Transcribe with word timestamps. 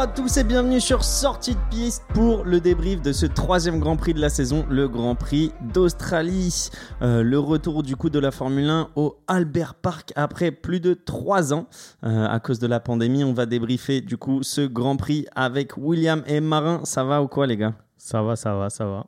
À 0.00 0.06
tous 0.06 0.38
et 0.38 0.44
bienvenue 0.44 0.80
sur 0.80 1.04
Sortie 1.04 1.54
de 1.54 1.60
piste 1.68 2.06
pour 2.14 2.44
le 2.44 2.58
débrief 2.58 3.02
de 3.02 3.12
ce 3.12 3.26
troisième 3.26 3.78
Grand 3.80 3.98
Prix 3.98 4.14
de 4.14 4.20
la 4.20 4.30
saison, 4.30 4.64
le 4.70 4.88
Grand 4.88 5.14
Prix 5.14 5.52
d'Australie. 5.60 6.70
Euh, 7.02 7.22
le 7.22 7.38
retour 7.38 7.82
du 7.82 7.96
coup 7.96 8.08
de 8.08 8.18
la 8.18 8.30
Formule 8.30 8.70
1 8.70 8.88
au 8.96 9.18
Albert 9.28 9.74
Park 9.74 10.14
après 10.16 10.52
plus 10.52 10.80
de 10.80 10.94
trois 10.94 11.52
ans. 11.52 11.66
Euh, 12.02 12.26
à 12.26 12.40
cause 12.40 12.58
de 12.60 12.66
la 12.66 12.80
pandémie, 12.80 13.24
on 13.24 13.34
va 13.34 13.44
débriefer 13.44 14.00
du 14.00 14.16
coup 14.16 14.42
ce 14.42 14.62
Grand 14.62 14.96
Prix 14.96 15.26
avec 15.34 15.76
William 15.76 16.22
et 16.26 16.40
Marin. 16.40 16.80
Ça 16.84 17.04
va 17.04 17.22
ou 17.22 17.28
quoi 17.28 17.46
les 17.46 17.58
gars? 17.58 17.74
Ça 17.98 18.22
va, 18.22 18.36
ça 18.36 18.54
va, 18.54 18.70
ça 18.70 18.86
va. 18.86 19.04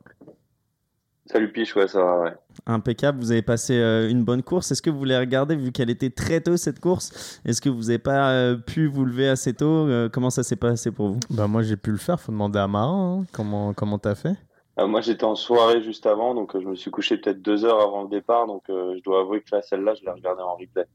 Salut 1.25 1.51
Piche, 1.53 1.73
ouais, 1.77 1.87
ça 1.87 2.03
va, 2.03 2.19
ouais. 2.19 2.33
Impeccable, 2.65 3.17
vous 3.19 3.31
avez 3.31 3.41
passé 3.41 3.75
euh, 3.75 4.09
une 4.09 4.23
bonne 4.25 4.43
course. 4.43 4.71
Est-ce 4.71 4.81
que 4.81 4.89
vous 4.89 4.97
voulez 4.97 5.17
regarder, 5.17 5.55
vu 5.55 5.71
qu'elle 5.71 5.89
était 5.89 6.09
très 6.09 6.41
tôt 6.41 6.57
cette 6.57 6.79
course 6.81 7.39
Est-ce 7.45 7.61
que 7.61 7.69
vous 7.69 7.83
n'avez 7.83 7.97
pas 7.97 8.31
euh, 8.31 8.57
pu 8.57 8.87
vous 8.87 9.05
lever 9.05 9.29
assez 9.29 9.53
tôt 9.53 9.87
Euh, 9.87 10.09
Comment 10.11 10.29
ça 10.29 10.43
s'est 10.43 10.57
passé 10.57 10.91
pour 10.91 11.09
vous? 11.09 11.19
Bah 11.29 11.47
moi 11.47 11.61
j'ai 11.63 11.77
pu 11.77 11.91
le 11.91 11.97
faire, 11.97 12.19
faut 12.19 12.31
demander 12.33 12.59
à 12.59 12.67
Marin. 12.67 13.21
hein. 13.21 13.25
Comment 13.31 13.73
comment 13.73 13.97
t'as 13.99 14.15
fait? 14.15 14.35
Euh, 14.79 14.87
moi, 14.87 15.01
j'étais 15.01 15.23
en 15.23 15.35
soirée 15.35 15.83
juste 15.83 16.07
avant, 16.07 16.33
donc 16.33 16.55
euh, 16.55 16.61
je 16.61 16.67
me 16.67 16.75
suis 16.75 16.89
couché 16.89 17.17
peut-être 17.17 17.41
deux 17.41 17.63
heures 17.63 17.79
avant 17.81 18.03
le 18.03 18.09
départ, 18.09 18.47
donc 18.47 18.63
euh, 18.69 18.95
je 18.97 19.03
dois 19.03 19.21
avouer 19.21 19.41
que 19.41 19.55
là, 19.55 19.61
celle-là, 19.61 19.93
je 19.93 20.03
l'ai 20.03 20.11
regardée 20.11 20.41
en 20.41 20.55
replay. 20.55 20.87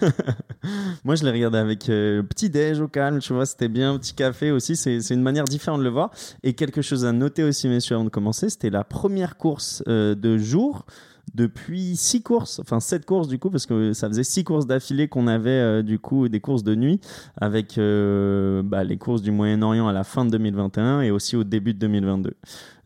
Moi, 1.04 1.16
je 1.16 1.24
l'ai 1.24 1.32
regardé 1.32 1.58
avec 1.58 1.80
petit 1.80 2.48
déj 2.48 2.80
au 2.80 2.88
calme, 2.88 3.18
tu 3.18 3.32
vois, 3.32 3.44
c'était 3.44 3.68
bien, 3.68 3.98
petit 3.98 4.14
café 4.14 4.50
aussi, 4.50 4.76
c'est 4.76 5.10
une 5.10 5.22
manière 5.22 5.44
différente 5.44 5.80
de 5.80 5.84
le 5.84 5.90
voir. 5.90 6.10
Et 6.42 6.54
quelque 6.54 6.80
chose 6.80 7.04
à 7.04 7.12
noter 7.12 7.42
aussi, 7.42 7.68
messieurs, 7.68 7.96
avant 7.96 8.04
de 8.04 8.10
commencer, 8.10 8.48
c'était 8.48 8.70
la 8.70 8.84
première 8.84 9.36
course 9.36 9.82
de 9.86 10.38
jour 10.38 10.86
depuis 11.34 11.96
six 11.96 12.22
courses, 12.22 12.60
enfin 12.60 12.80
sept 12.80 13.04
courses 13.04 13.28
du 13.28 13.38
coup, 13.38 13.50
parce 13.50 13.66
que 13.66 13.92
ça 13.92 14.08
faisait 14.08 14.24
six 14.24 14.44
courses 14.44 14.66
d'affilée 14.66 15.08
qu'on 15.08 15.26
avait 15.26 15.82
du 15.82 15.98
coup 15.98 16.28
des 16.28 16.40
courses 16.40 16.62
de 16.62 16.74
nuit 16.74 16.98
avec 17.38 17.76
bah, 17.76 18.84
les 18.84 18.96
courses 18.96 19.20
du 19.20 19.32
Moyen-Orient 19.32 19.86
à 19.86 19.92
la 19.92 20.04
fin 20.04 20.24
de 20.24 20.30
2021 20.30 21.02
et 21.02 21.10
aussi 21.10 21.36
au 21.36 21.44
début 21.44 21.74
de 21.74 21.78
2022. 21.80 22.36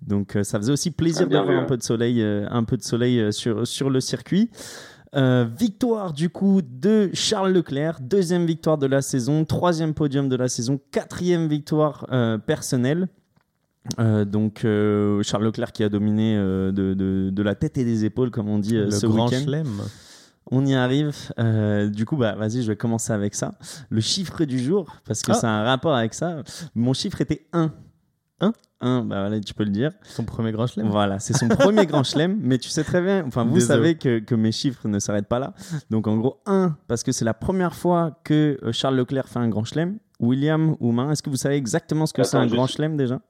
Donc 0.07 0.37
euh, 0.37 0.45
ça 0.45 0.59
faisait 0.59 0.73
aussi 0.73 0.91
plaisir 0.91 1.27
Ah, 1.29 1.33
d'avoir 1.33 1.53
vu, 1.53 1.59
un 1.59 1.65
peu 1.65 1.77
de 1.77 1.83
soleil, 1.83 2.23
euh, 2.23 2.47
un 2.51 2.65
peu 2.65 2.77
de 2.77 2.83
soleil 2.83 3.21
euh, 3.21 3.31
sur 3.33 3.67
sur 3.67 3.91
le 3.91 4.01
circuit. 4.01 4.51
Euh, 5.17 5.47
victoire 5.59 6.13
du 6.13 6.29
coup 6.29 6.61
de 6.63 7.09
Charles 7.15 7.53
Leclerc, 7.53 7.99
deuxième 8.03 8.45
victoire 8.45 8.77
de 8.77 8.87
la 8.87 9.01
saison, 9.01 9.45
troisième 9.47 9.95
podium 9.95 10.29
de 10.29 10.37
la 10.37 10.49
saison, 10.49 10.79
quatrième 10.91 11.49
victoire 11.49 12.07
euh, 12.13 12.37
personnelle. 12.39 13.09
Euh, 13.99 14.27
donc 14.27 14.67
euh, 14.67 15.23
Charles 15.23 15.45
Leclerc 15.45 15.73
qui 15.73 15.83
a 15.83 15.89
dominé 15.89 16.37
euh, 16.37 16.73
de, 16.73 16.93
de- 16.93 17.31
de 17.33 17.43
la 17.43 17.55
tête 17.55 17.79
et 17.79 17.85
des 17.87 18.05
épaules 18.05 18.31
comme 18.31 18.49
on 18.51 18.59
dit 18.59 18.77
euh, 18.77 18.85
Le 18.87 18.91
ce 18.91 19.07
grand 19.07 19.31
week-end. 19.31 19.45
chelem. 19.47 19.69
On 20.51 20.65
y 20.67 20.75
arrive. 20.75 21.15
Euh, 21.39 21.89
du 21.89 22.05
coup, 22.07 22.17
bah, 22.17 22.35
vas-y, 22.35 22.63
je 22.63 22.69
vais 22.69 22.77
commencer 22.77 23.13
avec 23.13 23.35
ça. 23.35 23.55
Le 23.91 24.01
chiffre 24.01 24.45
du 24.45 24.59
jour, 24.59 24.87
parce 25.07 25.23
que 25.23 25.33
Ah. 25.33 25.35
c'est 25.35 25.47
un 25.47 25.63
rapport 25.63 25.95
avec 25.95 26.13
ça. 26.15 26.43
Mon 26.75 26.93
chiffre 26.95 27.21
était 27.21 27.47
1. 27.53 27.71
Un 28.41 28.53
1, 28.81 29.03
bah 29.05 29.21
voilà, 29.27 29.41
tu 29.41 29.53
peux 29.55 29.65
le 29.65 29.71
dire. 29.71 29.91
Son 30.05 30.25
premier 30.25 30.53
grand 30.53 30.67
chelem. 30.69 30.89
Voilà, 30.89 31.19
c'est 31.19 31.33
son 31.37 31.49
premier 31.49 31.87
grand 31.87 32.05
chelem, 32.05 32.39
mais 32.43 32.59
tu 32.59 32.69
sais 32.69 32.85
très 32.85 33.01
bien, 33.03 33.25
enfin 33.27 33.45
vous 33.45 33.55
Désolé. 33.55 33.67
savez 33.67 33.95
que, 33.97 34.19
que 34.21 34.35
mes 34.37 34.53
chiffres 34.53 34.87
ne 34.87 34.99
s'arrêtent 35.01 35.27
pas 35.29 35.41
là. 35.41 35.55
Donc 35.91 36.07
en 36.07 36.17
gros, 36.17 36.41
1, 36.47 36.77
parce 36.87 37.03
que 37.03 37.11
c'est 37.11 37.25
la 37.25 37.35
première 37.35 37.75
fois 37.75 38.19
que 38.25 38.57
euh, 38.63 38.71
Charles 38.73 38.95
Leclerc 38.97 39.29
fait 39.29 39.41
un 39.41 39.49
grand 39.49 39.65
chelem. 39.65 39.99
William 40.21 40.77
ou 40.81 40.93
Main, 40.93 41.11
est-ce 41.11 41.23
que 41.23 41.31
vous 41.31 41.37
savez 41.37 41.57
exactement 41.57 42.07
ce 42.07 42.13
que 42.13 42.23
c'est 42.23 42.37
un 42.37 42.43
juste- 42.45 42.55
grand 42.55 42.67
chelem 42.69 42.97
déjà? 42.97 43.21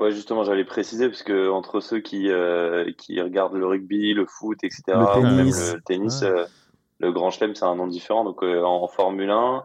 Ouais, 0.00 0.10
justement, 0.10 0.42
j'allais 0.44 0.64
préciser, 0.64 1.08
parce 1.08 1.22
que 1.22 1.48
entre 1.50 1.80
ceux 1.80 2.00
qui, 2.00 2.30
euh, 2.30 2.90
qui 2.98 3.20
regardent 3.20 3.54
le 3.54 3.66
rugby, 3.66 4.14
le 4.14 4.26
foot, 4.26 4.58
etc., 4.64 4.82
Le 4.88 5.20
même 5.22 5.36
tennis. 5.36 5.72
le 5.74 5.80
tennis, 5.82 6.22
Ouais. 6.22 6.28
euh, 6.28 6.44
le 6.98 7.12
Grand 7.12 7.30
Chelem, 7.30 7.54
c'est 7.54 7.64
un 7.64 7.76
nom 7.76 7.86
différent. 7.86 8.24
Donc 8.24 8.42
euh, 8.42 8.62
en 8.64 8.88
Formule 8.88 9.30
1, 9.30 9.64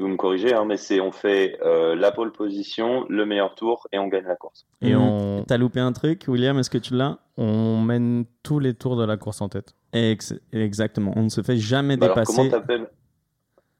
vous 0.00 0.08
me 0.08 0.16
corrigez, 0.16 0.54
hein, 0.54 0.64
mais 0.64 0.76
c'est 0.76 1.00
on 1.00 1.12
fait 1.12 1.58
euh, 1.64 1.94
la 1.94 2.10
pole 2.12 2.32
position, 2.32 3.04
le 3.08 3.24
meilleur 3.26 3.54
tour, 3.54 3.86
et 3.92 3.98
on 3.98 4.06
gagne 4.08 4.24
la 4.26 4.36
course. 4.36 4.66
Et 4.82 4.94
Mhm. 4.94 5.00
on, 5.00 5.44
T'as 5.46 5.56
loupé 5.58 5.80
un 5.80 5.92
truc, 5.92 6.24
William, 6.28 6.58
est-ce 6.58 6.70
que 6.70 6.78
tu 6.78 6.94
l'as? 6.94 7.18
On 7.36 7.80
mène 7.80 8.24
tous 8.42 8.58
les 8.58 8.74
tours 8.74 8.96
de 8.96 9.04
la 9.04 9.16
course 9.16 9.40
en 9.40 9.48
tête. 9.48 9.74
Ex- 9.92 10.34
Exactement, 10.52 11.12
on 11.16 11.22
ne 11.24 11.28
se 11.28 11.42
fait 11.42 11.56
jamais 11.56 11.96
Bah 11.96 12.06
alors, 12.06 12.16
dépasser. 12.16 12.36
comment 12.36 12.48
t'appelles? 12.50 12.88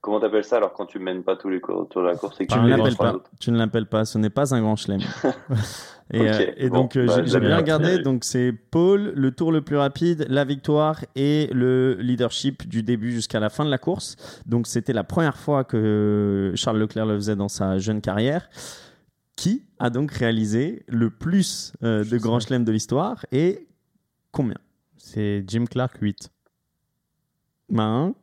Comment 0.09 0.21
t'appelles 0.21 0.43
ça 0.43 0.57
alors 0.57 0.73
quand 0.73 0.87
tu 0.87 0.97
mènes 0.97 1.21
pas 1.21 1.35
tous 1.35 1.49
les 1.49 1.61
cours 1.61 1.87
tours 1.87 2.01
de 2.01 2.07
la 2.07 2.15
course 2.15 2.41
et 2.41 2.47
que 2.47 2.51
Tu 2.51 2.57
tu 2.57 2.65
ne 2.65 2.69
l'appelles 2.69 2.95
pas. 2.95 3.15
Tu 3.39 3.51
ne 3.51 3.59
l'appelles 3.59 3.85
pas. 3.85 4.05
Ce 4.05 4.17
n'est 4.17 4.31
pas 4.31 4.55
un 4.55 4.59
grand 4.59 4.75
chelem. 4.75 5.01
et, 6.11 6.19
Ok, 6.21 6.25
euh, 6.25 6.51
et 6.57 6.69
bon, 6.69 6.77
donc 6.77 6.95
euh, 6.95 7.05
bah, 7.05 7.23
j'ai- 7.23 7.39
bien 7.39 7.55
regardé. 7.55 7.99
Donc 7.99 8.23
c'est 8.23 8.51
Paul, 8.51 9.13
le 9.15 9.29
tour 9.29 9.51
le 9.51 9.61
plus 9.61 9.77
rapide, 9.77 10.25
la 10.27 10.45
victoire 10.45 11.05
et 11.15 11.47
le 11.53 11.93
leadership 11.99 12.67
du 12.67 12.81
début 12.81 13.11
jusqu'à 13.11 13.39
la 13.39 13.51
fin 13.51 13.63
de 13.65 13.69
la 13.69 13.77
course. 13.77 14.15
Donc 14.47 14.65
c'était 14.65 14.93
la 14.93 15.03
première 15.03 15.37
fois 15.37 15.63
que 15.63 16.53
Charles 16.55 16.79
Leclerc 16.79 17.05
le 17.05 17.13
faisait 17.13 17.35
dans 17.35 17.47
sa 17.47 17.77
jeune 17.77 18.01
carrière. 18.01 18.49
Qui 19.35 19.63
a 19.77 19.91
donc 19.91 20.11
réalisé 20.11 20.85
le 20.87 21.11
plus 21.11 21.71
euh, 21.83 22.03
de 22.03 22.17
grands 22.17 22.39
chelems 22.39 22.65
de 22.65 22.71
l'histoire 22.71 23.27
et 23.31 23.67
combien? 24.31 24.57
C'est 24.97 25.43
Jim 25.47 25.65
Clark 25.69 25.97
8. 26.01 26.31
Marin 27.69 28.15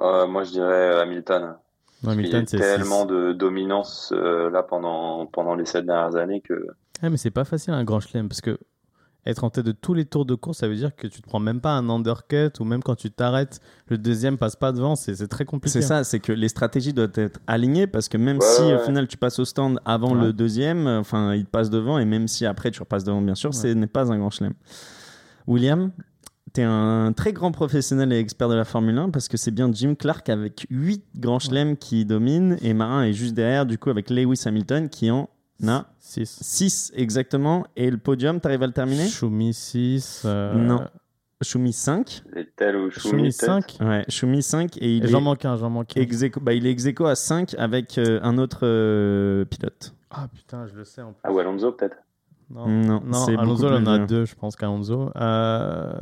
Euh, 0.00 0.26
moi, 0.26 0.44
je 0.44 0.50
dirais 0.50 1.00
Hamilton. 1.00 1.56
Non, 2.02 2.12
Il 2.12 2.26
y 2.28 2.34
a 2.36 2.42
tellement 2.42 3.06
de 3.06 3.32
dominance 3.32 4.12
euh, 4.14 4.50
là 4.50 4.62
pendant, 4.62 5.26
pendant 5.26 5.54
les 5.54 5.64
sept 5.64 5.86
dernières 5.86 6.14
années 6.16 6.42
que 6.42 6.66
Ah, 7.02 7.08
mais 7.10 7.16
c'est 7.16 7.30
pas 7.30 7.44
facile 7.44 7.72
un 7.72 7.84
grand 7.84 8.00
chelem 8.00 8.28
parce 8.28 8.42
que 8.42 8.58
être 9.24 9.42
en 9.42 9.50
tête 9.50 9.64
de 9.66 9.72
tous 9.72 9.94
les 9.94 10.04
tours 10.04 10.24
de 10.26 10.34
course, 10.36 10.58
ça 10.58 10.68
veut 10.68 10.76
dire 10.76 10.94
que 10.94 11.06
tu 11.08 11.20
te 11.20 11.26
prends 11.26 11.40
même 11.40 11.60
pas 11.60 11.70
un 11.70 11.88
undercut 11.88 12.50
ou 12.60 12.64
même 12.64 12.82
quand 12.82 12.94
tu 12.94 13.10
t'arrêtes, 13.10 13.60
le 13.88 13.98
deuxième 13.98 14.36
passe 14.38 14.54
pas 14.54 14.70
devant, 14.72 14.94
c'est 14.94 15.26
très 15.26 15.44
compliqué. 15.46 15.80
C'est 15.80 15.86
ça, 15.86 16.04
c'est 16.04 16.20
que 16.20 16.30
les 16.32 16.48
stratégies 16.48 16.92
doivent 16.92 17.10
être 17.16 17.40
alignées 17.48 17.86
parce 17.88 18.08
que 18.08 18.18
même 18.18 18.36
Ouais, 18.38 18.44
si 18.46 18.62
ouais, 18.62 18.74
au 18.74 18.78
final 18.80 19.08
tu 19.08 19.16
passes 19.16 19.38
au 19.40 19.44
stand 19.46 19.80
avant 19.84 20.14
Ouais. 20.14 20.26
le 20.26 20.32
deuxième, 20.32 20.86
enfin 20.86 21.34
il 21.34 21.44
te 21.46 21.50
passe 21.50 21.70
devant 21.70 21.98
et 21.98 22.04
même 22.04 22.28
si 22.28 22.44
après 22.46 22.70
tu 22.70 22.80
repasses 22.80 23.02
devant, 23.04 23.20
bien 23.22 23.34
sûr, 23.34 23.52
ce 23.54 23.66
n'est 23.68 23.86
pas 23.88 24.12
un 24.12 24.18
grand 24.18 24.30
chelem. 24.30 24.52
William, 25.48 25.90
tu 26.56 26.60
es 26.62 26.64
un 26.64 27.12
très 27.12 27.32
grand 27.32 27.52
professionnel 27.52 28.12
et 28.12 28.18
expert 28.18 28.48
de 28.48 28.54
la 28.54 28.64
Formule 28.64 28.98
1 28.98 29.10
parce 29.10 29.28
que 29.28 29.36
c'est 29.36 29.50
bien 29.50 29.70
Jim 29.72 29.94
Clark 29.94 30.28
avec 30.28 30.66
8 30.70 31.04
grands 31.16 31.38
chelems 31.38 31.76
qui 31.76 32.04
domine 32.04 32.56
et 32.62 32.72
Marin 32.74 33.04
est 33.04 33.12
juste 33.12 33.34
derrière 33.34 33.66
du 33.66 33.78
coup 33.78 33.90
avec 33.90 34.10
Lewis 34.10 34.42
Hamilton 34.46 34.88
qui 34.88 35.10
en 35.10 35.28
a 35.66 35.86
6. 36.00 36.38
6 36.42 36.92
exactement 36.96 37.64
et 37.76 37.90
le 37.90 37.98
podium, 37.98 38.40
tu 38.40 38.46
arrives 38.46 38.62
à 38.62 38.66
le 38.66 38.72
terminer? 38.72 39.06
Schumi 39.06 39.52
6. 39.54 40.24
Non. 40.24 40.86
Schumi 41.42 41.72
5. 41.74 42.22
les 42.34 42.46
tels 42.46 42.76
ou 42.76 42.90
Schumi 42.90 43.10
Schumi 43.30 43.32
5. 43.32 43.76
Ouais, 43.82 44.04
Schumi 44.08 44.42
5 44.42 44.78
et 44.78 44.96
il 44.96 45.02
Et 45.04 45.06
est 45.06 45.10
j'en 45.10 45.20
manque 45.20 45.44
un, 45.44 45.56
j'en 45.56 45.68
manque 45.68 45.94
un. 45.96 46.00
ex 46.00 46.22
aequo- 46.22 46.40
bah, 46.40 46.54
il 46.54 46.66
est 46.66 46.70
ex 46.70 46.86
à 47.04 47.14
5 47.14 47.54
avec 47.58 47.98
euh, 47.98 48.18
un 48.22 48.38
autre 48.38 48.60
euh, 48.62 49.44
pilote. 49.44 49.92
Ah 50.10 50.28
putain, 50.32 50.66
je 50.66 50.74
le 50.74 50.84
sais 50.84 51.02
en 51.02 51.12
plus. 51.12 51.20
Ah, 51.24 51.32
ou 51.32 51.38
Alonso 51.38 51.72
peut-être 51.72 51.96
Non, 52.50 52.68
Non, 52.68 53.02
non 53.04 53.26
Alonso 53.38 53.66
il 53.68 53.74
en 53.74 53.86
a 53.86 53.98
deux, 53.98 54.24
je 54.24 54.34
pense 54.34 54.54
qu'Alonso. 54.56 55.10
Euh... 55.16 55.92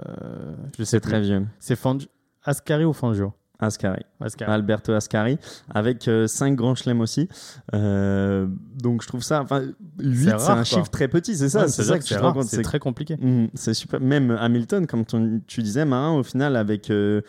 Je 0.79 0.85
sais 0.85 1.01
très 1.01 1.21
vieux. 1.21 1.47
C'est 1.59 1.77
Fangio. 1.77 2.09
Ascari 2.45 2.85
ou 2.85 2.93
Fangio? 2.93 3.33
Ascari. 3.59 4.03
Ascari. 4.21 4.51
Alberto 4.51 4.93
Ascari, 4.93 5.39
avec 5.73 6.11
5 6.27 6.55
grands 6.55 6.75
chelems 6.75 7.01
aussi. 7.01 7.29
Euh, 7.73 8.47
donc 8.83 9.03
je 9.03 9.09
trouve 9.09 9.23
ça. 9.23 9.41
Enfin, 9.43 9.63
8, 10.01 10.25
c'est 10.25 10.33
un 10.51 10.55
quoi. 10.55 10.65
chiffre 10.65 10.91
très 10.91 11.09
petit, 11.09 11.37
c'est 11.37 11.49
ça 11.49 11.63
Ouais, 11.63 11.69
C'est 11.69 11.85
ça 11.85 11.95
que 11.95 12.03
que 12.05 12.09
tu 12.09 12.15
c'est 12.15 12.21
te 12.21 12.43
c'est 12.57 12.63
très 12.63 12.79
compliqué. 12.81 13.17
Mhm, 13.17 13.49
c'est 13.55 13.73
super. 13.73 14.01
Même 14.01 14.33
Hamilton, 14.33 14.87
comme 14.87 15.05
ton- 15.07 15.41
tu 15.47 15.63
disais, 15.63 15.85
Marin, 15.85 16.13
au 16.19 16.23
final, 16.23 16.57
avec 16.57 16.91
euh, 16.91 17.23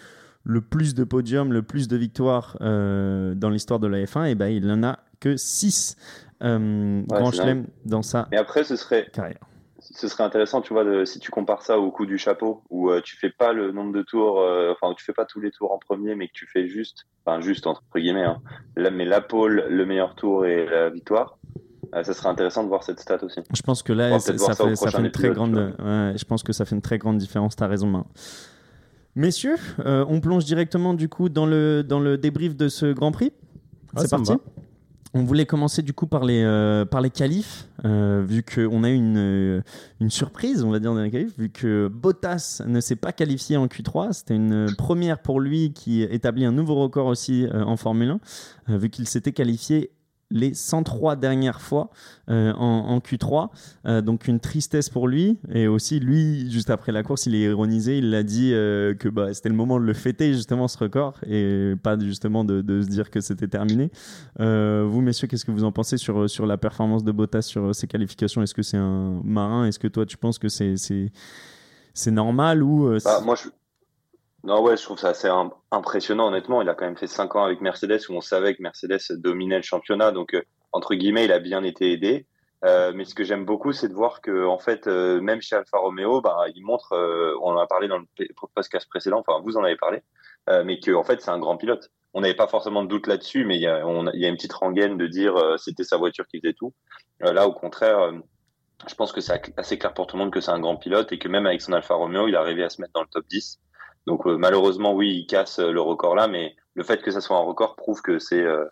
le 0.43 0.61
plus 0.61 0.93
de 0.95 1.03
podiums, 1.03 1.53
le 1.53 1.61
plus 1.61 1.87
de 1.87 1.95
victoires 1.95 2.57
euh, 2.61 3.33
dans 3.35 3.49
l'histoire 3.49 3.79
de 3.79 3.87
la 3.87 4.03
F1, 4.03 4.25
et 4.25 4.35
ben, 4.35 4.47
il 4.47 4.65
n'en 4.65 4.83
a 4.83 4.99
que 5.19 5.37
6 5.37 5.95
grands 7.07 7.31
c'est 7.31 7.37
chelems 7.41 7.67
dans 7.85 8.01
sa 8.01 8.27
Mais 8.31 8.37
après, 8.37 8.63
ce 8.63 8.75
serait, 8.75 9.07
carrière. 9.11 9.39
ce 9.79 10.07
serait 10.07 10.23
intéressant, 10.23 10.61
tu 10.61 10.73
vois, 10.73 10.83
de, 10.83 11.05
si 11.05 11.19
tu 11.19 11.31
compares 11.31 11.61
ça 11.61 11.79
au 11.79 11.91
coup 11.91 12.05
du 12.05 12.17
chapeau, 12.17 12.61
où 12.69 12.89
euh, 12.89 13.01
tu 13.01 13.15
fais 13.17 13.29
pas 13.29 13.53
le 13.53 13.71
nombre 13.71 13.93
de 13.93 14.01
tours, 14.03 14.39
euh, 14.39 14.71
enfin, 14.71 14.91
où 14.91 14.95
tu 14.95 15.03
fais 15.03 15.13
pas 15.13 15.25
tous 15.25 15.39
les 15.41 15.51
tours 15.51 15.71
en 15.71 15.77
premier, 15.79 16.15
mais 16.15 16.27
que 16.27 16.33
tu 16.33 16.47
fais 16.47 16.67
juste, 16.67 17.05
enfin, 17.25 17.41
juste 17.41 17.67
entre 17.67 17.81
guillemets, 17.95 18.23
hein, 18.23 18.41
la, 18.75 18.91
mais 18.91 19.05
la 19.05 19.21
pole, 19.21 19.65
le 19.69 19.85
meilleur 19.85 20.15
tour 20.15 20.45
et 20.45 20.65
la 20.65 20.89
victoire. 20.89 21.37
euh, 21.93 22.03
ça 22.03 22.13
serait 22.13 22.29
intéressant 22.29 22.63
de 22.63 22.69
voir 22.69 22.83
cette 22.83 22.99
stat 22.99 23.23
aussi. 23.23 23.41
Je 23.53 23.61
pense 23.61 23.83
que 23.83 23.93
là, 23.93 24.19
ça, 24.19 24.33
fait, 24.33 24.37
ça 24.37 24.55
fait 24.55 24.73
prochain 24.73 25.03
une 25.03 25.11
très 25.11 25.29
grande. 25.29 25.73
tu 25.77 25.83
ouais, 25.83 26.13
je 26.17 26.25
pense 26.25 26.43
que 26.43 26.53
ça 26.53 26.65
fait 26.65 26.75
une 26.75 26.81
très 26.81 26.97
grande 26.97 27.17
différence. 27.17 27.55
T'as 27.55 27.67
raison, 27.67 27.87
Marin. 27.87 28.07
Messieurs, 29.17 29.55
euh, 29.85 30.03
on 30.09 30.19
plonge 30.19 30.43
directement 30.43 30.93
du 30.93 31.07
coup 31.07 31.29
dans 31.29 31.45
le 31.45 31.83
dans 31.83 32.01
le 32.01 32.17
débrief 32.17 32.53
de 32.57 32.67
ce 32.67 32.91
Grand 32.91 33.13
Prix? 33.13 33.31
Ouais, 33.95 34.01
C'est 34.01 34.09
parti? 34.09 34.33
On 35.17 35.23
voulait 35.23 35.45
commencer 35.45 35.81
du 35.81 35.93
coup 35.93 36.07
par 36.07 36.25
les 36.25 36.43
euh, 36.43 36.83
par 36.83 36.99
les 36.99 37.09
qualifs, 37.09 37.69
euh, 37.85 38.21
vu 38.27 38.43
qu'on 38.43 38.83
a 38.83 38.89
eu 38.89 38.95
une 38.95 39.17
euh, 39.17 39.61
une 40.01 40.09
surprise, 40.09 40.61
on 40.61 40.71
va 40.71 40.79
dire 40.79 40.93
dans 40.93 41.01
les 41.01 41.09
qualifs, 41.09 41.39
vu 41.39 41.49
que 41.49 41.87
Bottas 41.87 42.61
ne 42.67 42.81
s'est 42.81 42.97
pas 42.97 43.13
qualifié 43.13 43.55
en 43.55 43.67
Q3. 43.67 44.11
C'était 44.11 44.35
une 44.35 44.75
première 44.77 45.19
pour 45.19 45.39
lui 45.39 45.71
qui 45.71 46.01
établit 46.01 46.43
un 46.43 46.51
nouveau 46.51 46.75
record 46.75 47.07
aussi 47.07 47.45
euh, 47.45 47.63
en 47.63 47.77
Formule 47.77 48.09
1, 48.09 48.73
euh, 48.73 48.77
vu 48.77 48.89
qu'il 48.89 49.07
s'était 49.07 49.31
qualifié 49.31 49.89
les 50.35 50.53
103 50.53 51.15
dernières 51.15 51.61
fois 51.61 51.89
euh, 52.29 52.51
en, 52.53 52.99
Q3. 52.99 53.49
Euh, 53.85 54.01
donc 54.01 54.27
une 54.27 54.39
tristesse 54.39 54.89
pour 54.89 55.07
lui. 55.07 55.39
Et 55.51 55.67
aussi, 55.67 55.99
lui, 55.99 56.51
juste 56.51 56.69
après 56.69 56.91
la 56.91 57.03
course, 57.03 57.25
il 57.25 57.35
est 57.35 57.39
ironisé. 57.39 57.97
Il 57.97 58.13
a 58.13 58.21
dit 58.21 58.51
euh, 58.53 58.93
que 58.93 59.07
bah, 59.07 59.33
c'était 59.33 59.49
le 59.49 59.55
moment 59.55 59.79
de 59.79 59.85
le 59.85 59.93
fêter, 59.93 60.33
justement, 60.33 60.67
ce 60.67 60.77
record, 60.77 61.19
et 61.25 61.73
pas 61.81 61.97
justement 61.97 62.43
de, 62.43 62.61
se 62.81 62.87
dire 62.87 63.09
que 63.09 63.21
c'était 63.21 63.47
terminé. 63.47 63.89
vous, 64.37 65.01
messieurs, 65.01 65.27
qu'est-ce 65.27 65.45
que 65.45 65.51
vous 65.51 65.63
en 65.63 65.71
pensez 65.71 65.97
sur, 65.97 66.29
sur 66.29 66.45
la 66.45 66.57
performance 66.57 67.03
de 67.03 67.11
Bottas 67.11 67.43
sur 67.43 67.73
ses 67.73 67.87
qualifications? 67.87 68.43
Est-ce 68.43 68.53
que 68.53 68.61
c'est 68.61 68.77
un 68.77 69.21
marin? 69.23 69.65
Est-ce 69.65 69.79
que 69.79 69.87
toi, 69.87 70.05
tu 70.05 70.17
penses 70.17 70.37
que 70.37 70.49
c'est 70.49 72.11
normal 72.11 72.61
ou 72.61 72.89
bah, 73.03 73.21
Moi, 73.23 73.35
je 73.35 73.47
non, 74.45 74.61
ouais, 74.61 74.77
je 74.77 74.83
trouve 74.83 74.99
ça 74.99 75.09
assez 75.09 75.27
impressionnant, 75.71 76.27
honnêtement. 76.27 76.61
Il 76.61 76.69
a 76.69 76.75
quand 76.75 76.85
même 76.85 76.97
fait 76.97 77.07
5 77.07 77.35
ans 77.35 77.43
avec 77.43 77.61
Mercedes 77.61 78.01
où 78.09 78.13
on 78.13 78.21
savait 78.21 78.53
que 78.53 78.61
Mercedes 78.61 78.99
dominait 79.17 79.57
le 79.57 79.63
championnat. 79.63 80.11
Donc, 80.11 80.35
euh, 80.35 80.43
entre 80.71 80.93
guillemets, 80.93 81.25
il 81.25 81.31
a 81.31 81.39
bien 81.39 81.63
été 81.63 81.91
aidé. 81.91 82.27
Euh, 82.63 82.91
mais 82.93 83.05
ce 83.05 83.15
que 83.15 83.23
j'aime 83.23 83.43
beaucoup, 83.43 83.73
c'est 83.73 83.89
de 83.89 83.93
voir 83.95 84.21
que, 84.21 84.45
en 84.45 84.59
fait, 84.59 84.85
euh, 84.85 85.19
même 85.19 85.41
chez 85.41 85.55
Alfa 85.55 85.79
Romeo, 85.79 86.21
bah, 86.21 86.45
il 86.53 86.63
montre, 86.63 86.95
on 87.41 87.53
en 87.53 87.57
a 87.57 87.65
parlé 87.65 87.87
dans 87.87 87.97
le 87.97 88.05
podcast 88.55 88.87
précédent, 88.87 89.23
enfin, 89.25 89.41
vous 89.43 89.57
en 89.57 89.63
avez 89.63 89.77
parlé, 89.77 90.03
mais 90.63 90.79
que, 90.79 90.91
en 90.91 91.03
fait, 91.03 91.21
c'est 91.21 91.31
un 91.31 91.39
grand 91.39 91.57
pilote. 91.57 91.89
On 92.13 92.21
n'avait 92.21 92.35
pas 92.35 92.47
forcément 92.47 92.83
de 92.83 92.87
doute 92.87 93.07
là-dessus, 93.07 93.45
mais 93.45 93.55
il 93.55 93.61
y, 93.61 93.67
a, 93.67 93.81
une 93.81 94.35
petite 94.35 94.53
rengaine 94.53 94.97
de 94.97 95.07
dire 95.07 95.35
c'était 95.57 95.83
sa 95.83 95.97
voiture 95.97 96.27
qui 96.27 96.39
faisait 96.39 96.53
tout. 96.53 96.73
là, 97.19 97.47
au 97.47 97.51
contraire, 97.53 98.11
je 98.87 98.95
pense 98.95 99.11
que 99.11 99.21
c'est 99.21 99.53
assez 99.57 99.77
clair 99.79 99.93
pour 99.93 100.07
tout 100.07 100.17
le 100.17 100.23
monde 100.23 100.31
que 100.31 100.39
c'est 100.39 100.51
un 100.51 100.59
grand 100.59 100.77
pilote 100.77 101.11
et 101.11 101.19
que 101.19 101.27
même 101.27 101.45
avec 101.47 101.61
son 101.61 101.73
Alfa 101.73 101.95
Romeo, 101.95 102.27
il 102.27 102.35
a 102.35 102.41
arrivé 102.41 102.63
à 102.63 102.69
se 102.69 102.79
mettre 102.79 102.93
dans 102.93 103.01
le 103.01 103.07
top 103.07 103.25
10. 103.27 103.59
Donc 104.07 104.27
euh, 104.27 104.37
malheureusement, 104.37 104.93
oui, 104.93 105.19
il 105.19 105.25
casse 105.25 105.59
euh, 105.59 105.71
le 105.71 105.81
record 105.81 106.15
là, 106.15 106.27
mais 106.27 106.55
le 106.75 106.83
fait 106.83 107.01
que 107.01 107.11
ça 107.11 107.21
soit 107.21 107.37
un 107.37 107.43
record 107.43 107.75
prouve 107.75 108.01
que 108.01 108.19
c'est 108.19 108.41
euh, 108.41 108.65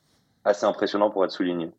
assez 0.45 0.65
impressionnant 0.65 1.09
pour 1.09 1.25
être 1.25 1.31
souligné. 1.31 1.71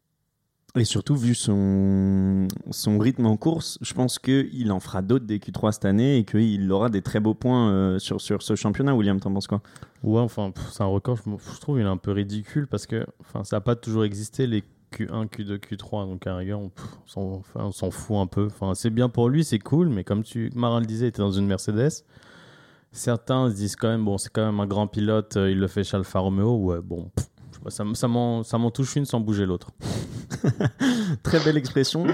Et 0.76 0.84
surtout, 0.84 1.14
vu 1.14 1.36
son, 1.36 2.48
son 2.72 2.98
rythme 2.98 3.26
en 3.26 3.36
course, 3.36 3.78
je 3.80 3.94
pense 3.94 4.18
qu'il 4.18 4.72
en 4.72 4.80
fera 4.80 5.02
d'autres 5.02 5.24
des 5.24 5.38
Q3 5.38 5.70
cette 5.70 5.84
année 5.84 6.18
et 6.18 6.24
qu'il 6.24 6.70
aura 6.72 6.88
des 6.88 7.00
très 7.00 7.20
beaux 7.20 7.34
points 7.34 7.96
sur, 8.00 8.20
sur 8.20 8.42
ce 8.42 8.56
championnat. 8.56 8.92
William, 8.92 9.20
t'en 9.20 9.32
penses 9.32 9.46
quoi? 9.46 9.62
Ouais, 10.02 10.20
enfin, 10.20 10.52
c'est 10.72 10.82
un 10.82 10.86
record, 10.86 11.16
je, 11.16 11.60
trouve, 11.60 11.78
il 11.78 11.86
est 11.86 11.88
un 11.88 11.96
peu 11.96 12.10
ridicule 12.10 12.66
parce 12.66 12.86
que 12.86 13.06
ça 13.44 13.56
n'a 13.56 13.60
pas 13.60 13.76
toujours 13.76 14.04
existé 14.04 14.48
les 14.48 14.64
Q1, 14.92 15.28
Q2, 15.28 15.58
Q3. 15.58 16.08
Donc 16.08 16.26
à 16.26 16.34
rigueur, 16.34 16.58
on 16.58 17.72
s'en 17.72 17.90
fout 17.92 18.16
un 18.16 18.26
peu. 18.26 18.46
Enfin, 18.46 18.74
c'est 18.74 18.90
bien 18.90 19.08
pour 19.08 19.28
lui, 19.28 19.44
c'est 19.44 19.60
cool, 19.60 19.90
mais 19.90 20.02
comme 20.02 20.24
tu, 20.24 20.50
Marin 20.56 20.80
le 20.80 20.86
disait, 20.86 21.06
il 21.06 21.08
était 21.10 21.22
dans 21.22 21.30
une 21.30 21.46
Mercedes. 21.46 22.02
Certains 22.94 23.50
se 23.50 23.56
disent 23.56 23.74
quand 23.74 23.88
même, 23.88 24.04
bon, 24.04 24.18
c'est 24.18 24.30
quand 24.30 24.46
même 24.46 24.60
un 24.60 24.66
grand 24.66 24.86
pilote, 24.86 25.36
euh, 25.36 25.50
il 25.50 25.58
le 25.58 25.66
fait 25.66 25.82
chez 25.82 25.96
Alfa 25.96 26.20
Romeo. 26.20 26.56
Ouais, 26.58 26.80
bon, 26.80 27.10
ça, 27.68 27.84
ça 27.94 28.06
m'en 28.06 28.70
touche 28.70 28.94
une 28.94 29.04
sans 29.04 29.18
bouger 29.18 29.46
l'autre. 29.46 29.70
Très 31.24 31.40
belle 31.40 31.56
expression. 31.56 32.06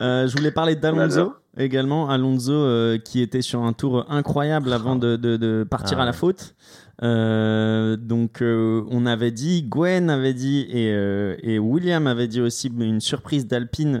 Euh, 0.00 0.28
je 0.28 0.36
voulais 0.36 0.52
parler 0.52 0.76
d'Alonso 0.76 1.34
également. 1.56 2.08
Alonso 2.08 2.52
euh, 2.52 2.98
qui 2.98 3.20
était 3.20 3.42
sur 3.42 3.62
un 3.62 3.72
tour 3.72 4.06
incroyable 4.08 4.72
avant 4.72 4.94
de, 4.94 5.16
de, 5.16 5.66
partir 5.68 5.98
ah 5.98 6.02
à 6.02 6.04
la 6.04 6.12
faute. 6.12 6.54
Euh, 7.02 7.96
donc 7.96 8.42
euh, 8.42 8.84
on 8.90 9.06
avait 9.06 9.30
dit, 9.30 9.62
Gwen 9.62 10.10
avait 10.10 10.34
dit 10.34 10.66
et, 10.68 10.92
euh, 10.92 11.34
et, 11.42 11.58
William 11.58 12.06
avait 12.06 12.28
dit 12.28 12.42
aussi 12.42 12.68
une 12.68 13.00
surprise 13.00 13.46
d'Alpine 13.46 14.00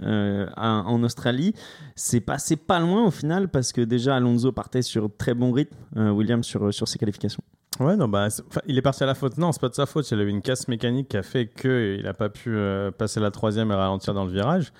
en 0.56 1.02
Australie. 1.02 1.54
C'est 1.96 2.20
passé 2.20 2.56
pas 2.56 2.78
loin 2.78 3.06
au 3.06 3.10
final 3.10 3.48
parce 3.48 3.72
que 3.72 3.80
déjà 3.80 4.16
Alonso 4.16 4.52
partait 4.52 4.82
sur 4.82 5.10
très 5.16 5.34
bon 5.34 5.52
rythme, 5.52 5.76
William 5.96 6.42
sur, 6.42 6.72
sur 6.72 6.88
ses 6.88 6.98
qualifications. 6.98 7.42
Ouais, 7.78 7.96
non, 7.96 8.08
bah, 8.08 8.28
il 8.66 8.76
est 8.76 8.82
parti 8.82 9.02
à 9.02 9.06
la 9.06 9.14
faute. 9.14 9.38
Non, 9.38 9.52
c'est 9.52 9.60
pas 9.60 9.70
de 9.70 9.74
sa 9.74 9.86
faute. 9.86 10.10
Il 10.10 10.20
a 10.20 10.22
eu 10.22 10.28
une 10.28 10.42
casse 10.42 10.68
mécanique 10.68 11.08
qui 11.08 11.16
a 11.16 11.22
fait 11.22 11.46
qu'il 11.46 12.02
n'a 12.02 12.12
pas 12.12 12.28
pu 12.28 12.54
passer 12.98 13.20
la 13.20 13.30
troisième 13.30 13.70
et 13.70 13.74
ralentir 13.74 14.12
dans 14.12 14.26
le 14.26 14.32
virage. 14.32 14.72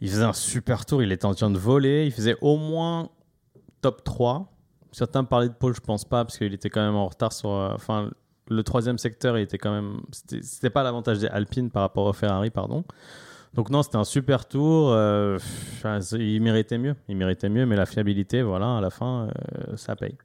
Il 0.00 0.08
faisait 0.10 0.24
un 0.24 0.32
super 0.32 0.84
tour. 0.84 1.00
Il 1.02 1.12
était 1.12 1.26
en 1.26 1.34
train 1.34 1.50
de 1.50 1.58
voler. 1.58 2.06
Il 2.06 2.12
faisait 2.12 2.36
au 2.40 2.56
moins 2.56 3.10
top 3.82 4.02
3. 4.02 4.53
Certains 4.94 5.24
parlaient 5.24 5.48
de 5.48 5.54
Paul, 5.54 5.74
je 5.74 5.80
pense 5.80 6.04
pas, 6.04 6.24
parce 6.24 6.38
qu'il 6.38 6.54
était 6.54 6.70
quand 6.70 6.80
même 6.80 6.94
en 6.94 7.08
retard 7.08 7.32
sur. 7.32 7.50
Euh, 7.50 7.72
enfin, 7.74 8.10
le 8.48 8.62
troisième 8.62 8.96
secteur, 8.96 9.36
il 9.36 9.42
était 9.42 9.58
quand 9.58 9.72
même. 9.72 10.02
C'était 10.12 10.70
pas 10.70 10.84
l'avantage 10.84 11.18
des 11.18 11.26
Alpines 11.26 11.68
par 11.68 11.82
rapport 11.82 12.06
au 12.06 12.12
Ferrari, 12.12 12.50
pardon. 12.50 12.84
Donc 13.54 13.70
non, 13.70 13.82
c'était 13.82 13.96
un 13.96 14.04
super 14.04 14.46
tour. 14.46 14.92
Euh, 14.92 15.38
il 16.12 16.40
méritait 16.40 16.78
mieux. 16.78 16.94
Il 17.08 17.16
méritait 17.16 17.48
mieux, 17.48 17.66
mais 17.66 17.74
la 17.74 17.86
fiabilité, 17.86 18.42
voilà, 18.42 18.76
à 18.76 18.80
la 18.80 18.90
fin, 18.90 19.26
euh, 19.26 19.76
ça 19.76 19.96
paye. 19.96 20.16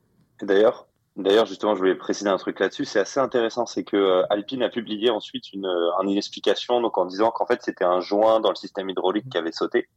D'ailleurs, 0.44 0.86
D'ailleurs, 1.16 1.48
justement, 1.48 1.74
je 1.74 1.80
voulais 1.80 1.96
préciser 1.96 2.30
un 2.30 2.38
truc 2.38 2.60
là-dessus. 2.62 2.86
C'est 2.86 3.00
assez 3.00 3.20
intéressant, 3.20 3.66
c'est 3.66 3.84
que 3.84 4.24
Alpine 4.30 4.64
a 4.64 4.70
publié 4.70 5.10
ensuite 5.10 5.52
une, 5.52 5.68
une 6.04 6.16
explication, 6.16 6.80
donc 6.80 6.98
en 6.98 7.06
disant 7.06 7.30
qu'en 7.32 7.46
fait 7.46 7.62
c'était 7.62 7.84
un 7.84 8.00
joint 8.00 8.40
dans 8.40 8.50
le 8.50 8.56
système 8.56 8.90
hydraulique 8.90 9.26
qui 9.30 9.38
avait 9.38 9.52
sauté. 9.52 9.90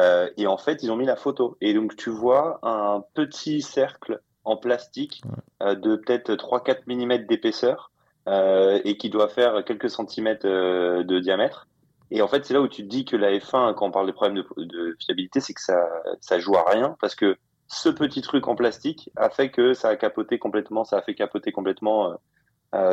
Euh, 0.00 0.28
et 0.36 0.46
en 0.46 0.56
fait, 0.56 0.82
ils 0.82 0.90
ont 0.90 0.96
mis 0.96 1.06
la 1.06 1.16
photo. 1.16 1.56
Et 1.60 1.74
donc, 1.74 1.96
tu 1.96 2.10
vois 2.10 2.58
un 2.62 3.02
petit 3.14 3.62
cercle 3.62 4.20
en 4.44 4.56
plastique 4.56 5.22
euh, 5.62 5.74
de 5.74 5.96
peut-être 5.96 6.34
3-4 6.34 6.82
mm 6.86 7.26
d'épaisseur 7.26 7.90
euh, 8.28 8.80
et 8.84 8.96
qui 8.96 9.10
doit 9.10 9.28
faire 9.28 9.64
quelques 9.64 9.90
centimètres 9.90 10.46
de 10.46 11.18
diamètre. 11.18 11.68
Et 12.10 12.20
en 12.22 12.28
fait, 12.28 12.44
c'est 12.44 12.54
là 12.54 12.60
où 12.60 12.68
tu 12.68 12.82
te 12.82 12.88
dis 12.88 13.04
que 13.04 13.16
la 13.16 13.32
F1, 13.32 13.74
quand 13.74 13.86
on 13.86 13.90
parle 13.90 14.06
des 14.06 14.12
problèmes 14.12 14.42
de, 14.56 14.96
fiabilité, 15.04 15.40
c'est 15.40 15.54
que 15.54 15.62
ça, 15.62 15.88
ça 16.20 16.38
joue 16.38 16.54
à 16.56 16.68
rien 16.68 16.94
parce 17.00 17.14
que 17.14 17.36
ce 17.68 17.88
petit 17.88 18.20
truc 18.20 18.48
en 18.48 18.54
plastique 18.54 19.10
a 19.16 19.30
fait 19.30 19.50
que 19.50 19.72
ça 19.72 19.88
a 19.88 19.96
capoté 19.96 20.38
complètement, 20.38 20.84
ça 20.84 20.98
a 20.98 21.02
fait 21.02 21.14
capoter 21.14 21.52
complètement 21.52 22.14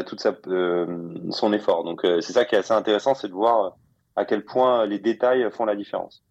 tout 0.05 0.17
sa, 0.17 0.33
son 1.31 1.51
effort. 1.51 1.83
Donc, 1.83 2.01
c'est 2.03 2.31
ça 2.31 2.45
qui 2.45 2.55
est 2.55 2.59
assez 2.59 2.71
intéressant, 2.71 3.13
c'est 3.13 3.27
de 3.27 3.33
voir 3.33 3.75
à 4.15 4.23
quel 4.23 4.45
point 4.45 4.85
les 4.85 4.99
détails 4.99 5.51
font 5.51 5.65
la 5.65 5.75
différence. 5.75 6.23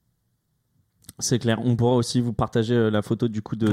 C'est 1.21 1.41
clair. 1.41 1.59
On 1.65 1.75
pourra 1.75 1.95
aussi 1.95 2.21
vous 2.21 2.33
partager 2.33 2.75
euh, 2.75 2.91
la 2.91 3.03
photo 3.03 3.27
du 3.27 3.43
coup 3.43 3.57
de, 3.57 3.67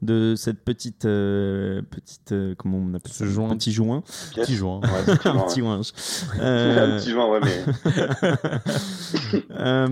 de, 0.00 0.34
cette 0.34 0.64
petite 0.64 1.04
euh, 1.04 1.82
petite 1.82 2.32
euh, 2.32 2.54
comment 2.56 2.78
on 2.78 2.94
appelle 2.94 3.12
ce 3.12 3.24
joint. 3.24 3.50
Petit 3.50 3.70
joint. 3.70 4.02
Petit 4.34 4.56
joint. 4.56 4.80
Petit 4.80 5.60
joint 5.60 5.80
petit 6.38 7.10
joint 7.10 7.28
ouais 7.28 7.40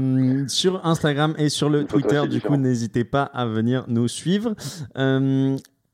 mais 0.00 0.48
sur 0.48 0.86
Instagram 0.86 1.34
et 1.36 1.50
sur 1.50 1.68
le 1.68 1.84
Twitter 1.84 2.22
du 2.26 2.40
coup 2.40 2.56
n'hésitez 2.56 3.04
pas 3.04 3.24
à 3.24 3.44
venir 3.44 3.84
nous 3.88 4.08
suivre. 4.08 4.54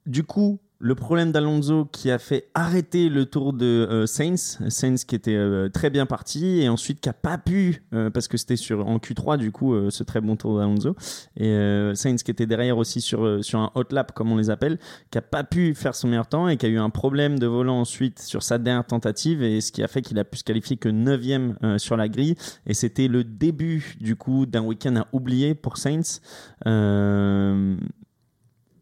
Du 0.06 0.22
coup 0.22 0.60
le 0.84 0.94
problème 0.94 1.32
d'Alonso 1.32 1.86
qui 1.86 2.10
a 2.10 2.18
fait 2.18 2.50
arrêter 2.52 3.08
le 3.08 3.24
tour 3.24 3.54
de 3.54 3.64
euh, 3.64 4.04
Sainz, 4.04 4.58
Sainz 4.68 5.04
qui 5.04 5.14
était 5.14 5.34
euh, 5.34 5.70
très 5.70 5.88
bien 5.88 6.04
parti 6.04 6.60
et 6.60 6.68
ensuite 6.68 7.00
qui 7.00 7.08
a 7.08 7.14
pas 7.14 7.38
pu 7.38 7.82
euh, 7.94 8.10
parce 8.10 8.28
que 8.28 8.36
c'était 8.36 8.56
sur 8.56 8.86
en 8.86 8.98
Q3 8.98 9.38
du 9.38 9.50
coup 9.50 9.74
ce 9.88 10.02
très 10.04 10.20
bon 10.20 10.36
tour 10.36 10.58
d'Alonso. 10.58 10.94
Et 11.38 11.54
Sainz 11.94 12.22
qui 12.22 12.30
était 12.30 12.44
derrière 12.44 12.76
aussi 12.76 13.00
sur 13.00 13.42
sur 13.42 13.60
un 13.60 13.70
hot 13.74 13.84
lap 13.92 14.12
comme 14.12 14.30
on 14.30 14.36
les 14.36 14.50
appelle, 14.50 14.78
qui 15.10 15.16
a 15.16 15.22
pas 15.22 15.42
pu 15.42 15.74
faire 15.74 15.94
son 15.94 16.08
meilleur 16.08 16.26
temps 16.26 16.48
et 16.48 16.58
qui 16.58 16.66
a 16.66 16.68
eu 16.68 16.78
un 16.78 16.90
problème 16.90 17.38
de 17.38 17.46
volant 17.46 17.80
ensuite 17.80 18.20
sur 18.20 18.42
sa 18.42 18.58
dernière 18.58 18.84
tentative 18.84 19.42
et 19.42 19.62
ce 19.62 19.72
qui 19.72 19.82
a 19.82 19.88
fait 19.88 20.02
qu'il 20.02 20.18
a 20.18 20.24
pu 20.24 20.36
se 20.36 20.44
qualifier 20.44 20.76
que 20.76 20.90
9 20.90 21.78
sur 21.78 21.96
la 21.96 22.08
grille. 22.10 22.34
Et 22.66 22.74
c'était 22.74 23.08
le 23.08 23.24
début 23.24 23.96
du 24.00 24.16
coup 24.16 24.44
d'un 24.44 24.62
week-end 24.62 24.96
à 24.96 25.06
oublier 25.12 25.54
pour 25.54 25.78
Sainz 25.78 26.20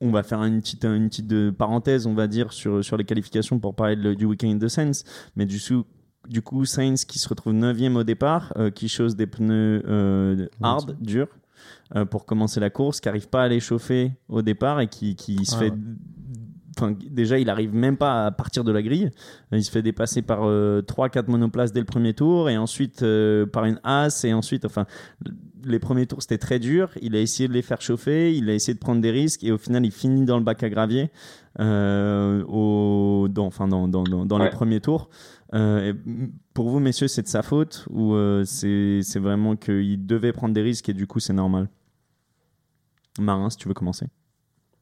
on 0.02 0.10
va 0.10 0.22
faire 0.22 0.42
une 0.42 0.60
petite, 0.60 0.84
une 0.84 1.08
petite 1.08 1.52
parenthèse, 1.52 2.06
on 2.06 2.14
va 2.14 2.26
dire, 2.26 2.52
sur, 2.52 2.84
sur 2.84 2.96
les 2.96 3.04
qualifications 3.04 3.58
pour 3.58 3.74
parler 3.74 4.16
du 4.16 4.24
week-end 4.24 4.54
de 4.54 4.68
Sainz. 4.68 5.04
Mais 5.36 5.46
du 5.46 5.60
coup, 5.60 5.84
du 6.28 6.42
coup, 6.42 6.64
Sainz 6.64 7.04
qui 7.04 7.18
se 7.18 7.28
retrouve 7.28 7.52
9 7.54 7.96
au 7.96 8.02
départ, 8.02 8.52
euh, 8.56 8.70
qui 8.70 8.88
chose 8.88 9.16
des 9.16 9.26
pneus 9.26 9.82
euh, 9.86 10.48
hard, 10.60 10.96
durs, 11.00 11.28
euh, 11.94 12.04
pour 12.04 12.26
commencer 12.26 12.60
la 12.60 12.70
course, 12.70 13.00
qui 13.00 13.08
n'arrive 13.08 13.28
pas 13.28 13.44
à 13.44 13.48
les 13.48 13.60
chauffer 13.60 14.12
au 14.28 14.42
départ 14.42 14.80
et 14.80 14.88
qui, 14.88 15.14
qui 15.14 15.44
se 15.44 15.56
fait 15.56 15.72
Enfin, 16.76 16.96
déjà, 17.10 17.38
il 17.38 17.50
arrive 17.50 17.74
même 17.74 17.96
pas 17.96 18.26
à 18.26 18.30
partir 18.30 18.64
de 18.64 18.72
la 18.72 18.82
grille. 18.82 19.10
Il 19.52 19.62
se 19.62 19.70
fait 19.70 19.82
dépasser 19.82 20.22
par 20.22 20.40
3-4 20.40 21.30
monoplaces 21.30 21.72
dès 21.72 21.80
le 21.80 21.86
premier 21.86 22.14
tour 22.14 22.48
et 22.48 22.56
ensuite 22.56 23.04
par 23.52 23.64
une 23.66 23.78
as 23.84 24.24
et 24.24 24.32
ensuite, 24.32 24.64
enfin, 24.64 24.86
les 25.64 25.78
premiers 25.78 26.06
tours, 26.06 26.22
c'était 26.22 26.38
très 26.38 26.58
dur. 26.58 26.90
Il 27.00 27.14
a 27.16 27.20
essayé 27.20 27.48
de 27.48 27.52
les 27.52 27.62
faire 27.62 27.80
chauffer, 27.80 28.34
il 28.34 28.48
a 28.48 28.54
essayé 28.54 28.74
de 28.74 28.78
prendre 28.78 29.00
des 29.00 29.10
risques 29.10 29.44
et 29.44 29.52
au 29.52 29.58
final, 29.58 29.84
il 29.84 29.92
finit 29.92 30.24
dans 30.24 30.38
le 30.38 30.44
bac 30.44 30.62
à 30.62 30.70
gravier 30.70 31.10
euh, 31.60 32.44
au, 32.44 33.28
dans, 33.28 33.46
enfin, 33.46 33.68
dans, 33.68 33.88
dans, 33.88 34.04
dans, 34.04 34.38
les 34.38 34.50
premiers 34.50 34.80
tours. 34.80 35.08
Euh, 35.54 35.92
pour 36.54 36.70
vous, 36.70 36.80
messieurs, 36.80 37.08
c'est 37.08 37.22
de 37.22 37.28
sa 37.28 37.42
faute 37.42 37.86
ou 37.90 38.14
euh, 38.14 38.44
c'est 38.44 39.18
vraiment 39.18 39.56
qu'il 39.56 40.06
devait 40.06 40.32
prendre 40.32 40.54
des 40.54 40.62
risques 40.62 40.88
et 40.88 40.94
du 40.94 41.06
coup, 41.06 41.20
c'est 41.20 41.32
normal? 41.32 41.68
Marin, 43.18 43.50
si 43.50 43.58
tu 43.58 43.68
veux 43.68 43.74
commencer. 43.74 44.06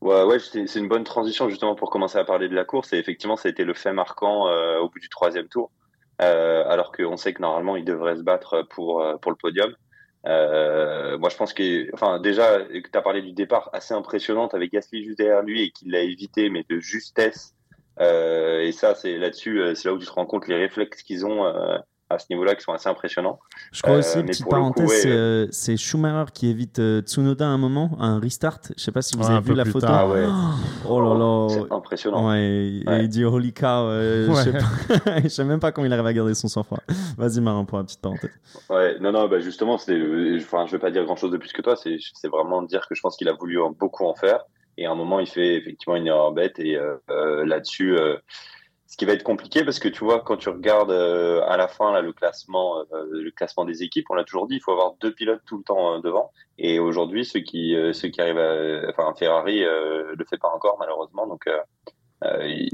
Ouais, 0.01 0.23
ouais 0.25 0.39
c'est 0.39 0.79
une 0.79 0.89
bonne 0.89 1.05
transition 1.05 1.49
justement 1.49 1.75
pour 1.75 1.91
commencer 1.91 2.19
à 2.19 2.25
parler 2.25 2.49
de 2.49 2.55
la 2.55 2.65
course. 2.65 2.93
Et 2.93 2.99
effectivement, 2.99 3.37
ça 3.37 3.49
a 3.49 3.51
été 3.51 3.65
le 3.65 3.75
fait 3.75 3.93
marquant 3.93 4.47
au 4.79 4.89
bout 4.89 4.99
du 4.99 5.09
troisième 5.09 5.49
tour. 5.49 5.71
alors 6.19 6.93
qu'on 6.93 7.17
sait 7.17 7.35
que 7.35 7.43
normalement, 7.43 7.77
il 7.77 7.85
devrait 7.85 8.17
se 8.17 8.23
battre 8.23 8.63
pour, 8.71 9.05
pour 9.21 9.31
le 9.31 9.37
podium. 9.37 9.75
Euh, 10.27 11.19
moi, 11.19 11.29
je 11.31 11.37
pense 11.37 11.53
que, 11.53 11.93
enfin, 11.95 12.21
déjà, 12.21 12.65
tu 12.67 12.83
as 12.93 13.03
parlé 13.03 13.23
du 13.23 13.33
départ 13.33 13.71
assez 13.73 13.95
impressionnante 13.95 14.55
avec 14.55 14.73
Gasly 14.73 15.05
juste 15.05 15.19
derrière 15.19 15.43
lui 15.43 15.63
et 15.63 15.71
qu'il 15.71 15.93
l'a 15.93 16.01
évité, 16.01 16.51
mais 16.51 16.65
de 16.69 16.79
justesse. 16.81 17.55
Euh, 18.01 18.61
et 18.63 18.73
ça, 18.73 18.95
c'est 18.95 19.19
là-dessus, 19.19 19.61
euh, 19.61 19.75
c'est 19.75 19.89
là 19.89 19.95
où 19.95 19.99
tu 19.99 20.07
te 20.07 20.13
rends 20.13 20.27
compte 20.27 20.49
les 20.49 20.57
réflexes 20.57 21.03
qu'ils 21.03 21.27
ont. 21.27 21.45
Euh, 22.11 22.15
à 22.15 22.19
ce 22.19 22.27
niveau-là 22.31 22.55
qui 22.55 22.63
sont 22.63 22.73
assez 22.73 22.89
impressionnants. 22.89 23.39
Je 23.73 23.83
crois 23.83 23.97
aussi, 23.97 24.23
petite 24.23 24.49
parenthèse, 24.49 25.49
c'est 25.53 25.77
Schumacher 25.77 26.33
qui 26.33 26.49
évite 26.49 26.81
Tsunoda 27.01 27.47
à 27.47 27.49
un 27.49 27.59
moment, 27.59 27.97
un 28.01 28.19
restart. 28.19 28.61
Je 28.77 28.83
sais 28.83 28.93
pas 28.93 29.03
si 29.03 29.17
vous 29.17 29.31
avez 29.31 29.41
vu 29.41 29.55
la 29.55 29.65
photo. 29.65 29.87
Ouais. 29.87 30.27
Oh 30.89 31.01
là 31.01 31.15
là. 31.15 31.49
C'est 31.49 31.73
impressionnant. 31.73 32.29
Ouais, 32.29 32.83
il 33.01 33.09
dit 33.09 33.25
holy 33.25 33.53
cow. 33.53 33.91
je, 33.91 34.33
sais 34.35 34.53
pas... 34.53 35.21
je 35.23 35.29
sais 35.29 35.45
même 35.45 35.61
pas 35.61 35.73
comment 35.73 35.87
il 35.87 35.93
arrive 35.93 36.07
à 36.07 36.13
garder 36.13 36.35
son 36.35 36.49
sang-froid. 36.49 36.81
Vas-y, 37.17 37.41
Marin, 37.41 37.65
pour 37.65 37.79
la 37.79 37.85
petite 37.85 38.01
parenthèse. 38.01 38.31
Ouais, 38.69 38.99
non, 38.99 39.13
non, 39.13 39.29
bah 39.29 39.41
justement, 39.41 39.79
c'est, 39.79 39.97
enfin, 40.37 40.67
je 40.67 40.73
vais 40.73 40.79
pas 40.79 40.91
dire 40.91 41.05
grand-chose 41.05 41.31
de 41.31 41.37
plus 41.37 41.53
que 41.53 41.63
toi. 41.63 41.77
C'est, 41.77 41.97
c'est 42.15 42.29
vraiment 42.29 42.63
dire 42.63 42.87
que 42.89 42.95
je 42.95 43.01
pense 43.01 43.17
qu'il 43.17 43.29
a 43.29 43.33
voulu 43.33 43.59
beaucoup 43.79 44.07
en 44.07 44.15
faire. 44.15 44.41
Et 44.79 44.87
à 44.87 44.91
un 44.91 44.95
moment, 44.95 45.21
il 45.21 45.27
fait 45.27 45.57
effectivement 45.57 45.97
une 45.97 46.07
erreur 46.07 46.33
bête. 46.33 46.59
Et 46.59 46.77
euh, 46.77 47.45
là-dessus, 47.45 47.97
ce 48.91 48.97
qui 48.97 49.05
va 49.05 49.13
être 49.13 49.23
compliqué 49.23 49.65
parce 49.65 49.79
que 49.79 49.89
tu 49.89 50.05
vois 50.05 50.21
quand 50.21 50.37
tu 50.37 50.49
regardes 50.49 50.91
euh, 50.91 51.43
à 51.47 51.57
la 51.57 51.69
fin 51.69 51.93
là, 51.93 52.03
le 52.03 52.13
classement 52.13 52.81
euh, 52.93 53.05
le 53.13 53.31
classement 53.31 53.65
des 53.65 53.85
équipes 53.85 54.07
on 54.11 54.15
l'a 54.15 54.25
toujours 54.25 54.49
dit 54.49 54.57
il 54.57 54.61
faut 54.61 54.73
avoir 54.73 54.95
deux 55.01 55.15
pilotes 55.15 55.43
tout 55.47 55.59
le 55.59 55.63
temps 55.63 55.95
euh, 55.95 56.01
devant 56.01 56.33
et 56.59 56.81
aujourd'hui 56.81 57.25
ceux 57.25 57.39
qui 57.39 57.77
ceux 57.93 58.09
qui 58.09 58.21
arrivent 58.21 58.39
à, 58.39 58.91
enfin 58.91 59.15
Ferrari 59.17 59.61
le 59.61 60.25
fait 60.29 60.39
pas 60.39 60.51
encore 60.53 60.77
malheureusement 60.81 61.27
donc 61.29 61.49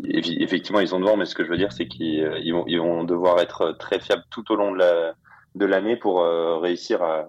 effectivement 0.08 0.80
ils 0.80 0.88
sont 0.88 1.00
devant 1.00 1.18
mais 1.18 1.26
ce 1.26 1.34
que 1.34 1.44
je 1.44 1.50
veux 1.50 1.58
dire 1.58 1.72
c'est 1.72 1.86
qu'ils 1.86 2.52
vont 2.52 2.64
ils 2.66 2.80
vont 2.80 3.04
devoir 3.04 3.38
être 3.38 3.72
très 3.78 4.00
fiables 4.00 4.24
tout 4.30 4.50
au 4.50 4.56
long 4.56 4.72
de 4.72 4.78
la 4.78 5.14
de 5.54 5.66
l'année 5.66 5.96
pour 5.96 6.22
réussir 6.62 7.02
à 7.02 7.28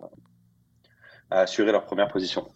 assurer 1.29 1.73
leur 1.73 1.85
première 1.85 2.07
position. 2.07 2.47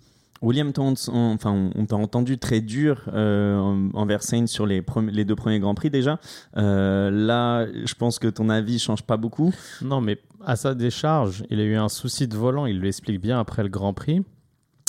William, 0.41 0.71
on, 0.79 0.93
enfin, 1.13 1.69
t'a 1.87 1.95
entendu 1.95 2.39
très 2.39 2.61
dur 2.61 3.03
euh, 3.13 3.89
envers 3.93 4.23
Sainz 4.23 4.49
sur 4.49 4.65
les, 4.65 4.83
les, 5.11 5.23
deux 5.23 5.35
premiers 5.35 5.59
Grands 5.59 5.75
Prix 5.75 5.91
déjà. 5.91 6.19
Euh, 6.57 7.11
là, 7.11 7.67
je 7.67 7.93
pense 7.93 8.17
que 8.17 8.27
ton 8.27 8.49
avis 8.49 8.79
change 8.79 9.03
pas 9.03 9.17
beaucoup. 9.17 9.53
Non, 9.83 10.01
mais 10.01 10.17
à 10.43 10.55
sa 10.55 10.73
décharge, 10.73 11.43
il 11.51 11.59
a 11.59 11.63
eu 11.63 11.75
un 11.75 11.89
souci 11.89 12.27
de 12.27 12.35
volant. 12.35 12.65
Il 12.65 12.81
l'explique 12.81 13.21
bien 13.21 13.39
après 13.39 13.61
le 13.61 13.69
Grand 13.69 13.93
Prix. 13.93 14.23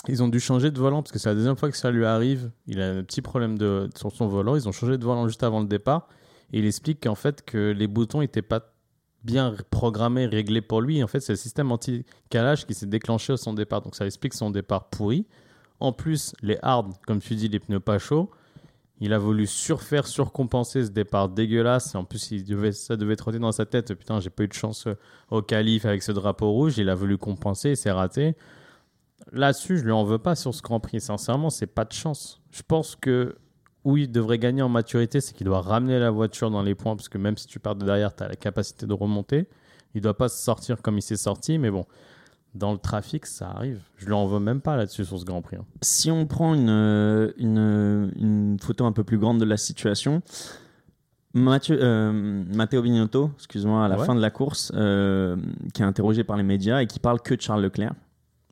Ils 0.09 0.23
ont 0.23 0.29
dû 0.29 0.41
changer 0.41 0.71
de 0.71 0.79
volant 0.79 1.03
parce 1.03 1.13
que 1.13 1.19
c'est 1.19 1.29
la 1.29 1.35
deuxième 1.35 1.57
fois 1.57 1.71
que 1.71 1.77
ça 1.77 1.91
lui 1.91 2.07
arrive. 2.07 2.51
Il 2.67 2.81
a 2.81 2.91
un 2.91 3.03
petit 3.03 3.21
problème 3.21 3.59
de, 3.59 3.91
sur 3.95 4.11
son 4.11 4.29
volant. 4.29 4.57
Ils 4.57 4.67
ont 4.69 4.73
changé 4.73 4.97
de 4.97 5.05
volant 5.05 5.29
juste 5.29 5.43
avant 5.43 5.61
le 5.61 5.67
départ. 5.67 6.09
Et 6.55 6.61
il 6.61 6.67
explique 6.67 7.03
qu'en 7.03 7.15
fait, 7.15 7.43
que 7.45 7.73
les 7.73 7.87
boutons 7.87 8.21
n'étaient 8.21 8.43
pas 8.43 8.72
bien 9.25 9.55
programmé, 9.71 10.27
réglé 10.27 10.61
pour 10.61 10.81
lui. 10.81 11.03
En 11.03 11.07
fait, 11.07 11.21
c'est 11.21 11.33
le 11.33 11.37
système 11.39 11.71
anti-calage 11.73 12.67
qui 12.67 12.75
s'est 12.75 12.87
déclenché 12.87 13.33
à 13.33 13.37
son 13.37 13.55
départ. 13.55 13.83
Donc 13.83 13.95
ça 13.95 14.07
explique 14.07 14.35
son 14.35 14.51
départ 14.51 14.89
pourri. 14.89 15.27
En 15.81 15.93
plus, 15.93 16.35
les 16.43 16.59
hard, 16.63 16.93
comme 17.07 17.21
tu 17.21 17.35
dis, 17.35 17.49
les 17.49 17.59
pneus 17.59 17.81
pas 17.81 17.99
chauds. 17.99 18.31
Il 19.01 19.13
a 19.13 19.19
voulu 19.19 19.49
surfaire, 19.49 20.07
surcompenser 20.07 20.85
ce 20.85 20.91
départ 20.91 21.29
dégueulasse. 21.29 21.97
En 21.97 22.05
plus, 22.05 22.31
il 22.31 22.45
devait, 22.45 22.71
ça 22.71 22.97
devait 22.97 23.17
trotter 23.17 23.41
dans 23.41 23.51
sa 23.51 23.67
tête. 23.67 23.93
Putain, 23.95 24.21
j'ai 24.21 24.31
pas 24.31 24.45
eu 24.45 24.49
de 24.49 24.53
chance 24.53 24.87
euh, 24.87 24.95
au 25.31 25.43
qualif 25.43 25.85
avec 25.87 26.05
ce 26.05 26.13
drapeau 26.13 26.53
rouge. 26.53 26.79
Il 26.79 26.89
a 26.89 26.95
voulu 26.95 27.19
compenser 27.19 27.71
et 27.71 27.77
c'est 27.77 27.91
raté. 27.91 28.37
Là-dessus, 29.33 29.79
je 29.79 29.85
lui 29.85 29.93
en 29.93 30.05
veux 30.05 30.19
pas 30.19 30.37
sur 30.37 30.55
ce 30.55 30.63
Grand 30.63 30.79
Prix. 30.79 31.01
Sincèrement, 31.01 31.51
c'est 31.51 31.67
pas 31.67 31.85
de 31.85 31.93
chance. 31.93 32.41
Je 32.53 32.63
pense 32.63 32.95
que 32.95 33.35
où 33.85 33.97
il 33.97 34.11
devrait 34.11 34.39
gagner 34.39 34.63
en 34.63 34.69
maturité, 34.69 35.21
c'est 35.21 35.35
qu'il 35.35 35.47
doit 35.47 35.61
ramener 35.61 35.99
la 35.99 36.11
voiture 36.11 36.51
dans 36.51 36.63
les 36.63 36.75
points, 36.75 36.97
parce 36.97 37.09
que 37.09 37.19
même 37.19 37.37
si 37.37 37.47
tu 37.47 37.59
pars 37.59 37.75
de 37.75 37.85
derrière, 37.85 38.15
tu 38.15 38.23
as 38.23 38.29
la 38.29 38.37
capacité 38.37 38.87
de 38.87 38.95
remonter. 38.95 39.49
Il 39.95 39.99
ne 39.99 40.03
doit 40.03 40.17
pas 40.17 40.29
se 40.29 40.43
sortir 40.43 40.81
comme 40.81 40.99
il 40.99 41.03
s'est 41.03 41.17
sorti, 41.17 41.59
mais 41.59 41.71
bon, 41.71 41.85
dans 42.55 42.73
le 42.73 42.79
trafic, 42.79 43.27
ça 43.27 43.51
arrive. 43.51 43.81
Je 43.97 44.07
lui 44.07 44.13
en 44.13 44.27
veux 44.27 44.41
même 44.41 44.61
pas 44.61 44.77
là-dessus 44.77 45.05
sur 45.05 45.19
ce 45.19 45.25
Grand 45.25 45.43
Prix. 45.43 45.57
Hein. 45.57 45.65
Si 45.83 46.11
on 46.11 46.27
prend 46.27 46.55
une, 46.55 47.33
une, 47.39 48.13
une, 48.17 48.57
photo 48.61 48.85
un 48.85 48.93
peu 48.93 49.05
plus 49.05 49.19
grande 49.19 49.39
de 49.39 49.45
la 49.45 49.57
situation, 49.57 50.23
Mathieu, 51.35 51.79
euh, 51.81 52.45
Matteo 52.55 52.83
Binotto, 52.83 53.31
excuse-moi, 53.37 53.85
à 53.85 53.89
la 53.89 53.99
fin 53.99 54.15
de 54.15 54.21
la 54.21 54.31
course, 54.31 54.71
euh, 54.75 55.37
qui 55.73 55.83
est 55.83 55.85
interrogé 55.85 56.25
par 56.25 56.37
les 56.37 56.43
médias 56.43 56.83
et 56.83 56.87
qui 56.87 56.99
parle 56.99 57.21
que 57.21 57.35
de 57.35 57.41
Charles 57.41 57.63
Leclerc. 57.63 57.95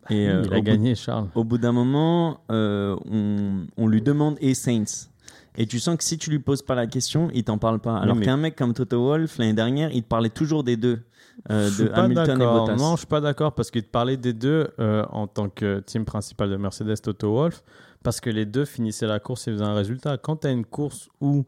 Et, 0.09 0.29
euh, 0.29 0.43
il 0.47 0.55
a 0.55 0.61
gagné, 0.61 0.95
Charles. 0.95 1.29
Au 1.35 1.45
bout 1.45 1.59
d'un 1.59 1.73
moment, 1.73 2.41
on, 2.49 3.67
on, 3.77 3.87
lui 3.87 4.01
demande 4.03 4.37
et 4.41 4.55
Saints 4.55 5.10
et 5.57 5.67
tu 5.67 5.79
sens 5.81 5.97
que 5.97 6.05
si 6.05 6.19
tu 6.19 6.31
lui 6.31 6.39
poses 6.39 6.63
pas 6.63 6.75
la 6.75 6.87
question, 6.87 7.29
il 7.35 7.45
t'en 7.45 7.59
parle 7.59 7.81
pas. 7.81 7.97
Alors 7.99 8.21
qu'un 8.21 8.37
mec 8.37 8.57
comme 8.57 8.73
Toto 8.73 9.03
Wolff, 9.05 9.39
l'année 9.39 9.53
dernière, 9.53 9.91
il 9.93 10.03
te 10.03 10.09
parlait 10.09 10.31
toujours 10.31 10.65
des 10.65 10.77
deux. 10.77 11.01
Euh, 11.51 11.71
de 11.71 11.91
Hamilton 11.95 12.43
et 12.43 12.45
Bottas. 12.45 12.77
Non, 12.77 12.93
je 12.93 12.99
suis 12.99 13.07
pas 13.07 13.21
d'accord 13.21 13.55
parce 13.55 13.71
qu'il 13.71 13.83
te 13.83 13.89
parlait 13.89 14.19
des 14.19 14.35
deux 14.35 14.69
euh, 14.79 15.05
en 15.11 15.27
tant 15.27 15.49
que 15.49 15.81
team 15.81 16.05
principal 16.05 16.51
de 16.51 16.57
Mercedes, 16.57 17.01
Toto 17.03 17.33
Wolff, 17.33 17.63
parce 18.03 18.21
que 18.21 18.29
les 18.29 18.45
deux 18.45 18.67
finissaient 18.67 19.07
la 19.07 19.21
course 19.21 19.49
et 19.49 19.53
faisaient 19.53 19.65
un 19.65 19.75
résultat. 19.75 20.19
Quand 20.19 20.37
tu 20.37 20.49
as 20.49 20.51
une 20.51 20.67
course 20.67 21.09
où 21.21 21.47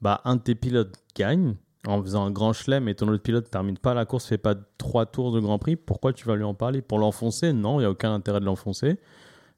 bah, 0.00 0.20
un 0.24 0.36
de 0.36 0.42
tes 0.42 0.54
pilotes 0.54 0.94
gagne 1.16 1.56
en 1.86 2.00
faisant 2.00 2.24
un 2.24 2.30
grand 2.30 2.52
chelem 2.52 2.88
et 2.88 2.94
ton 2.94 3.08
autre 3.08 3.22
pilote 3.22 3.50
termine 3.50 3.76
pas 3.76 3.94
la 3.94 4.04
course, 4.04 4.26
fait 4.26 4.38
pas 4.38 4.54
trois 4.78 5.06
tours 5.06 5.32
de 5.32 5.40
Grand 5.40 5.58
Prix, 5.58 5.74
pourquoi 5.74 6.12
tu 6.12 6.26
vas 6.26 6.36
lui 6.36 6.44
en 6.44 6.54
parler? 6.54 6.80
Pour 6.80 7.00
l'enfoncer? 7.00 7.52
Non, 7.52 7.80
il 7.80 7.82
n'y 7.82 7.86
a 7.86 7.90
aucun 7.90 8.14
intérêt 8.14 8.38
de 8.38 8.44
l'enfoncer. 8.44 8.98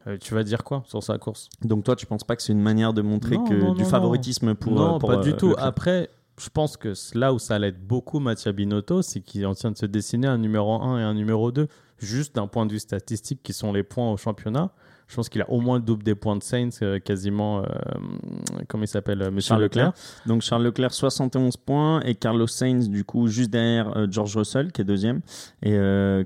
Euh, 0.07 0.19
tu 0.19 0.35
vas 0.35 0.43
dire 0.43 0.65
quoi 0.65 0.83
sur 0.87 1.03
sa 1.03 1.19
course? 1.19 1.49
Donc 1.63 1.85
toi, 1.85 1.97
tu 1.97 2.07
penses 2.07 2.25
pas 2.25 2.37
que 2.37 2.43
c'est 2.43 2.53
une 2.53 2.61
manière 2.61 2.93
de 2.93 3.03
montrer 3.03 3.37
que 3.37 3.75
du 3.75 3.85
favoritisme 3.85 4.55
pour 4.55 4.73
Non, 4.73 4.97
euh, 4.97 4.99
pas 4.99 5.17
du 5.17 5.31
euh, 5.31 5.37
tout. 5.37 5.55
Après, 5.57 6.11
je 6.39 6.49
pense 6.51 6.77
que 6.77 6.93
là 7.15 7.33
où 7.33 7.39
ça 7.39 7.59
l'aide 7.59 7.81
beaucoup 7.81 8.19
Mathieu 8.21 8.53
Binotto, 8.53 9.03
c'est 9.03 9.21
qu'il 9.21 9.43
est 9.43 9.47
en 9.47 9.55
train 9.55 9.71
de 9.71 9.79
se 9.79 9.87
dessiner 9.87 10.27
un 10.27 10.39
numéro 10.39 10.81
1 10.83 11.01
et 11.01 11.03
un 11.03 11.15
numéro 11.15 11.53
2, 11.53 11.69
juste 11.99 12.35
d'un 12.37 12.47
point 12.47 12.67
de 12.67 12.73
vue 12.73 12.81
statistique, 12.81 13.41
qui 13.43 13.53
sont 13.53 13.73
les 13.73 13.83
points 13.83 14.11
au 14.11 14.17
championnat. 14.17 14.71
Je 15.15 15.17
pense 15.17 15.29
qu'il 15.29 15.43
a 15.43 15.49
au 15.49 15.61
moins 15.61 15.77
le 15.77 15.85
double 15.85 16.03
des 16.03 16.17
points 16.17 16.35
de 16.35 16.43
Sainz, 16.43 16.81
euh, 16.83 16.99
quasiment, 16.99 17.61
euh, 17.61 17.67
comment 18.67 18.83
il 18.83 18.89
s'appelle, 18.89 19.23
euh, 19.23 19.31
Monsieur 19.31 19.57
Leclerc. 19.57 19.93
Donc 20.27 20.43
Charles 20.43 20.65
Leclerc 20.65 20.93
71 20.93 21.57
points 21.57 22.01
et 22.01 22.17
Carlos 22.17 22.49
Sainz 22.49 22.89
du 22.89 23.05
coup 23.05 23.29
juste 23.29 23.51
derrière 23.51 24.11
George 24.11 24.37
Russell 24.37 24.73
qui 24.73 24.81
est 24.81 24.85
deuxième 24.85 25.21
et 25.63 25.79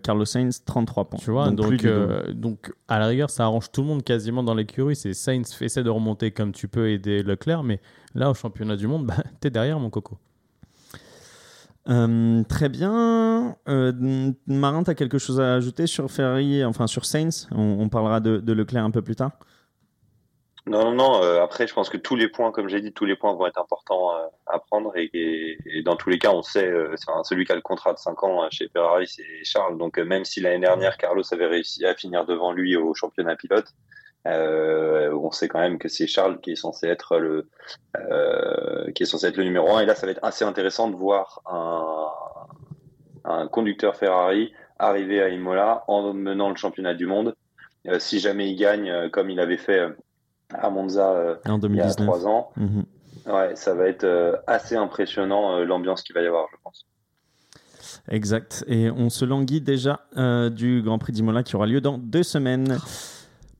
Carlos 0.02 0.24
Sainz 0.24 0.62
33 0.64 1.10
points. 1.10 1.20
Tu 1.22 1.30
vois, 1.30 1.50
donc, 1.50 1.86
donc, 2.32 2.72
à 2.88 2.98
la 2.98 3.08
rigueur 3.08 3.28
ça 3.28 3.44
arrange 3.44 3.70
tout 3.70 3.82
le 3.82 3.88
monde 3.88 4.02
quasiment 4.02 4.42
dans 4.42 4.54
l'écurie. 4.54 4.96
C'est 4.96 5.12
Sainz 5.12 5.54
essaie 5.60 5.82
de 5.82 5.90
remonter 5.90 6.30
comme 6.30 6.52
tu 6.52 6.66
peux 6.66 6.88
aider 6.88 7.22
Leclerc, 7.22 7.64
mais 7.64 7.82
là 8.14 8.30
au 8.30 8.34
championnat 8.34 8.76
du 8.76 8.86
monde, 8.86 9.04
bah, 9.06 9.22
t'es 9.38 9.50
derrière 9.50 9.78
mon 9.78 9.90
coco. 9.90 10.16
Euh, 11.88 12.42
très 12.44 12.68
bien. 12.68 13.56
Euh, 13.68 13.92
Marin, 14.46 14.82
tu 14.82 14.90
as 14.90 14.94
quelque 14.94 15.18
chose 15.18 15.40
à 15.40 15.54
ajouter 15.54 15.86
sur 15.86 16.10
Ferrari, 16.10 16.64
enfin 16.64 16.86
sur 16.86 17.06
Sainz 17.06 17.48
on, 17.52 17.88
parlera 17.88 18.20
de, 18.20 18.52
Leclerc 18.52 18.84
un 18.84 18.90
peu 18.90 19.02
plus 19.02 19.16
tard. 19.16 19.32
Non, 20.66 20.84
non, 20.84 20.92
non. 20.92 21.22
Euh, 21.22 21.42
après, 21.42 21.66
je 21.66 21.72
pense 21.72 21.88
que 21.88 21.96
tous 21.96 22.14
les 22.14 22.28
points, 22.28 22.52
comme 22.52 22.68
j'ai 22.68 22.82
dit, 22.82 22.92
tous 22.92 23.06
les 23.06 23.16
points 23.16 23.32
vont 23.32 23.46
être 23.46 23.58
importants 23.58 24.10
à 24.46 24.58
prendre. 24.58 24.92
Et, 24.96 25.56
dans 25.82 25.96
tous 25.96 26.10
les 26.10 26.18
cas, 26.18 26.30
on 26.30 26.42
sait, 26.42 26.70
celui 27.22 27.46
qui 27.46 27.52
a 27.52 27.54
le 27.54 27.62
contrat 27.62 27.94
de 27.94 27.98
5 27.98 28.22
ans 28.22 28.46
chez 28.50 28.68
Ferrari, 28.68 29.06
c'est 29.06 29.24
Charles. 29.44 29.78
Donc, 29.78 29.96
même 29.96 30.26
si 30.26 30.42
l'année 30.42 30.60
dernière, 30.60 30.98
Carlos 30.98 31.22
avait 31.32 31.46
réussi 31.46 31.86
à 31.86 31.94
finir 31.94 32.26
devant 32.26 32.52
lui 32.52 32.76
au 32.76 32.92
championnat 32.92 33.34
pilote, 33.34 33.72
euh, 34.28 35.12
on 35.14 35.30
sait 35.30 35.48
quand 35.48 35.60
même 35.60 35.78
que 35.78 35.88
c'est 35.88 36.06
Charles 36.06 36.40
qui 36.40 36.52
est 36.52 36.56
censé 36.56 36.86
être 36.86 37.18
le 37.18 37.48
euh, 37.96 38.90
qui 38.92 39.04
est 39.04 39.06
censé 39.06 39.26
être 39.26 39.36
le 39.36 39.44
numéro 39.44 39.74
1 39.76 39.80
et 39.80 39.86
là 39.86 39.94
ça 39.94 40.06
va 40.06 40.12
être 40.12 40.24
assez 40.24 40.44
intéressant 40.44 40.88
de 40.88 40.96
voir 40.96 41.40
un, 41.46 42.08
un 43.24 43.48
conducteur 43.48 43.96
Ferrari 43.96 44.52
arriver 44.78 45.22
à 45.22 45.28
Imola 45.28 45.84
en 45.88 46.12
menant 46.12 46.50
le 46.50 46.56
championnat 46.56 46.94
du 46.94 47.06
monde 47.06 47.34
euh, 47.86 47.98
si 47.98 48.18
jamais 48.18 48.50
il 48.50 48.56
gagne 48.56 49.08
comme 49.10 49.30
il 49.30 49.40
avait 49.40 49.56
fait 49.56 49.86
à 50.52 50.70
Monza 50.70 51.38
en 51.46 51.58
2019. 51.58 51.70
il 51.70 51.76
y 51.76 51.80
a 51.80 52.06
trois 52.06 52.26
ans 52.26 52.50
mhm. 52.56 52.84
ouais 53.26 53.56
ça 53.56 53.74
va 53.74 53.86
être 53.86 54.42
assez 54.46 54.76
impressionnant 54.76 55.60
l'ambiance 55.60 56.02
qu'il 56.02 56.14
va 56.14 56.22
y 56.22 56.26
avoir 56.26 56.46
je 56.50 56.56
pense 56.62 56.84
Exact. 58.10 58.64
Et 58.68 58.90
on 58.90 59.10
se 59.10 59.26
languit 59.26 59.60
déjà 59.60 60.00
du 60.50 60.80
Grand 60.82 60.98
Prix 60.98 61.12
d'Imola 61.12 61.42
qui 61.42 61.56
aura 61.56 61.66
lieu 61.66 61.82
dans 61.82 61.98
deux 61.98 62.22
semaines. 62.22 62.78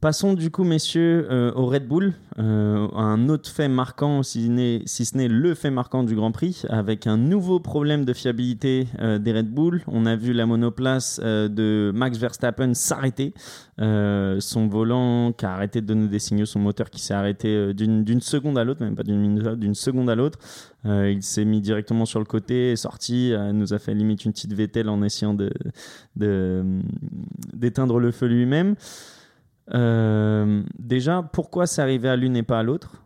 Passons 0.00 0.34
du 0.34 0.52
coup, 0.52 0.62
messieurs, 0.62 1.26
euh, 1.28 1.50
au 1.54 1.66
Red 1.66 1.88
Bull. 1.88 2.14
Euh, 2.38 2.86
un 2.94 3.28
autre 3.28 3.50
fait 3.50 3.66
marquant, 3.66 4.22
si, 4.22 4.46
ce 4.46 5.16
n'est 5.16 5.26
le 5.26 5.54
fait 5.56 5.72
marquant 5.72 6.04
du 6.04 6.14
Grand 6.14 6.30
Prix, 6.30 6.62
avec 6.68 7.08
un 7.08 7.16
nouveau 7.16 7.58
problème 7.58 8.04
de 8.04 8.12
fiabilité 8.12 8.86
euh, 9.00 9.18
des 9.18 9.32
Red 9.32 9.50
Bull. 9.52 9.82
On 9.88 10.06
a 10.06 10.14
vu 10.14 10.32
la 10.32 10.46
monoplace 10.46 11.18
de 11.18 11.90
Max 11.92 12.16
Verstappen 12.16 12.74
s'arrêter. 12.74 13.34
son 13.78 14.68
volant 14.68 15.32
qui 15.32 15.44
a 15.44 15.52
arrêté 15.52 15.80
de 15.80 15.86
donner 15.86 16.06
des 16.06 16.20
signaux, 16.20 16.46
son 16.46 16.60
moteur 16.60 16.90
qui 16.90 17.00
s'est 17.00 17.14
arrêté 17.14 17.74
d'une 17.74 18.20
seconde 18.20 18.56
à 18.56 18.62
l'autre, 18.62 18.84
même 18.84 18.94
pas 18.94 19.02
d'une 19.02 19.18
minute, 19.18 19.48
d'une 19.54 19.74
seconde 19.74 20.08
à 20.10 20.14
l'autre. 20.14 20.38
il 20.84 21.24
s'est 21.24 21.44
mis 21.44 21.60
directement 21.60 22.06
sur 22.06 22.20
le 22.20 22.24
côté, 22.24 22.70
est 22.70 22.76
sorti, 22.76 23.32
nous 23.52 23.74
a 23.74 23.80
fait 23.80 23.94
limite 23.94 24.24
une 24.24 24.30
petite 24.30 24.52
Vettel 24.52 24.88
en 24.88 25.02
essayant 25.02 25.36
d'éteindre 26.14 27.98
le 27.98 28.12
feu 28.12 28.26
lui-même. 28.26 28.76
Euh, 29.74 30.62
déjà, 30.78 31.22
pourquoi 31.22 31.66
c'est 31.66 31.82
arrivé 31.82 32.08
à 32.08 32.16
l'une 32.16 32.36
et 32.36 32.42
pas 32.42 32.58
à 32.58 32.62
l'autre 32.62 33.02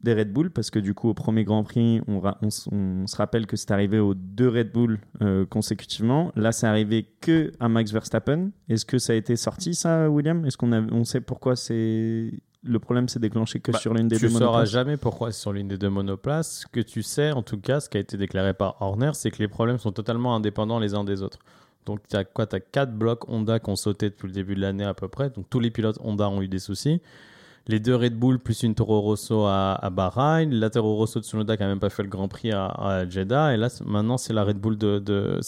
des 0.00 0.14
Red 0.14 0.32
Bull? 0.32 0.50
Parce 0.50 0.70
que 0.70 0.78
du 0.78 0.94
coup, 0.94 1.08
au 1.08 1.14
premier 1.14 1.44
Grand 1.44 1.64
Prix, 1.64 2.00
on, 2.06 2.20
on, 2.42 3.06
se 3.06 3.16
rappelle 3.16 3.46
que 3.46 3.56
c'est 3.56 3.70
arrivé 3.70 3.98
aux 3.98 4.14
deux 4.14 4.48
Red 4.48 4.72
Bull 4.72 5.00
euh, 5.22 5.46
consécutivement. 5.46 6.32
Là, 6.36 6.52
c'est 6.52 6.66
arrivé 6.66 7.06
que 7.20 7.52
à 7.60 7.68
Max 7.68 7.92
Verstappen. 7.92 8.50
Est-ce 8.68 8.84
que 8.84 8.98
ça 8.98 9.12
a 9.12 9.16
été 9.16 9.36
sorti, 9.36 9.74
ça, 9.74 10.10
William? 10.10 10.44
Est-ce 10.44 10.56
qu'on 10.56 10.72
on 10.72 11.04
sait 11.04 11.20
pourquoi 11.20 11.56
c'est 11.56 12.32
le 12.66 12.78
problème 12.78 13.08
s'est 13.08 13.20
déclenché 13.20 13.60
que 13.60 13.72
Bah, 13.72 13.78
sur 13.78 13.92
l'une 13.92 14.08
des 14.08 14.16
tu 14.16 14.22
deux 14.22 14.30
sauras 14.30 14.46
monoplaces? 14.46 14.70
jamais 14.70 14.96
pourquoi 14.96 15.32
c'est 15.32 15.40
sur 15.40 15.52
l'une 15.52 15.68
des 15.68 15.76
deux 15.76 15.90
monoplaces. 15.90 16.60
Ce 16.60 16.66
que 16.66 16.80
tu 16.80 17.02
sais, 17.02 17.30
en 17.32 17.42
tout 17.42 17.60
cas, 17.60 17.80
ce 17.80 17.88
qui 17.88 17.98
a 17.98 18.00
été 18.00 18.16
déclaré 18.16 18.54
par 18.54 18.80
Horner, 18.80 19.10
c'est 19.12 19.30
que 19.30 19.38
les 19.38 19.48
problèmes 19.48 19.78
sont 19.78 19.92
totalement 19.92 20.34
indépendants 20.34 20.78
les 20.78 20.94
uns 20.94 21.04
des 21.04 21.22
autres. 21.22 21.38
Donc, 21.86 22.00
tu 22.08 22.16
as 22.16 22.24
quoi 22.24 22.46
Tu 22.46 22.56
as 22.56 22.60
quatre 22.60 22.92
blocs 22.92 23.28
Honda 23.28 23.58
qui 23.60 23.70
ont 23.70 23.76
sauté 23.76 24.10
depuis 24.10 24.26
le 24.26 24.32
début 24.32 24.54
de 24.54 24.60
l'année 24.60 24.84
à 24.84 24.94
peu 24.94 25.08
près. 25.08 25.30
Donc, 25.30 25.46
tous 25.50 25.60
les 25.60 25.70
pilotes 25.70 25.98
Honda 26.02 26.28
ont 26.28 26.42
eu 26.42 26.48
des 26.48 26.58
soucis. 26.58 27.00
Les 27.66 27.80
deux 27.80 27.96
Red 27.96 28.14
Bull 28.14 28.38
plus 28.38 28.62
une 28.62 28.74
Toro 28.74 29.00
Rosso 29.00 29.44
à, 29.46 29.72
à. 29.72 30.44
La 30.44 30.70
Toro 30.70 30.96
Rosso 30.96 31.18
de 31.18 31.24
Tsunoda 31.24 31.56
qui 31.56 31.62
a 31.62 31.66
même 31.66 31.80
pas 31.80 31.88
fait 31.88 32.02
le 32.02 32.10
Grand 32.10 32.28
Prix 32.28 32.52
à, 32.52 33.08
Jeddah. 33.08 33.54
Et 33.54 33.56
là, 33.56 33.68
maintenant, 33.86 34.18
c'est 34.18 34.34
la 34.34 34.44
Red 34.44 34.58
Bull 34.58 34.76
de, 34.76 34.98
de, 34.98 35.40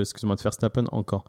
excuse-moi, 0.00 0.36
de 0.36 0.42
Verstappen 0.42 0.84
encore. 0.92 1.24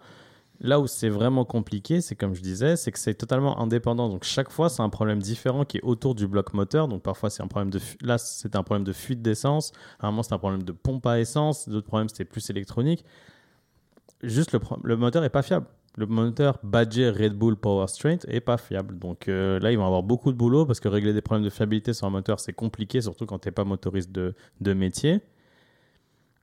Là 0.62 0.80
où 0.80 0.88
c'est 0.88 1.10
vraiment 1.10 1.44
compliqué, 1.44 2.00
c'est 2.00 2.16
comme 2.16 2.34
je 2.34 2.42
disais, 2.42 2.78
c'est 2.78 2.92
que 2.92 3.00
c'est 3.00 3.16
totalement 3.16 3.60
indépendant. 3.60 4.08
Donc 4.08 4.24
chaque 4.24 4.50
fois, 4.52 4.70
c'est 4.70 4.82
un 4.82 4.90
problème 4.90 5.20
différent 5.20 5.66
qui 5.66 5.78
est 5.78 5.84
autour 5.84 6.16
du 6.16 6.28
bloc 6.28 6.54
moteur. 6.54 6.88
Donc 6.88 7.02
parfois, 7.02 7.30
c'est 7.30 7.44
un 7.44 7.48
problème 7.48 7.72
de 7.72 7.80
là, 8.02 8.18
c'est 8.18 8.56
un 8.56 8.64
problème 8.64 8.86
de 8.86 8.94
fuite 8.94 9.22
d'essence. 9.22 9.74
À 10.00 10.08
un 10.08 10.12
moment, 10.12 10.24
c'est 10.24 10.34
un 10.34 10.38
problème 10.38 10.64
de 10.64 10.72
pompe 10.72 11.06
à 11.08 11.20
essence. 11.20 11.68
D'autres 11.68 11.88
problèmes, 11.88 12.08
c'était 12.08 12.24
plus 12.24 12.50
électronique. 12.50 13.04
Juste 14.24 14.54
le, 14.54 14.60
le 14.84 14.98
moteur 14.98 15.24
est 15.24 15.30
pas 15.30 15.42
fiable. 15.42 15.68
Le 15.98 16.08
moteur 16.08 16.60
badgé 16.62 17.10
Red 17.10 17.38
Bull 17.38 17.56
Power 17.56 17.88
Strength 17.88 18.26
est 18.28 18.42
pas 18.42 18.58
fiable. 18.58 19.00
Donc 19.00 19.28
euh, 19.28 19.60
là, 19.60 19.72
ils 19.72 19.78
vont 19.78 19.86
avoir 19.86 20.04
beaucoup 20.04 20.32
de 20.32 20.38
boulot 20.38 20.66
parce 20.66 20.80
que 20.80 20.90
régler 20.90 21.14
des 21.14 21.22
problèmes 21.22 21.46
de 21.46 21.50
fiabilité 21.50 21.94
sur 21.94 22.06
un 22.08 22.10
moteur, 22.10 22.40
c'est 22.40 22.54
compliqué, 22.54 23.02
surtout 23.02 23.26
quand 23.26 23.40
tu 23.40 23.48
n'es 23.48 23.54
pas 23.54 23.64
motoriste 23.64 24.12
de, 24.12 24.36
de 24.60 24.74
métier. 24.74 25.22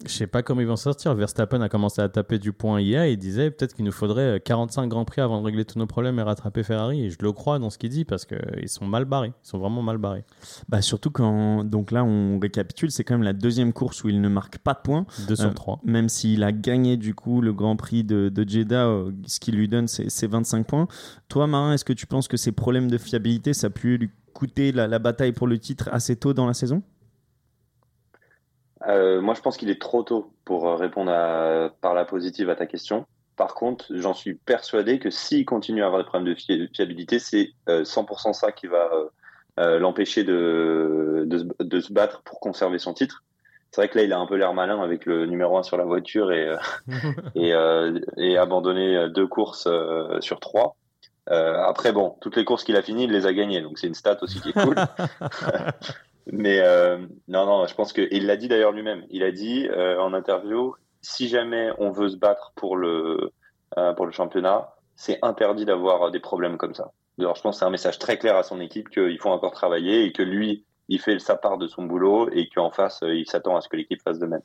Je 0.04 0.12
sais 0.12 0.26
pas 0.26 0.42
comment 0.42 0.60
ils 0.60 0.66
vont 0.66 0.76
sortir. 0.76 1.14
Verstappen 1.14 1.60
a 1.60 1.68
commencé 1.68 2.02
à 2.02 2.08
taper 2.08 2.38
du 2.38 2.52
point 2.52 2.80
hier 2.80 3.02
et 3.04 3.12
il 3.12 3.18
disait 3.18 3.50
peut-être 3.50 3.74
qu'il 3.74 3.84
nous 3.84 3.92
faudrait 3.92 4.36
euh, 4.36 4.38
45 4.38 4.88
grands 4.88 5.04
prix 5.04 5.20
avant 5.20 5.40
de 5.40 5.46
régler 5.46 5.64
tous 5.64 5.78
nos 5.78 5.86
problèmes 5.86 6.18
et 6.18 6.22
rattraper 6.22 6.62
Ferrari. 6.64 7.04
Et 7.04 7.10
je 7.10 7.18
le 7.20 7.30
crois 7.32 7.58
dans 7.60 7.70
ce 7.70 7.78
qu'il 7.78 7.90
dit 7.90 8.04
parce 8.04 8.24
qu'ils 8.24 8.68
sont 8.68 8.84
mal 8.86 9.04
barrés. 9.04 9.32
Ils 9.44 9.48
sont 9.48 9.58
vraiment 9.58 9.82
mal 9.82 9.98
barrés. 9.98 10.24
Bah, 10.68 10.82
surtout 10.82 11.10
quand. 11.10 11.62
Donc 11.64 11.90
là, 11.92 12.04
on 12.04 12.38
récapitule, 12.40 12.90
c'est 12.90 13.04
quand 13.04 13.14
même 13.14 13.22
la 13.22 13.32
deuxième 13.32 13.72
course 13.72 14.02
où 14.02 14.08
il 14.08 14.20
ne 14.20 14.28
marque 14.28 14.58
pas 14.58 14.74
de 14.74 14.80
points. 14.82 15.06
2 15.28 15.36
sur 15.36 15.46
Euh, 15.46 15.52
3. 15.52 15.80
Même 15.84 16.08
s'il 16.08 16.42
a 16.42 16.52
gagné 16.52 16.96
du 16.96 17.14
coup 17.14 17.40
le 17.40 17.52
Grand 17.52 17.76
Prix 17.76 18.02
de, 18.02 18.28
de 18.28 18.48
Jeddah, 18.48 18.86
euh, 18.86 19.12
ce 19.26 19.38
qui 19.40 19.52
lui 19.52 19.68
donne 19.68 19.86
c'est 19.88 20.10
c'est 20.10 20.26
25 20.26 20.66
points. 20.66 20.88
Toi, 21.28 21.46
Marin, 21.46 21.74
est-ce 21.74 21.84
que 21.84 21.92
tu 21.92 22.06
penses 22.06 22.28
que 22.28 22.36
ces 22.36 22.52
problèmes 22.52 22.90
de 22.90 22.98
fiabilité, 22.98 23.52
ça 23.54 23.68
a 23.68 23.70
pu 23.70 23.98
lui 23.98 24.10
coûter 24.34 24.72
la, 24.72 24.88
la 24.88 24.98
bataille 24.98 25.32
pour 25.32 25.46
le 25.46 25.58
titre 25.58 25.88
assez 25.92 26.16
tôt 26.16 26.34
dans 26.34 26.46
la 26.46 26.54
saison? 26.54 26.82
Euh, 28.88 29.20
moi, 29.20 29.34
je 29.34 29.40
pense 29.40 29.56
qu'il 29.56 29.70
est 29.70 29.80
trop 29.80 30.02
tôt 30.02 30.32
pour 30.44 30.68
euh, 30.68 30.74
répondre 30.74 31.10
à, 31.12 31.70
par 31.80 31.94
la 31.94 32.04
positive 32.04 32.50
à 32.50 32.56
ta 32.56 32.66
question. 32.66 33.06
Par 33.36 33.54
contre, 33.54 33.86
j'en 33.90 34.14
suis 34.14 34.34
persuadé 34.34 34.98
que 34.98 35.10
s'il 35.10 35.44
continue 35.44 35.82
à 35.82 35.86
avoir 35.86 36.02
des 36.02 36.06
problèmes 36.06 36.32
de 36.32 36.38
fi- 36.38 36.68
fiabilité, 36.74 37.18
c'est 37.18 37.50
euh, 37.68 37.84
100% 37.84 38.32
ça 38.32 38.52
qui 38.52 38.66
va 38.66 38.90
euh, 38.92 39.04
euh, 39.60 39.78
l'empêcher 39.78 40.24
de, 40.24 41.24
de, 41.26 41.38
se- 41.38 41.62
de 41.64 41.80
se 41.80 41.92
battre 41.92 42.22
pour 42.22 42.40
conserver 42.40 42.78
son 42.78 42.92
titre. 42.94 43.22
C'est 43.70 43.80
vrai 43.80 43.88
que 43.88 43.96
là, 43.98 44.04
il 44.04 44.12
a 44.12 44.18
un 44.18 44.26
peu 44.26 44.36
l'air 44.36 44.52
malin 44.52 44.82
avec 44.82 45.06
le 45.06 45.24
numéro 45.26 45.56
1 45.56 45.62
sur 45.62 45.76
la 45.78 45.84
voiture 45.84 46.30
et, 46.32 46.46
euh, 46.46 46.56
et, 47.34 47.54
euh, 47.54 47.98
et 48.18 48.36
abandonné 48.36 49.08
deux 49.08 49.26
courses 49.26 49.66
euh, 49.66 50.20
sur 50.20 50.40
trois. 50.40 50.76
Euh, 51.30 51.62
après, 51.62 51.92
bon, 51.92 52.16
toutes 52.20 52.36
les 52.36 52.44
courses 52.44 52.64
qu'il 52.64 52.76
a 52.76 52.82
finies, 52.82 53.04
il 53.04 53.12
les 53.12 53.26
a 53.26 53.32
gagnées, 53.32 53.62
donc 53.62 53.78
c'est 53.78 53.86
une 53.86 53.94
stat 53.94 54.18
aussi 54.22 54.40
qui 54.40 54.50
est 54.50 54.52
cool. 54.52 54.74
Mais 56.26 56.60
euh, 56.60 56.98
non, 57.28 57.46
non, 57.46 57.66
je 57.66 57.74
pense 57.74 57.92
que 57.92 58.06
il 58.10 58.26
l'a 58.26 58.36
dit 58.36 58.48
d'ailleurs 58.48 58.72
lui-même. 58.72 59.04
Il 59.10 59.22
a 59.22 59.32
dit 59.32 59.68
euh, 59.68 59.98
en 60.00 60.14
interview 60.14 60.74
si 61.00 61.28
jamais 61.28 61.70
on 61.78 61.90
veut 61.90 62.08
se 62.08 62.16
battre 62.16 62.52
pour 62.54 62.76
le 62.76 63.32
euh, 63.78 63.92
pour 63.94 64.06
le 64.06 64.12
championnat, 64.12 64.74
c'est 64.94 65.18
interdit 65.22 65.64
d'avoir 65.64 66.10
des 66.10 66.20
problèmes 66.20 66.58
comme 66.58 66.74
ça. 66.74 66.92
Alors, 67.18 67.36
je 67.36 67.42
pense 67.42 67.56
que 67.56 67.58
c'est 67.60 67.64
un 67.64 67.70
message 67.70 67.98
très 67.98 68.18
clair 68.18 68.36
à 68.36 68.42
son 68.42 68.60
équipe 68.60 68.88
qu'il 68.90 69.18
faut 69.18 69.30
encore 69.30 69.52
travailler 69.52 70.04
et 70.04 70.12
que 70.12 70.22
lui, 70.22 70.64
il 70.88 70.98
fait 71.00 71.18
sa 71.18 71.36
part 71.36 71.58
de 71.58 71.66
son 71.66 71.84
boulot 71.84 72.28
et 72.32 72.48
qu'en 72.48 72.70
face, 72.70 73.00
euh, 73.02 73.14
il 73.14 73.26
s'attend 73.26 73.56
à 73.56 73.60
ce 73.60 73.68
que 73.68 73.76
l'équipe 73.76 74.00
fasse 74.02 74.18
de 74.18 74.26
même. 74.26 74.40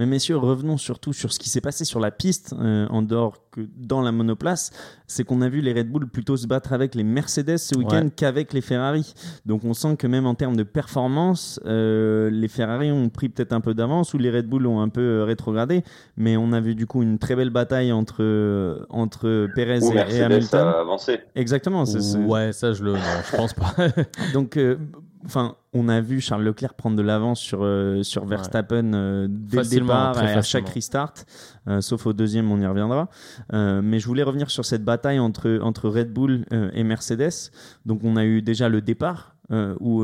Mais 0.00 0.06
messieurs, 0.06 0.36
revenons 0.38 0.76
surtout 0.76 1.12
sur 1.12 1.32
ce 1.32 1.38
qui 1.38 1.48
s'est 1.48 1.60
passé 1.60 1.84
sur 1.84 2.00
la 2.00 2.10
piste, 2.10 2.52
euh, 2.58 2.86
en 2.90 3.00
dehors 3.02 3.36
que 3.52 3.60
dans 3.76 4.02
la 4.02 4.10
monoplace. 4.10 4.72
C'est 5.06 5.22
qu'on 5.22 5.40
a 5.40 5.48
vu 5.48 5.60
les 5.60 5.72
Red 5.72 5.88
Bull 5.88 6.08
plutôt 6.08 6.36
se 6.36 6.48
battre 6.48 6.72
avec 6.72 6.96
les 6.96 7.04
Mercedes 7.04 7.58
ce 7.58 7.76
week-end 7.78 8.06
Ouais. 8.06 8.10
qu'avec 8.16 8.52
les 8.52 8.60
Ferrari. 8.60 9.14
Donc 9.46 9.62
on 9.64 9.72
sent 9.72 9.94
que 9.96 10.08
même 10.08 10.26
en 10.26 10.34
termes 10.34 10.56
de 10.56 10.64
performance, 10.64 11.60
euh, 11.64 12.28
les 12.28 12.48
Ferrari 12.48 12.90
ont 12.90 13.08
pris 13.08 13.28
peut-être 13.28 13.52
un 13.52 13.60
peu 13.60 13.72
d'avance 13.74 14.14
ou 14.14 14.18
les 14.18 14.30
Red 14.32 14.46
Bull 14.48 14.66
ont 14.66 14.80
un 14.80 14.88
peu 14.88 15.22
rétrogradé. 15.22 15.84
Mais 16.16 16.36
on 16.36 16.52
a 16.52 16.60
vu 16.60 16.74
du 16.74 16.86
coup 16.88 17.02
une 17.02 17.18
très 17.20 17.36
belle 17.36 17.50
bataille 17.50 17.92
entre, 17.92 18.86
entre 18.90 19.46
Perez 19.54 19.78
Ou 19.84 19.88
et, 19.90 19.92
et 19.92 19.94
Mercedes 19.94 20.22
Hamilton. 20.22 20.66
a 20.66 20.80
avancé. 20.80 21.20
Exactement. 21.36 21.84
c'est- 21.84 22.00
c'est- 22.00 22.18
Ouais, 22.18 22.52
ça, 22.52 22.72
je 22.72 22.82
le. 22.82 22.94
Non, 22.94 22.98
je 23.30 23.36
pense 23.36 23.52
pas. 23.54 23.74
Donc, 24.32 24.56
euh, 24.56 24.76
enfin, 25.24 25.56
on 25.72 25.88
a 25.88 26.00
vu 26.00 26.20
Charles 26.20 26.44
Leclerc 26.44 26.74
prendre 26.74 26.96
de 26.96 27.02
l'avance 27.02 27.40
sur, 27.40 27.60
euh, 27.62 28.02
sur 28.02 28.24
Verstappen 28.24 28.92
euh, 28.94 29.26
dès 29.28 29.58
Facilement, 29.58 30.08
le 30.08 30.12
départ 30.12 30.24
et 30.24 30.32
à 30.32 30.42
chaque 30.42 30.68
restart, 30.68 31.14
euh, 31.68 31.80
sauf 31.80 32.06
au 32.06 32.12
deuxième, 32.12 32.50
on 32.50 32.60
y 32.60 32.66
reviendra. 32.66 33.08
Mais 33.52 33.98
je 33.98 34.06
voulais 34.06 34.22
revenir 34.22 34.50
sur 34.50 34.64
cette 34.64 34.84
bataille 34.84 35.18
entre, 35.18 35.58
entre 35.62 35.88
Red 35.88 36.12
Bull 36.12 36.44
et 36.72 36.84
Mercedes. 36.84 37.50
Donc, 37.86 38.00
on 38.04 38.16
a 38.16 38.24
eu 38.24 38.42
déjà 38.42 38.68
le 38.68 38.80
départ 38.80 39.36
où 39.80 40.02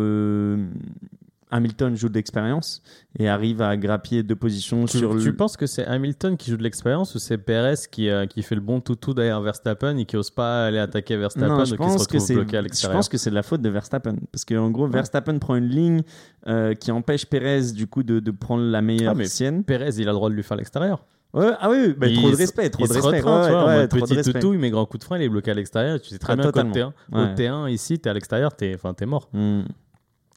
Hamilton 1.51 1.97
joue 1.97 2.09
de 2.09 2.15
l'expérience 2.15 2.83
et 3.19 3.29
arrive 3.29 3.61
à 3.63 3.77
grappiller 3.77 4.23
deux 4.23 4.37
positions 4.37 4.85
Tu, 4.87 4.99
sur 4.99 5.19
tu 5.19 5.27
le. 5.27 5.37
penses 5.37 5.57
que 5.57 5.67
c'est 5.67 5.85
Hamilton 5.85 6.37
qui 6.37 6.51
joue 6.51 6.57
de 6.57 6.63
l'expérience 6.63 7.15
ou 7.15 7.19
c'est 7.19 7.39
Perez 7.39 7.75
qui, 7.91 8.09
euh, 8.09 8.27
qui 8.27 8.43
fait 8.43 8.55
le 8.55 8.61
bon 8.61 8.81
toutou 8.81 9.15
derrière 9.15 9.41
Verstappen 9.41 9.97
et 9.97 10.05
qui 10.05 10.17
ose 10.17 10.31
pas 10.31 10.67
aller 10.67 10.79
attaquer 10.79 11.17
Verstappen 11.17 11.49
Non, 11.49 11.65
je 11.65 11.71
se 11.71 11.75
pense 11.77 11.95
que 12.07 12.13
retrouve 12.15 12.21
c'est. 12.27 12.35
bloqué 12.35 12.57
à 12.57 12.61
Je 12.61 12.65
l'extérieur 12.65 12.99
pense 12.99 13.09
que 13.09 13.19
c'est 13.19 13.31
de 13.31 13.35
la 13.35 13.43
faute 13.43 13.63
de 13.63 13.69
Verstappen 13.69 14.17
parce 14.33 14.45
qu'en 14.45 14.71
gros, 14.71 14.87
Verstappen 14.87 15.39
prend 15.39 15.57
une 15.57 15.69
ligne 15.69 16.03
euh, 16.47 16.75
qui 16.75 16.91
empêche 16.93 17.27
Perez 17.27 17.73
du 17.73 17.87
coup 17.87 18.03
de, 18.03 18.21
de 18.21 18.31
prendre 18.31 18.63
la 18.65 18.81
meilleure 18.83 19.13
Ah, 19.13 19.15
mais 19.15 19.27
sienne. 19.27 19.65
Perez, 19.65 19.95
il 19.99 20.09
a 20.09 20.13
le 20.13 20.17
droit 20.17 20.31
de 20.31 20.35
lui 20.35 20.43
faire 20.43 20.57
l'extérieur. 20.57 21.05
Ouais, 21.33 21.47
ah 21.61 21.71
oui, 21.71 21.95
Il 22.09 22.17
trop 22.17 22.29
de 22.31 22.35
se- 22.35 22.39
respect, 22.39 22.71
trop 22.71 22.85
il 22.85 22.89
de 22.89 22.93
se 22.93 22.99
respect. 22.99 23.17
Ouais, 23.19 23.21
vois, 23.23 23.67
ouais, 23.67 23.83
de 23.83 23.87
petit 24.01 24.15
respect. 24.15 24.33
toutou, 24.33 24.53
il 24.53 24.59
met 24.59 24.69
grand 24.71 24.85
coup 24.85 24.99
de 24.99 25.05
frein, 25.05 25.17
il 25.17 25.23
est 25.23 25.29
bloqué 25.29 25.53
à 25.53 25.55
l'extérieur. 25.55 26.01
Tu 26.01 26.09
sais 26.09 26.19
très 26.19 26.33
Ah, 26.33 26.37
bien 26.37 26.45
qu'au 26.47 26.51
totalement. 26.51 26.75
T1, 26.75 26.93
Ouais. 27.13 27.23
au 27.23 27.35
T1 27.37 27.71
ici, 27.71 28.01
t'es 28.01 28.11
à 28.11 28.15
l'extérieur, 28.15 28.53
t'es 28.53 28.73
enfin, 28.75 28.95
t'es 28.95 29.07
mort. 29.07 29.29
Hmm. 29.33 29.61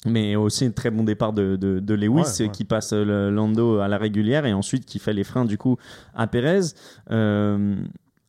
Mais 0.06 0.36
aussi 0.36 0.66
un 0.66 0.72
très 0.72 0.90
bon 0.92 1.04
départ 1.04 1.32
de, 1.32 1.56
de, 1.56 1.80
de 1.80 1.94
Lewis 1.94 2.10
Ouais, 2.40 2.42
ouais. 2.46 2.50
qui 2.52 2.66
passe 2.66 2.92
le 2.92 3.30
Lando 3.32 3.80
à 3.80 3.88
la 3.88 3.98
régulière 3.98 4.46
et 4.46 4.52
ensuite 4.54 4.86
qui 4.86 5.00
fait 5.00 5.14
les 5.14 5.24
freins 5.24 5.46
du 5.46 5.58
coup 5.58 5.78
à 6.14 6.28
Perez. 6.28 6.60
Euh, 7.12 7.76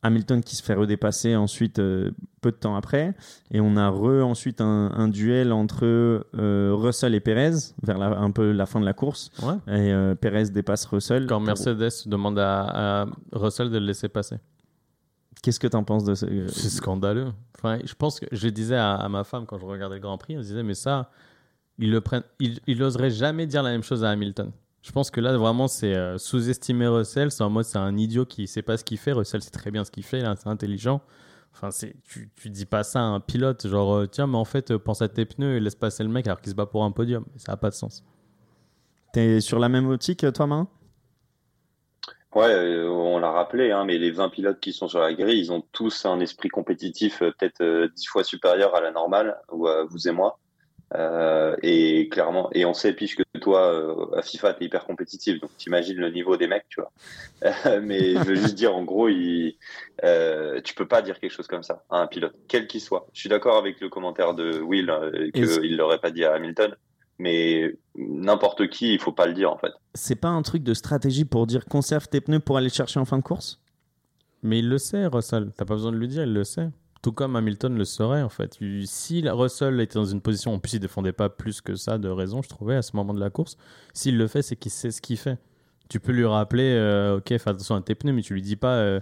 Hamilton 0.03 0.43
qui 0.43 0.55
se 0.55 0.61
fait 0.63 0.75
redépasser 0.75 1.35
ensuite 1.35 1.79
euh, 1.79 2.11
peu 2.41 2.51
de 2.51 2.55
temps 2.57 2.75
après. 2.75 3.15
Et 3.51 3.59
on 3.59 3.75
a 3.75 3.89
re 3.89 4.23
ensuite 4.23 4.61
un, 4.61 4.91
un 4.95 5.07
duel 5.07 5.51
entre 5.51 5.83
euh, 5.85 6.71
Russell 6.75 7.15
et 7.15 7.19
Perez 7.19 7.51
vers 7.81 7.97
la- 7.97 8.19
un 8.19 8.29
peu 8.31 8.51
la 8.51 8.67
fin 8.67 8.79
de 8.79 8.85
la 8.85 8.93
course. 8.93 9.31
Ouais. 9.41 9.55
Et 9.67 9.91
euh, 9.91 10.13
Perez 10.13 10.51
dépasse 10.51 10.85
Russell. 10.85 11.25
Quand 11.25 11.37
Pour- 11.37 11.47
Mercedes 11.47 11.89
demande 12.07 12.37
à, 12.37 13.01
à 13.01 13.05
Russell 13.33 13.71
de 13.71 13.79
le 13.79 13.85
laisser 13.87 14.07
passer. 14.07 14.35
Qu'est-ce 15.41 15.59
que 15.59 15.67
tu 15.67 15.75
en 15.75 15.83
penses 15.83 16.03
de 16.05 16.13
ce. 16.15 16.25
C'est 16.49 16.69
scandaleux. 16.69 17.27
Enfin, 17.57 17.79
je 17.83 17.93
pense 17.95 18.19
que 18.19 18.27
je 18.31 18.47
disais 18.47 18.75
à, 18.77 18.93
à 18.95 19.09
ma 19.09 19.23
femme 19.23 19.45
quand 19.47 19.57
je 19.57 19.65
regardais 19.65 19.95
le 19.95 20.01
Grand 20.01 20.17
Prix, 20.19 20.37
on 20.37 20.41
se 20.41 20.47
disait 20.47 20.63
mais 20.63 20.73
ça, 20.75 21.09
ils 21.77 21.91
le 21.91 22.01
prennent, 22.01 22.23
jamais 23.09 23.47
dire 23.47 23.63
la 23.63 23.71
même 23.71 23.83
chose 23.83 24.03
à 24.03 24.09
Hamilton. 24.09 24.51
Je 24.81 24.91
pense 24.91 25.09
que 25.09 25.19
là 25.19 25.35
vraiment 25.37 25.67
c'est 25.67 25.95
euh, 25.95 26.17
sous-estimer 26.17 26.87
Russell, 26.87 27.31
c'est 27.31 27.43
en 27.43 27.49
mode 27.49 27.65
c'est 27.65 27.79
un 27.79 27.97
idiot 27.97 28.25
qui 28.25 28.47
sait 28.47 28.61
pas 28.61 28.77
ce 28.77 28.83
qu'il 28.83 28.97
fait. 28.97 29.13
Russell 29.13 29.41
sait 29.41 29.51
très 29.51 29.71
bien 29.71 29.83
ce 29.83 29.91
qu'il 29.91 30.03
fait, 30.03 30.21
là, 30.21 30.35
c'est 30.37 30.47
intelligent. 30.47 31.01
Enfin, 31.53 31.71
c'est 31.71 31.95
tu, 32.03 32.29
tu 32.35 32.49
dis 32.49 32.65
pas 32.65 32.83
ça 32.83 32.99
à 32.99 33.03
un 33.03 33.19
pilote, 33.19 33.67
genre 33.67 33.95
euh, 33.95 34.07
tiens 34.07 34.27
mais 34.27 34.37
en 34.37 34.45
fait 34.45 34.71
euh, 34.71 34.79
pense 34.79 35.01
à 35.01 35.09
tes 35.09 35.25
pneus 35.25 35.57
et 35.57 35.59
laisse 35.59 35.75
passer 35.75 36.03
le 36.03 36.09
mec 36.09 36.27
alors 36.27 36.41
qu'il 36.41 36.51
se 36.51 36.55
bat 36.55 36.65
pour 36.65 36.83
un 36.83 36.91
podium. 36.91 37.25
Ça 37.37 37.53
a 37.53 37.57
pas 37.57 37.69
de 37.69 37.75
sens. 37.75 38.03
T'es 39.13 39.39
sur 39.39 39.59
la 39.59 39.69
même 39.69 39.87
optique, 39.89 40.25
toi, 40.33 40.45
Marin? 40.45 40.67
Ouais, 42.35 42.53
euh, 42.53 42.89
on 42.89 43.17
l'a 43.17 43.31
rappelé, 43.31 43.71
hein, 43.71 43.85
mais 43.85 43.97
les 43.97 44.11
20 44.11 44.27
pilotes 44.27 44.59
qui 44.59 44.73
sont 44.73 44.89
sur 44.89 44.99
la 44.99 45.13
grille, 45.13 45.39
ils 45.39 45.53
ont 45.53 45.61
tous 45.71 46.05
un 46.05 46.19
esprit 46.19 46.49
compétitif 46.49 47.21
euh, 47.21 47.31
peut-être 47.31 47.61
euh, 47.61 47.87
10 47.95 48.07
fois 48.07 48.25
supérieur 48.25 48.75
à 48.75 48.81
la 48.81 48.91
normale, 48.91 49.39
ou 49.53 49.67
à 49.67 49.85
vous 49.85 50.09
et 50.09 50.11
moi. 50.11 50.37
Euh, 50.93 51.55
et 51.63 52.09
clairement, 52.09 52.49
et 52.53 52.65
on 52.65 52.73
sait, 52.73 52.93
puisque 52.93 53.23
toi, 53.41 53.73
euh, 53.73 54.17
à 54.17 54.21
FIFA, 54.21 54.53
t'es 54.53 54.65
hyper 54.65 54.85
compétitif, 54.85 55.39
donc 55.39 55.49
t'imagines 55.57 55.97
le 55.97 56.09
niveau 56.09 56.37
des 56.37 56.47
mecs, 56.47 56.65
tu 56.69 56.79
vois. 56.79 56.91
Euh, 57.43 57.81
mais 57.83 58.13
je 58.13 58.19
veux 58.19 58.35
juste 58.35 58.55
dire, 58.55 58.75
en 58.75 58.83
gros, 58.83 59.09
il, 59.09 59.55
euh, 60.03 60.61
tu 60.61 60.75
peux 60.75 60.87
pas 60.87 61.01
dire 61.01 61.19
quelque 61.19 61.31
chose 61.31 61.47
comme 61.47 61.63
ça 61.63 61.83
à 61.89 61.97
un 61.97 62.07
pilote, 62.07 62.35
quel 62.47 62.67
qu'il 62.67 62.81
soit. 62.81 63.07
Je 63.13 63.19
suis 63.21 63.29
d'accord 63.29 63.57
avec 63.57 63.81
le 63.81 63.89
commentaire 63.89 64.33
de 64.35 64.59
Will, 64.59 64.89
euh, 64.89 65.31
qu'il 65.31 65.75
l'aurait 65.75 65.99
pas 65.99 66.11
dit 66.11 66.23
à 66.23 66.33
Hamilton, 66.33 66.75
mais 67.17 67.75
n'importe 67.95 68.67
qui, 68.69 68.93
il 68.93 68.99
faut 68.99 69.11
pas 69.11 69.25
le 69.25 69.33
dire, 69.33 69.51
en 69.51 69.57
fait. 69.57 69.71
C'est 69.95 70.19
pas 70.19 70.29
un 70.29 70.43
truc 70.43 70.63
de 70.63 70.73
stratégie 70.73 71.25
pour 71.25 71.47
dire 71.47 71.65
conserve 71.65 72.07
tes 72.07 72.21
pneus 72.21 72.39
pour 72.39 72.57
aller 72.57 72.69
chercher 72.69 72.99
en 72.99 73.05
fin 73.05 73.17
de 73.17 73.23
course? 73.23 73.59
Mais 74.43 74.59
il 74.59 74.69
le 74.69 74.77
sait, 74.77 75.07
Russell. 75.07 75.51
T'as 75.57 75.65
pas 75.65 75.73
besoin 75.73 75.91
de 75.91 75.97
lui 75.97 76.07
dire, 76.07 76.23
il 76.23 76.33
le 76.33 76.43
sait. 76.43 76.69
Tout 77.05 77.11
comme 77.11 77.35
Hamilton 77.35 77.77
le 77.77 77.85
saurait, 77.85 78.23
en 78.23 78.29
fait. 78.29 78.57
Si 78.85 79.29
Russell 79.29 79.79
était 79.79 79.93
dans 79.93 80.05
une 80.05 80.21
position, 80.21 80.55
en 80.55 80.57
plus, 80.57 80.73
il 80.73 80.79
défendait 80.79 81.13
pas 81.13 81.29
plus 81.29 81.61
que 81.61 81.75
ça 81.75 81.99
de 81.99 82.09
raison, 82.09 82.41
je 82.41 82.49
trouvais, 82.49 82.77
à 82.77 82.81
ce 82.81 82.95
moment 82.95 83.13
de 83.13 83.19
la 83.19 83.29
course. 83.29 83.57
S'il 83.93 84.17
le 84.17 84.25
fait, 84.25 84.41
c'est 84.41 84.55
qu'il 84.55 84.71
sait 84.71 84.89
ce 84.89 85.01
qu'il 85.01 85.17
fait. 85.17 85.37
Tu 85.87 85.99
peux 85.99 86.11
lui 86.11 86.25
rappeler, 86.25 86.73
euh, 86.75 87.17
ok, 87.17 87.27
fais 87.27 87.47
attention 87.47 87.75
à 87.75 87.81
tes 87.81 87.93
pneus, 87.93 88.11
mais 88.11 88.23
tu 88.23 88.33
lui 88.33 88.41
dis 88.41 88.55
pas, 88.55 88.77
euh, 88.77 88.99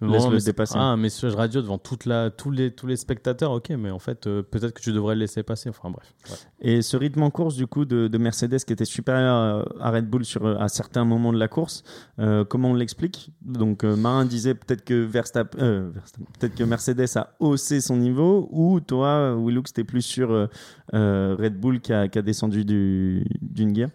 Laisse-le 0.00 0.36
mais- 0.36 0.42
dépasser. 0.44 0.74
Ah, 0.76 0.82
un 0.92 0.96
message 0.96 1.34
radio 1.34 1.60
devant 1.60 1.78
toute 1.78 2.04
la, 2.06 2.30
tous, 2.30 2.50
les, 2.50 2.70
tous 2.70 2.86
les 2.86 2.96
spectateurs, 2.96 3.50
ok, 3.50 3.70
mais 3.70 3.90
en 3.90 3.98
fait, 3.98 4.26
euh, 4.26 4.42
peut-être 4.42 4.72
que 4.72 4.80
tu 4.80 4.92
devrais 4.92 5.14
le 5.14 5.20
laisser 5.20 5.42
passer. 5.42 5.68
Enfin 5.70 5.90
bref. 5.90 6.14
Ouais. 6.30 6.36
Et 6.60 6.82
ce 6.82 6.96
rythme 6.96 7.22
en 7.22 7.30
course, 7.30 7.56
du 7.56 7.66
coup, 7.66 7.84
de, 7.84 8.06
de 8.08 8.18
Mercedes 8.18 8.58
qui 8.66 8.72
était 8.72 8.84
supérieur 8.84 9.66
à- 9.80 9.90
Red 9.90 10.08
Bull 10.08 10.24
sur, 10.24 10.46
à 10.46 10.68
certains 10.68 11.04
moments 11.04 11.32
de 11.32 11.38
la 11.38 11.48
course, 11.48 11.82
euh, 12.20 12.44
comment 12.44 12.70
on 12.70 12.74
l'explique? 12.74 13.32
Donc, 13.42 13.82
euh, 13.84 13.96
Marin 13.96 14.24
disait 14.24 14.54
peut-être 14.54 14.84
que, 14.84 14.94
Verstappen, 15.04 15.58
euh, 15.60 15.90
Verstappen- 15.92 16.26
peut-être 16.38 16.54
que 16.54 16.64
Mercedes 16.64 17.16
a 17.16 17.34
haussé 17.40 17.80
son 17.80 17.96
niveau, 17.96 18.48
ou 18.52 18.78
toi, 18.80 19.34
Willux, 19.36 19.72
t'es 19.72 19.84
plus 19.84 20.02
sur 20.02 20.30
euh, 20.30 20.46
euh, 20.94 21.34
Red 21.38 21.58
Bull 21.58 21.80
qui 21.80 21.92
a, 21.92 22.06
qui 22.08 22.18
a 22.18 22.22
descendu 22.22 22.64
du- 22.64 23.24
d'une 23.42 23.72
guerre? 23.72 23.90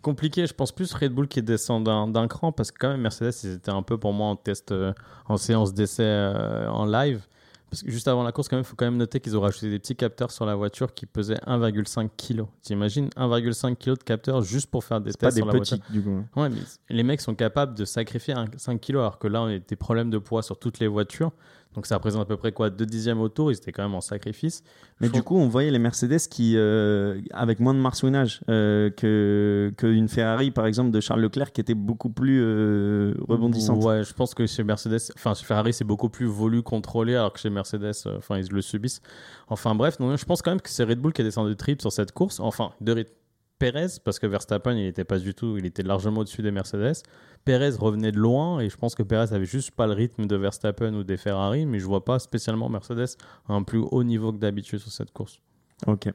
C'est 0.00 0.04
compliqué, 0.04 0.46
je 0.46 0.54
pense 0.54 0.72
plus 0.72 0.94
Red 0.94 1.12
Bull 1.12 1.28
qui 1.28 1.42
descend 1.42 1.84
d'un 1.84 2.26
cran 2.26 2.52
parce 2.52 2.70
que 2.70 2.78
quand 2.78 2.88
même 2.88 3.02
Mercedes 3.02 3.34
ils 3.44 3.52
étaient 3.52 3.70
un 3.70 3.82
peu 3.82 3.98
pour 3.98 4.14
moi 4.14 4.28
en 4.28 4.36
test 4.36 4.72
euh, 4.72 4.94
en 5.26 5.36
séance 5.36 5.74
d'essai 5.74 6.04
euh, 6.04 6.70
en 6.70 6.86
live 6.86 7.26
parce 7.68 7.82
que 7.82 7.90
juste 7.90 8.08
avant 8.08 8.22
la 8.22 8.32
course 8.32 8.48
quand 8.48 8.56
même 8.56 8.64
faut 8.64 8.76
quand 8.76 8.86
même 8.86 8.96
noter 8.96 9.20
qu'ils 9.20 9.36
ont 9.36 9.42
rajouté 9.42 9.68
des 9.68 9.78
petits 9.78 9.94
capteurs 9.94 10.30
sur 10.30 10.46
la 10.46 10.54
voiture 10.54 10.94
qui 10.94 11.04
pesaient 11.04 11.38
1,5 11.46 12.08
kg. 12.16 12.44
T'imagines 12.62 13.10
1,5 13.10 13.76
kg 13.76 13.98
de 13.98 14.02
capteurs 14.02 14.40
juste 14.40 14.70
pour 14.70 14.84
faire 14.84 15.02
des 15.02 15.10
Pas 15.12 15.26
tests 15.26 15.34
des 15.36 15.40
sur 15.42 15.46
la 15.46 15.52
voiture. 15.52 15.78
petits, 15.78 15.92
du 15.92 16.02
coup. 16.02 16.24
Ouais, 16.34 16.48
mais 16.48 16.62
les 16.88 17.02
mecs 17.02 17.20
sont 17.20 17.34
capables 17.34 17.74
de 17.74 17.84
sacrifier 17.84 18.32
un 18.32 18.46
5 18.56 18.80
kg 18.80 18.92
alors 18.96 19.18
que 19.18 19.28
là 19.28 19.42
on 19.42 19.54
a 19.54 19.58
des 19.58 19.76
problèmes 19.76 20.08
de 20.08 20.16
poids 20.18 20.42
sur 20.42 20.58
toutes 20.58 20.78
les 20.78 20.88
voitures. 20.88 21.30
Donc 21.74 21.86
ça 21.86 21.94
représente 21.94 22.22
à 22.22 22.24
peu 22.24 22.36
près 22.36 22.50
quoi 22.50 22.68
2 22.68 22.84
dixièmes 22.84 23.20
au 23.20 23.28
tour, 23.28 23.52
ils 23.52 23.56
étaient 23.56 23.70
quand 23.70 23.84
même 23.84 23.94
en 23.94 24.00
sacrifice. 24.00 24.64
Mais 25.00 25.06
Je 25.06 25.12
du 25.12 25.20
trouve- 25.20 25.36
coup, 25.38 25.44
on 25.44 25.48
voyait 25.48 25.70
les 25.70 25.78
Mercedes 25.78 26.18
qui, 26.28 26.54
euh, 26.56 27.20
avec 27.32 27.60
moins 27.60 27.74
de 27.74 27.78
marsouinage 27.78 28.40
euh, 28.48 28.90
que 28.90 29.72
qu'une 29.76 30.08
Ferrari, 30.08 30.50
par 30.50 30.66
exemple, 30.66 30.90
de 30.90 30.98
Charles 31.00 31.20
Leclerc, 31.20 31.52
qui 31.52 31.60
était 31.60 31.74
beaucoup 31.74 32.10
plus 32.10 32.40
euh, 32.42 33.14
rebondissante. 33.28 33.84
Ouais, 33.84 34.02
je 34.02 34.12
pense 34.12 34.34
que 34.34 34.46
chez 34.46 34.64
Mercedes, 34.64 34.98
enfin 35.14 35.34
chez 35.34 35.44
Ferrari, 35.44 35.72
c'est 35.72 35.84
beaucoup 35.84 36.08
plus 36.08 36.26
voulu, 36.26 36.62
contrôlé, 36.62 37.14
alors 37.14 37.32
que 37.32 37.38
chez 37.38 37.50
Mercedes, 37.50 37.92
euh, 38.06 38.18
enfin 38.18 38.38
ils 38.38 38.50
le 38.50 38.62
subissent. 38.62 39.00
Enfin 39.48 39.76
bref, 39.76 40.00
non, 40.00 40.16
je 40.16 40.24
pense 40.24 40.42
quand 40.42 40.50
même 40.50 40.60
que 40.60 40.70
c'est 40.70 40.82
Red 40.84 40.98
Bull 40.98 41.12
qui 41.12 41.20
a 41.20 41.24
descendu 41.24 41.50
de 41.50 41.54
trip 41.54 41.80
sur 41.80 41.92
cette 41.92 42.10
course. 42.10 42.40
Enfin, 42.40 42.70
de 42.80 42.92
rythme. 42.92 43.12
Perez, 43.60 44.00
parce 44.02 44.18
que 44.18 44.26
Verstappen, 44.26 44.72
il 44.72 44.86
était 44.86 45.04
pas 45.04 45.18
du 45.18 45.34
tout, 45.34 45.58
il 45.58 45.66
était 45.66 45.82
largement 45.82 46.22
au-dessus 46.22 46.40
des 46.40 46.50
Mercedes. 46.50 47.02
Perez 47.44 47.76
revenait 47.78 48.10
de 48.10 48.16
loin 48.16 48.58
et 48.58 48.70
je 48.70 48.76
pense 48.76 48.94
que 48.94 49.02
Perez 49.02 49.34
avait 49.34 49.44
juste 49.44 49.72
pas 49.72 49.86
le 49.86 49.92
rythme 49.92 50.26
de 50.26 50.34
Verstappen 50.34 50.94
ou 50.94 51.04
des 51.04 51.18
Ferrari, 51.18 51.66
mais 51.66 51.78
je 51.78 51.84
vois 51.84 52.02
pas 52.02 52.18
spécialement 52.18 52.70
Mercedes 52.70 53.18
à 53.48 53.52
un 53.52 53.62
plus 53.62 53.78
haut 53.78 54.02
niveau 54.02 54.32
que 54.32 54.38
d'habitude 54.38 54.78
sur 54.78 54.90
cette 54.90 55.12
course. 55.12 55.40
Ok. 55.86 56.10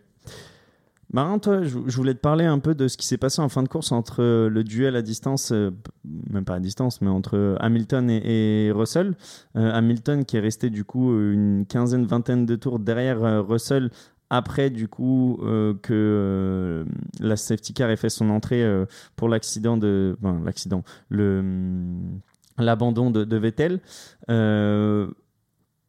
Marin, 1.13 1.37
toi, 1.37 1.63
je, 1.63 1.77
voulais 1.95 2.15
te 2.15 2.19
parler 2.19 2.45
un 2.45 2.57
peu 2.59 2.73
de 2.73 2.87
ce 2.87 2.97
qui 2.97 3.05
s'est 3.05 3.17
passé 3.17 3.41
en 3.41 3.47
fin 3.47 3.61
de 3.61 3.67
course 3.67 3.91
entre 3.91 4.23
euh, 4.23 4.49
le 4.49 4.63
duel 4.63 4.95
à 4.95 5.01
distance, 5.03 5.51
euh, 5.51 5.69
même 6.03 6.45
pas 6.45 6.55
à 6.55 6.59
distance, 6.59 6.99
mais 6.99 7.09
entre 7.09 7.55
Hamilton 7.59 8.09
et, 8.09 8.71
Russell. 8.73 9.15
Euh, 9.55 9.71
Hamilton 9.71 10.25
qui 10.25 10.37
est 10.37 10.39
resté 10.39 10.69
du 10.69 10.83
coup 10.83 11.13
une 11.13 11.65
quinzaine, 11.67 12.05
vingtaine 12.05 12.45
de 12.45 12.55
tours 12.55 12.79
derrière 12.79 13.23
euh, 13.23 13.41
Russell 13.41 13.91
après 14.29 14.69
du 14.69 14.87
coup 14.87 15.39
euh, 15.43 15.73
que 15.81 15.93
euh, 15.93 16.85
la 17.19 17.37
safety 17.37 17.73
car 17.73 17.89
ait 17.89 17.95
fait 17.95 18.09
son 18.09 18.29
entrée 18.29 18.63
euh, 18.63 18.85
pour 19.15 19.29
l'accident 19.29 19.77
de, 19.77 20.17
enfin, 20.21 20.41
l'accident, 20.43 20.83
le 21.09 21.39
hum, 21.39 22.19
l'abandon 22.57 23.11
de, 23.11 23.37
Vettel. 23.37 23.81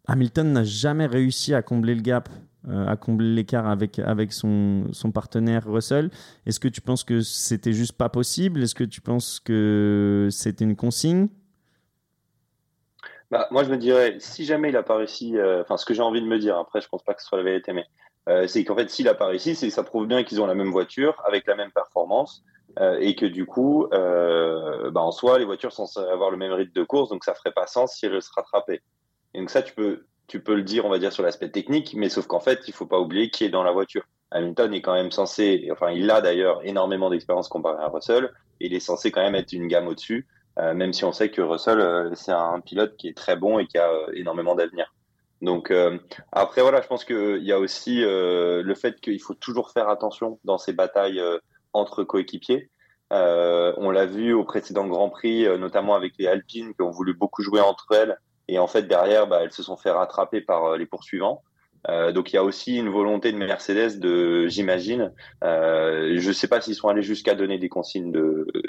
Hamilton 0.09 0.53
n'a 0.53 0.65
jamais 0.65 1.07
réussi 1.07 1.55
à 1.55 1.63
combler 1.63 1.95
le 1.95 2.03
gap 2.03 2.29
à 2.69 2.97
combler 2.97 3.33
l'écart 3.33 3.69
avec, 3.69 4.01
avec 4.01 4.33
son, 4.33 4.87
son 4.91 5.13
partenaire 5.13 5.71
Russell. 5.71 6.11
Est-ce 6.47 6.59
que 6.59 6.67
tu 6.67 6.81
penses 6.81 7.05
que 7.05 7.21
c'était 7.21 7.73
juste 7.73 7.93
pas 7.93 8.09
possible? 8.09 8.61
Est-ce 8.61 8.75
que 8.75 8.83
tu 8.83 9.01
penses 9.01 9.39
que 9.39 10.27
c'était 10.33 10.65
une 10.65 10.75
consigne? 10.75 11.29
Bah, 13.31 13.47
moi, 13.53 13.63
je 13.63 13.71
me 13.71 13.77
dirais, 13.77 14.17
si 14.19 14.45
jamais 14.45 14.71
il 14.71 14.77
a 14.77 14.83
pas 14.83 14.97
réussi, 14.97 15.37
enfin, 15.61 15.77
ce 15.77 15.87
que 15.87 15.95
j'ai 15.95 16.03
envie 16.03 16.21
de 16.21 16.27
me 16.27 16.41
dire, 16.41 16.59
après, 16.59 16.81
je 16.81 16.89
pense 16.89 17.05
pas 17.05 17.15
que 17.15 17.23
ce 17.23 17.29
soit 17.29 17.39
la 17.39 17.45
vérité, 17.45 17.73
mais 17.73 17.87
euh, 18.29 18.47
c'est 18.47 18.65
qu'en 18.65 18.75
fait, 18.75 18.91
s'il 18.91 19.09
a 19.09 19.15
pas 19.15 19.27
réussi, 19.27 19.55
c'est 19.55 19.71
ça 19.71 19.83
prouve 19.83 20.07
bien 20.07 20.25
qu'ils 20.25 20.41
ont 20.41 20.47
la 20.47 20.55
même 20.55 20.71
voiture, 20.71 21.23
avec 21.27 21.47
la 21.47 21.55
même 21.55 21.71
performance, 21.71 22.45
euh, 22.79 22.99
et 23.01 23.15
que 23.15 23.27
du 23.27 23.47
coup, 23.47 23.87
euh, 23.93 24.91
bah, 24.91 25.01
en 25.01 25.13
soi, 25.13 25.39
les 25.39 25.45
voitures 25.45 25.73
sont 25.73 25.87
censées 25.87 26.09
avoir 26.09 26.31
le 26.31 26.37
même 26.37 26.53
rythme 26.53 26.73
de 26.73 26.83
course, 26.83 27.11
donc 27.11 27.25
ça 27.25 27.35
ferait 27.35 27.53
pas 27.53 27.67
sens 27.67 27.95
si 27.95 28.07
se 28.07 28.31
rattrapaient. 28.35 28.83
Et 29.35 29.39
donc 29.39 29.51
ça, 29.51 29.63
tu 29.63 29.75
peux, 29.75 30.05
tu 30.27 30.41
peux 30.41 30.55
le 30.55 30.63
dire, 30.63 30.85
on 30.85 30.91
va 30.91 30.99
dire, 30.99 31.13
sur 31.13 31.23
l'aspect 31.23 31.51
technique, 31.51 31.95
mais 31.95 32.09
sauf 32.09 32.27
qu'en 32.27 32.41
fait, 32.41 32.61
il 32.67 32.75
faut 32.75 32.87
pas 32.87 32.99
oublier 32.99 33.31
qui 33.31 33.45
est 33.45 33.49
dans 33.49 33.63
la 33.63 33.73
voiture. 33.73 34.05
Hamilton 34.33 34.75
est 34.75 34.83
quand 34.83 34.95
même 34.95 35.13
censé, 35.13 35.69
enfin, 35.71 35.91
il 35.93 36.11
a 36.11 36.21
d'ailleurs 36.21 36.61
énormément 36.65 37.11
d'expérience 37.11 37.49
comparé 37.49 37.83
à 37.83 37.89
Russell, 37.89 38.33
et 38.61 38.67
il 38.67 38.75
est 38.75 38.81
censé 38.81 39.13
quand 39.13 39.23
même 39.23 39.37
être 39.37 39.53
une 39.53 39.69
gamme 39.69 39.87
au-dessus. 39.87 40.27
Euh, 40.59 40.75
même 40.75 40.93
si 40.93 41.05
on 41.05 41.13
sait 41.13 41.31
que 41.31 41.43
Russell, 41.43 41.81
euh, 41.81 42.15
c'est 42.15 42.33
un 42.33 42.61
pilote 42.61 42.97
qui 42.97 43.09
est 43.09 43.17
très 43.17 43.37
bon 43.37 43.59
et 43.59 43.67
qui 43.67 43.77
a 43.79 43.91
euh, 43.91 44.07
énormément 44.15 44.55
d'avenir. 44.55 44.93
Donc 45.43 45.71
euh, 45.71 45.99
après, 46.33 46.63
voilà, 46.63 46.81
je 46.81 46.87
pense 46.87 47.05
qu'il 47.05 47.43
y 47.43 47.53
a 47.53 47.59
aussi 47.59 48.03
euh, 48.03 48.63
le 48.63 48.75
fait 48.75 49.01
qu'il 49.01 49.21
faut 49.21 49.35
toujours 49.35 49.71
faire 49.71 49.89
attention 49.89 50.39
dans 50.45 50.59
ces 50.59 50.73
batailles 50.73 51.21
euh, 51.21 51.39
entre 51.73 52.05
coéquipiers. 52.05 52.71
Euh, 53.13 53.73
on 53.77 53.91
l'a 53.91 54.07
vu 54.07 54.33
au 54.33 54.45
précédent 54.45 54.87
Grand 54.87 55.11
Prix, 55.11 55.47
euh, 55.47 55.59
notamment 55.59 55.95
avec 55.95 56.15
les 56.19 56.27
Alpines 56.27 56.75
qui 56.75 56.83
ont 56.83 56.91
voulu 56.91 57.15
beaucoup 57.15 57.43
jouer 57.43 57.61
entre 57.61 57.87
elles. 57.93 58.19
Et 58.49 58.59
en 58.59 58.67
fait, 58.67 58.83
derrière, 58.83 59.27
bah, 59.27 59.41
elles 59.43 59.53
se 59.53 59.63
sont 59.63 59.77
fait 59.77 59.91
rattraper 59.91 60.41
par 60.41 60.65
euh, 60.65 60.77
les 60.77 60.87
poursuivants. 60.87 61.43
Euh, 61.89 62.11
donc 62.11 62.33
il 62.33 62.37
y 62.37 62.39
a 62.39 62.43
aussi 62.45 62.77
une 62.77 62.89
volonté 62.89 63.31
de 63.31 63.37
Mercedes 63.37 64.01
de, 64.01 64.49
j'imagine, 64.49 65.13
euh, 65.45 66.15
je 66.19 66.29
ne 66.29 66.33
sais 66.33 66.49
pas 66.49 66.61
s'ils 66.61 66.75
sont 66.75 66.89
allés 66.89 67.03
jusqu'à 67.03 67.37
donner 67.37 67.59
des 67.59 67.69
consignes 67.69 68.13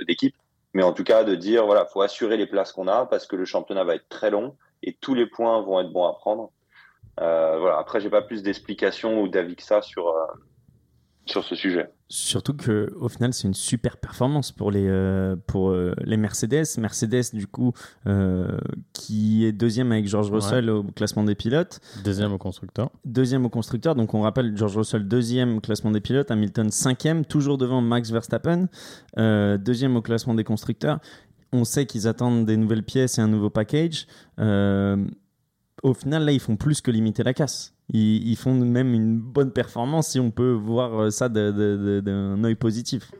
d'équipe, 0.06 0.36
mais 0.76 0.84
en 0.84 0.94
tout 0.94 1.04
cas 1.04 1.24
de 1.24 1.34
dire 1.34 1.66
voilà, 1.66 1.88
faut 1.88 2.02
assurer 2.02 2.38
les 2.38 2.46
places 2.46 2.74
qu'on 2.74 2.88
a 2.88 3.08
parce 3.08 3.26
que 3.26 3.36
le 3.36 3.46
championnat 3.46 3.84
va 3.86 3.96
être 3.96 4.08
très 4.08 4.30
long 4.30 4.56
et 4.84 4.94
tous 5.02 5.16
les 5.16 5.26
points 5.26 5.62
vont 5.62 5.80
être 5.80 5.92
bons 5.92 6.06
à 6.06 6.14
prendre. 6.14 6.52
Euh, 7.22 7.58
voilà. 7.60 7.78
Après, 7.80 8.00
j'ai 8.00 8.10
pas 8.10 8.22
plus 8.22 8.44
d'explications 8.44 9.22
ou 9.22 9.28
d'avis 9.28 9.56
que 9.56 9.64
ça 9.64 9.82
sur 9.82 10.08
euh, 10.10 10.26
sur 11.26 11.44
ce 11.44 11.56
sujet. 11.56 11.90
Surtout 12.10 12.54
que 12.54 12.90
au 13.02 13.10
final, 13.10 13.34
c'est 13.34 13.50
une 13.50 13.54
super 13.54 13.98
performance 13.98 14.54
pour 14.54 14.72
les 14.72 14.88
euh, 14.88 15.36
pour 15.48 15.72
euh, 15.72 15.94
les 16.06 16.16
Mercedes. 16.16 16.64
Mercedes, 16.78 17.34
du 17.34 17.48
coup, 17.48 17.74
euh, 18.06 18.58
qui 18.94 19.44
est 19.46 19.52
deuxième 19.52 19.92
avec 19.92 20.08
George 20.08 20.32
Russell 20.32 20.70
au 20.70 20.84
classement 20.84 21.24
des 21.26 21.36
pilotes, 21.36 21.82
Deuxième 22.06 22.32
au 22.32 22.38
constructeur. 22.38 22.92
deuxième 23.04 23.46
au 23.46 23.50
constructeur. 23.50 23.96
Donc 23.96 24.14
on 24.14 24.22
rappelle 24.22 24.56
George 24.56 24.78
Russell 24.78 25.06
deuxième 25.06 25.58
au 25.58 25.60
classement 25.60 25.92
des 25.92 26.00
pilotes, 26.00 26.32
Hamilton 26.32 26.72
cinquième, 26.72 27.26
toujours 27.26 27.58
devant 27.58 27.82
Max 27.82 28.10
Verstappen, 28.10 28.68
euh, 29.18 29.58
deuxième 29.58 29.98
au 29.98 30.02
classement 30.02 30.34
des 30.34 30.46
constructeurs. 30.46 31.00
On 31.52 31.66
sait 31.66 31.86
qu'ils 31.86 32.08
attendent 32.08 32.46
des 32.46 32.56
nouvelles 32.56 32.84
pièces 32.84 33.18
et 33.18 33.22
un 33.22 33.28
nouveau 33.28 33.50
package. 33.50 34.08
Euh, 34.40 34.96
au 35.84 35.94
final, 35.94 36.24
là, 36.26 36.32
ils 36.32 36.40
font 36.40 36.56
plus 36.56 36.82
que 36.82 36.92
limiter 36.92 37.24
la 37.24 37.34
casse. 37.34 37.74
Ils, 37.90 38.28
ils 38.28 38.36
font 38.36 38.54
même 38.54 38.94
une 38.94 39.18
bonne 39.20 39.52
performance 39.52 40.10
si 40.10 40.20
on 40.20 40.32
peut 40.32 40.52
voir 40.52 41.12
ça 41.12 41.30
de- 41.30 41.52
de- 41.52 42.00
d'un 42.02 42.44
œil 42.44 42.56
positif. 42.56 43.12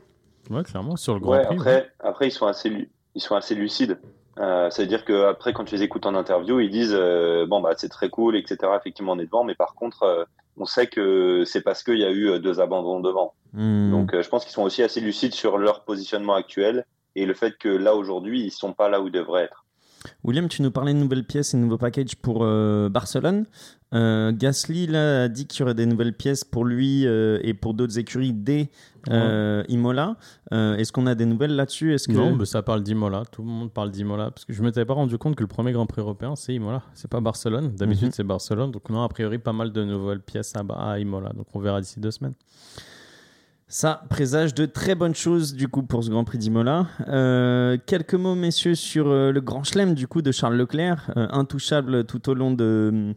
Ouais, 0.50 0.62
clairement, 0.64 0.96
sur 0.96 1.14
le 1.14 1.20
Grand 1.20 1.32
Ouais, 1.32 1.44
Prix. 1.44 1.56
après, 1.56 1.90
après 2.00 2.28
ils 2.28 2.32
sont 2.32 2.46
assez 2.46 2.88
ils 3.14 3.20
sont 3.20 3.34
assez 3.34 3.54
lucides. 3.54 3.98
Euh, 4.38 4.70
ça 4.70 4.82
veut 4.82 4.88
dire 4.88 5.04
que 5.04 5.24
après, 5.26 5.52
quand 5.52 5.64
tu 5.64 5.74
les 5.74 5.82
écoutes 5.82 6.06
en 6.06 6.14
interview, 6.14 6.60
ils 6.60 6.70
disent 6.70 6.94
euh, 6.94 7.46
bon 7.46 7.60
bah 7.60 7.70
c'est 7.76 7.88
très 7.88 8.08
cool, 8.08 8.36
etc. 8.36 8.56
Effectivement, 8.78 9.12
on 9.12 9.18
est 9.18 9.24
devant, 9.26 9.44
mais 9.44 9.54
par 9.56 9.74
contre, 9.74 10.04
euh, 10.04 10.24
on 10.56 10.64
sait 10.64 10.86
que 10.86 11.42
c'est 11.44 11.60
parce 11.62 11.82
qu'il 11.82 11.98
y 11.98 12.04
a 12.04 12.10
eu 12.10 12.28
euh, 12.30 12.38
deux 12.38 12.60
abandons 12.60 13.00
devant. 13.00 13.34
Hmm. 13.52 13.90
Donc, 13.90 14.14
euh, 14.14 14.22
je 14.22 14.28
pense 14.28 14.44
qu'ils 14.44 14.52
sont 14.52 14.62
aussi 14.62 14.82
assez 14.82 15.00
lucides 15.00 15.34
sur 15.34 15.58
leur 15.58 15.84
positionnement 15.84 16.34
actuel 16.34 16.84
et 17.16 17.26
le 17.26 17.34
fait 17.34 17.56
que 17.58 17.68
là 17.68 17.94
aujourd'hui, 17.96 18.42
ils 18.44 18.50
sont 18.50 18.72
pas 18.72 18.88
là 18.88 19.00
où 19.00 19.06
ils 19.08 19.12
devraient 19.12 19.44
être. 19.44 19.64
William, 20.24 20.48
tu 20.48 20.62
nous 20.62 20.70
parlais 20.70 20.94
de 20.94 20.98
nouvelles 20.98 21.24
pièces 21.24 21.54
et 21.54 21.56
de 21.56 21.62
nouveaux 21.62 21.78
packages 21.78 22.16
pour 22.16 22.40
euh, 22.42 22.88
Barcelone. 22.88 23.46
Euh, 23.94 24.32
Gasly 24.32 24.86
là, 24.86 25.24
a 25.24 25.28
dit 25.28 25.46
qu'il 25.46 25.60
y 25.60 25.62
aurait 25.62 25.74
des 25.74 25.86
nouvelles 25.86 26.12
pièces 26.12 26.44
pour 26.44 26.64
lui 26.64 27.06
euh, 27.06 27.38
et 27.42 27.54
pour 27.54 27.74
d'autres 27.74 27.98
écuries 27.98 28.32
dès 28.32 28.70
Imola. 29.68 30.16
Est-ce 30.52 30.92
qu'on 30.92 31.06
a 31.06 31.14
des 31.14 31.24
nouvelles 31.26 31.56
là-dessus? 31.56 31.96
Que 32.06 32.12
Non, 32.12 32.36
mais 32.36 32.44
ça 32.44 32.62
parle 32.62 32.82
d'Imola. 32.82 33.22
Tout 33.32 33.42
le 33.42 33.48
monde 33.48 33.72
parle 33.72 33.90
d'Imola. 33.90 34.30
Parce 34.30 34.44
que 34.44 34.52
je 34.52 34.60
ne 34.60 34.66
m'étais 34.66 34.84
pas 34.84 34.94
rendu 34.94 35.16
compte 35.18 35.34
que 35.36 35.42
le 35.42 35.46
premier 35.48 35.72
Grand 35.72 35.86
Prix 35.86 36.00
européen, 36.02 36.36
c'est 36.36 36.54
Imola. 36.54 36.82
C'est 36.94 37.10
pas 37.10 37.20
Barcelone. 37.20 37.74
D'habitude, 37.74 38.08
Mhm. 38.08 38.12
c'est 38.12 38.24
Barcelone. 38.24 38.70
Donc, 38.70 38.90
non, 38.90 39.02
a 39.02 39.08
priori, 39.08 39.38
pas 39.38 39.52
mal 39.54 39.72
de 39.72 39.82
nouvelles 39.84 40.20
pièces 40.20 40.52
à, 40.56 40.60
à 40.90 40.98
Imola. 40.98 41.30
Donc, 41.30 41.46
on 41.54 41.60
verra 41.60 41.80
d'ici 41.80 41.98
deux 42.00 42.10
semaines. 42.10 42.34
Ça 43.70 44.02
présage 44.08 44.54
de 44.54 44.64
très 44.64 44.94
bonnes 44.94 45.14
choses 45.14 45.52
du 45.54 45.68
coup 45.68 45.82
pour 45.82 46.02
ce 46.02 46.08
Grand 46.08 46.24
Prix 46.24 46.38
d'Imola. 46.38 46.86
Euh, 47.08 47.76
quelques 47.84 48.14
mots 48.14 48.34
messieurs 48.34 48.74
sur 48.74 49.08
euh, 49.08 49.30
le 49.30 49.42
Grand 49.42 49.62
Chelem 49.62 49.92
du 49.94 50.08
coup 50.08 50.22
de 50.22 50.32
Charles 50.32 50.56
Leclerc, 50.56 51.10
euh, 51.18 51.26
intouchable 51.30 52.04
tout 52.04 52.28
au 52.30 52.34
long 52.34 52.52
de 52.52 53.12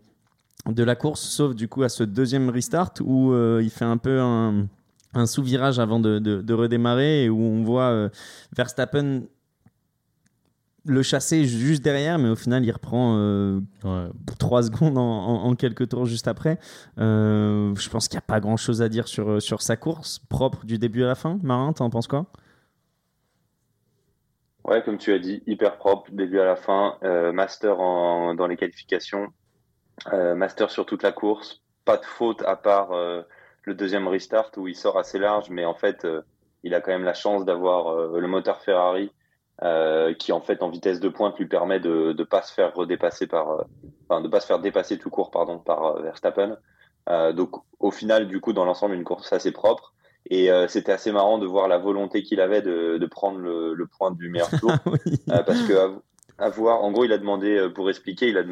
de 0.68 0.84
la 0.84 0.96
course, 0.96 1.22
sauf 1.22 1.56
du 1.56 1.68
coup 1.68 1.84
à 1.84 1.90
ce 1.90 2.04
deuxième 2.04 2.50
restart 2.50 2.92
où 3.02 3.32
euh, 3.32 3.62
il 3.64 3.70
fait 3.72 3.86
un 3.86 3.98
peu 3.98 4.20
un, 4.20 4.68
un 5.14 5.26
sous-virage 5.26 5.80
avant 5.80 6.00
de, 6.00 6.20
de- 6.20 6.42
de 6.42 6.54
redémarrer 6.54 7.24
et 7.24 7.30
où 7.30 7.40
on 7.42 7.64
voit 7.64 8.10
Verstappen 8.56 9.22
le 10.86 11.04
chasser 11.04 11.46
juste 11.46 11.84
derrière, 11.84 12.18
mais 12.20 12.30
au 12.30 12.36
final 12.36 12.64
il 12.66 12.72
reprend 12.72 13.16
euh, 13.18 13.60
Ouais. 13.84 14.08
3 14.40 14.64
secondes 14.66 14.98
en, 14.98 15.02
en- 15.02 15.44
en 15.46 15.56
quelques 15.56 15.90
tours 15.90 16.06
juste 16.06 16.28
après. 16.28 16.58
Euh, 17.00 17.74
je 17.76 17.90
pense 17.90 18.08
qu'il 18.08 18.16
n'y 18.18 18.24
a 18.24 18.28
pas 18.28 18.40
grand 18.40 18.58
chose 18.58 18.82
à 18.82 18.90
dire 18.90 19.08
sur, 19.08 19.42
sur 19.42 19.62
sa 19.62 19.78
course 19.78 20.20
propre 20.30 20.66
du 20.66 20.78
début 20.80 21.04
à 21.04 21.08
la 21.08 21.16
fin. 21.16 21.40
Marin, 21.44 21.74
t'en 21.74 21.90
penses 21.90 22.08
quoi? 22.08 22.26
Ouais, 24.64 24.84
comme 24.84 24.98
tu 24.98 25.12
as 25.12 25.20
dit, 25.20 25.42
hyper 25.48 25.78
propre, 25.78 26.12
début 26.12 26.40
à 26.40 26.46
la 26.46 26.56
fin, 26.56 26.98
euh, 27.04 27.32
master 27.32 27.80
en, 27.80 28.36
dans 28.36 28.46
les 28.48 28.58
qualifications, 28.58 29.28
euh, 30.14 30.36
master 30.36 30.72
sur 30.72 30.86
toute 30.86 31.04
la 31.04 31.12
course, 31.12 31.62
pas 31.86 31.98
de 31.98 32.06
faute 32.06 32.44
à 32.44 32.56
part 32.56 32.92
euh, 32.94 33.24
le 33.64 33.74
deuxième 33.76 34.08
restart 34.08 34.52
où 34.58 34.68
il 34.68 34.76
sort 34.76 34.98
assez 35.00 35.20
large, 35.20 35.50
mais 35.50 35.66
en 35.66 35.74
fait, 35.76 36.06
euh, 36.06 36.22
il 36.64 36.76
a 36.76 36.82
quand 36.82 36.92
même 36.92 37.04
la 37.04 37.16
chance 37.16 37.46
d'avoir 37.46 37.88
euh, 37.90 38.20
le 38.20 38.28
moteur 38.28 38.62
Ferrari 38.62 39.12
euh, 39.64 40.14
qui 40.14 40.32
en 40.32 40.42
fait 40.42 40.64
en 40.64 40.70
vitesse 40.70 41.00
de 41.00 41.10
pointe 41.10 41.38
lui 41.38 41.48
permet 41.48 41.80
de 41.80 42.16
ne 42.18 42.24
pas 42.24 42.42
se 42.42 42.54
faire 42.54 42.74
redépasser 42.74 43.28
par, 43.28 43.52
euh, 43.52 43.64
enfin 44.10 44.22
de 44.22 44.28
pas 44.28 44.40
se 44.40 44.48
faire 44.48 44.60
dépasser 44.60 44.98
tout 44.98 45.10
court 45.10 45.32
pardon 45.32 45.60
par 45.60 45.98
euh, 45.98 46.02
Verstappen. 46.02 46.58
Donc 47.34 47.56
au 47.80 47.92
final, 47.92 48.28
du 48.28 48.40
coup, 48.40 48.54
dans 48.54 48.64
l'ensemble, 48.64 48.96
une 48.96 49.04
course 49.04 49.34
assez 49.34 49.52
propre. 49.52 49.94
Et 50.30 50.52
euh, 50.52 50.68
c'était 50.68 50.92
assez 50.92 51.12
marrant 51.12 51.40
de 51.40 51.46
voir 51.46 51.68
la 51.68 51.78
volonté 51.78 52.24
qu'il 52.24 52.40
avait 52.42 52.62
de, 52.62 52.98
de 52.98 53.06
prendre 53.06 53.40
le, 53.40 53.74
le 53.74 53.88
point 53.88 54.12
du 54.12 54.30
meilleur 54.30 54.50
tour. 54.50 54.72
Oui. 54.86 55.00
Euh, 55.30 55.44
parce 55.44 55.62
que 55.64 55.74
à, 55.74 55.92
à 56.38 56.50
voir, 56.50 56.84
en 56.84 56.92
gros, 56.92 57.06
il 57.06 57.12
a 57.12 57.18
demandé, 57.18 57.58
euh, 57.58 57.70
pour 57.70 57.90
expliquer, 57.90 58.30
il 58.30 58.38
a 58.38 58.44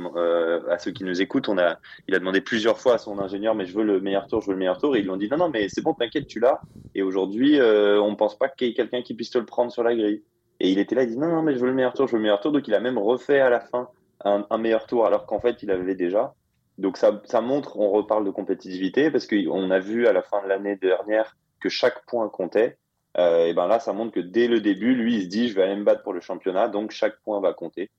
à 0.72 0.80
ceux 0.80 0.92
qui 0.92 1.04
nous 1.04 1.22
écoutent, 1.22 1.50
on 1.50 1.58
a, 1.58 1.78
il 2.08 2.16
a 2.16 2.20
demandé 2.20 2.42
plusieurs 2.42 2.80
fois 2.80 2.96
à 2.96 2.98
son 2.98 3.20
ingénieur, 3.20 3.56
mais 3.56 3.66
je 3.66 3.76
veux 3.76 3.84
le 3.84 4.02
meilleur 4.02 4.28
tour, 4.28 4.42
je 4.42 4.48
veux 4.48 4.54
le 4.54 4.60
meilleur 4.60 4.80
tour. 4.80 4.96
Et 4.96 5.00
ils 5.00 5.04
lui 5.04 5.12
ont 5.12 5.18
dit, 5.18 5.30
non, 5.30 5.38
non, 5.38 5.50
mais 5.50 5.70
c'est 5.70 5.82
bon, 5.82 5.94
t'inquiète, 5.94 6.28
tu 6.28 6.40
l'as. 6.40 6.60
Et 6.96 7.02
aujourd'hui, 7.02 7.60
on 7.62 8.16
pense 8.16 8.38
pas 8.38 8.50
qu'il 8.50 8.68
y 8.68 8.72
ait 8.72 8.74
quelqu'un 8.74 9.02
qui 9.02 9.14
puisse 9.14 9.30
te 9.32 9.38
le 9.38 9.46
prendre 9.46 9.72
sur 9.72 9.84
la 9.84 9.96
grille. 9.96 10.24
Et 10.60 10.70
il 10.70 10.80
était 10.80 10.96
là, 10.96 11.04
il 11.04 11.10
dit, 11.10 11.18
non, 11.18 11.28
non, 11.28 11.42
mais 11.42 11.54
je 11.54 11.60
veux 11.60 11.68
le 11.68 11.74
meilleur 11.74 11.94
tour, 11.94 12.08
je 12.08 12.14
veux 12.14 12.18
le 12.18 12.24
meilleur 12.24 12.42
tour. 12.42 12.52
Donc 12.52 12.68
il 12.68 12.74
a 12.74 12.80
même 12.80 12.98
refait 12.98 13.40
à 13.40 13.50
la 13.50 13.62
fin 13.62 13.90
un, 14.24 14.58
meilleur 14.58 14.86
tour, 14.86 15.06
alors 15.06 15.26
qu'en 15.26 15.40
fait, 15.40 15.64
il 15.64 15.72
avait 15.72 15.96
déjà. 15.96 16.34
Donc 16.78 16.98
ça, 16.98 17.22
ça 17.26 17.42
montre, 17.42 17.78
on 17.78 17.90
reparle 17.92 18.26
de 18.26 18.32
compétitivité, 18.32 19.12
parce 19.12 19.28
qu'on 19.28 19.72
a 19.72 19.80
vu 19.80 20.08
à 20.08 20.14
la 20.14 20.22
fin 20.22 20.42
de 20.44 20.48
l'année 20.48 20.76
dernière 20.76 21.38
que 21.60 21.70
chaque 21.70 22.06
point 22.06 22.28
comptait. 22.30 22.78
Euh, 23.18 23.46
et 23.46 23.54
ben 23.54 23.68
là, 23.68 23.80
ça 23.80 23.94
montre 23.94 24.14
que 24.14 24.20
dès 24.20 24.48
le 24.48 24.62
début, 24.62 24.94
lui, 24.94 25.16
il 25.16 25.24
se 25.24 25.28
dit, 25.28 25.50
je 25.50 25.56
vais 25.56 25.64
aller 25.64 25.76
me 25.76 25.84
battre 25.84 26.04
pour 26.04 26.14
le 26.14 26.22
championnat, 26.22 26.68
donc 26.68 26.92
chaque 26.92 27.20
point 27.22 27.40
va 27.40 27.54
compter. 27.54 27.90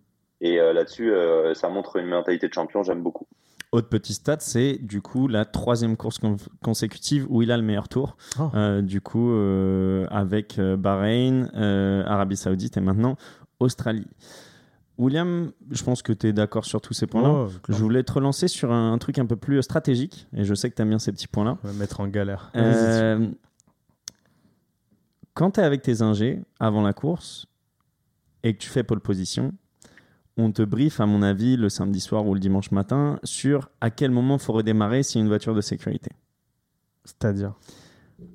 Et 0.41 0.59
euh, 0.59 0.73
là-dessus, 0.73 1.13
euh, 1.13 1.55
ça 1.55 1.69
montre 1.69 1.97
une 1.97 2.07
mentalité 2.07 2.49
de 2.49 2.55
champion, 2.55 2.83
j'aime 2.83 3.03
beaucoup. 3.03 3.27
Autre 3.73 3.89
petit 3.89 4.15
stat, 4.15 4.39
c'est 4.41 4.79
du 4.83 5.01
coup 5.01 5.29
la 5.29 5.45
troisième 5.45 5.97
course 5.97 6.19
con- 6.19 6.37
consécutive 6.61 7.25
où 7.29 7.41
il 7.43 7.53
a 7.53 7.57
le 7.57 7.63
meilleur 7.63 7.89
tour. 7.89 8.17
Oh. 8.41 8.51
Euh, 8.55 8.83
du 8.83 9.01
coup, 9.01 9.31
euh, 9.31 10.07
avec 10.11 10.59
euh, 10.59 10.77
Bahreïn, 10.77 11.49
euh, 11.55 12.03
Arabie 12.05 12.37
Saoudite 12.37 12.77
et 12.77 12.81
maintenant 12.81 13.17
Australie. 13.61 14.09
William, 14.99 15.53
je 15.71 15.83
pense 15.85 16.03
que 16.03 16.13
tu 16.13 16.27
es 16.27 16.33
d'accord 16.33 16.65
sur 16.65 16.81
tous 16.81 16.95
ces 16.95 17.07
points-là. 17.07 17.31
Oh, 17.31 17.49
Je 17.69 17.75
voulais 17.75 18.03
te 18.03 18.13
relancer 18.13 18.49
sur 18.49 18.73
un, 18.73 18.93
un 18.93 18.99
truc 18.99 19.19
un 19.19 19.25
peu 19.27 19.37
plus 19.37 19.63
stratégique, 19.63 20.27
et 20.35 20.45
je 20.45 20.55
sais 20.55 20.69
que 20.69 20.75
tu 20.75 20.83
aimes 20.83 20.89
bien 20.91 20.99
ces 20.99 21.13
petits 21.13 21.29
points-là. 21.29 21.57
On 21.63 21.69
va 21.69 21.73
mettre 21.73 22.01
en 22.01 22.09
galère. 22.09 22.51
Quand 25.35 25.53
tu 25.53 25.61
es 25.61 25.63
avec 25.63 25.83
tes 25.83 26.03
ingés 26.03 26.43
avant 26.59 26.83
la 26.83 26.93
course 26.93 27.47
et 28.43 28.53
que 28.55 28.59
tu 28.59 28.69
fais 28.69 28.83
pole 28.83 29.01
position, 29.01 29.53
on 30.37 30.53
te 30.53 30.63
brief, 30.63 31.01
à 31.01 31.07
mon 31.07 31.23
avis, 31.23 31.57
le 31.57 31.69
samedi 31.69 32.01
soir 32.01 32.27
ou 32.27 32.35
le 32.35 32.41
dimanche 32.41 32.71
matin 32.71 33.19
sur 33.25 33.71
à 33.81 33.91
quel 33.91 34.11
moment 34.11 34.37
il 34.37 34.41
faut 34.41 34.53
redémarrer 34.53 35.03
s'il 35.03 35.19
y 35.19 35.23
a 35.23 35.25
une 35.25 35.29
voiture 35.29 35.55
de 35.55 35.61
sécurité. 35.61 36.11
C'est-à-dire? 37.05 37.55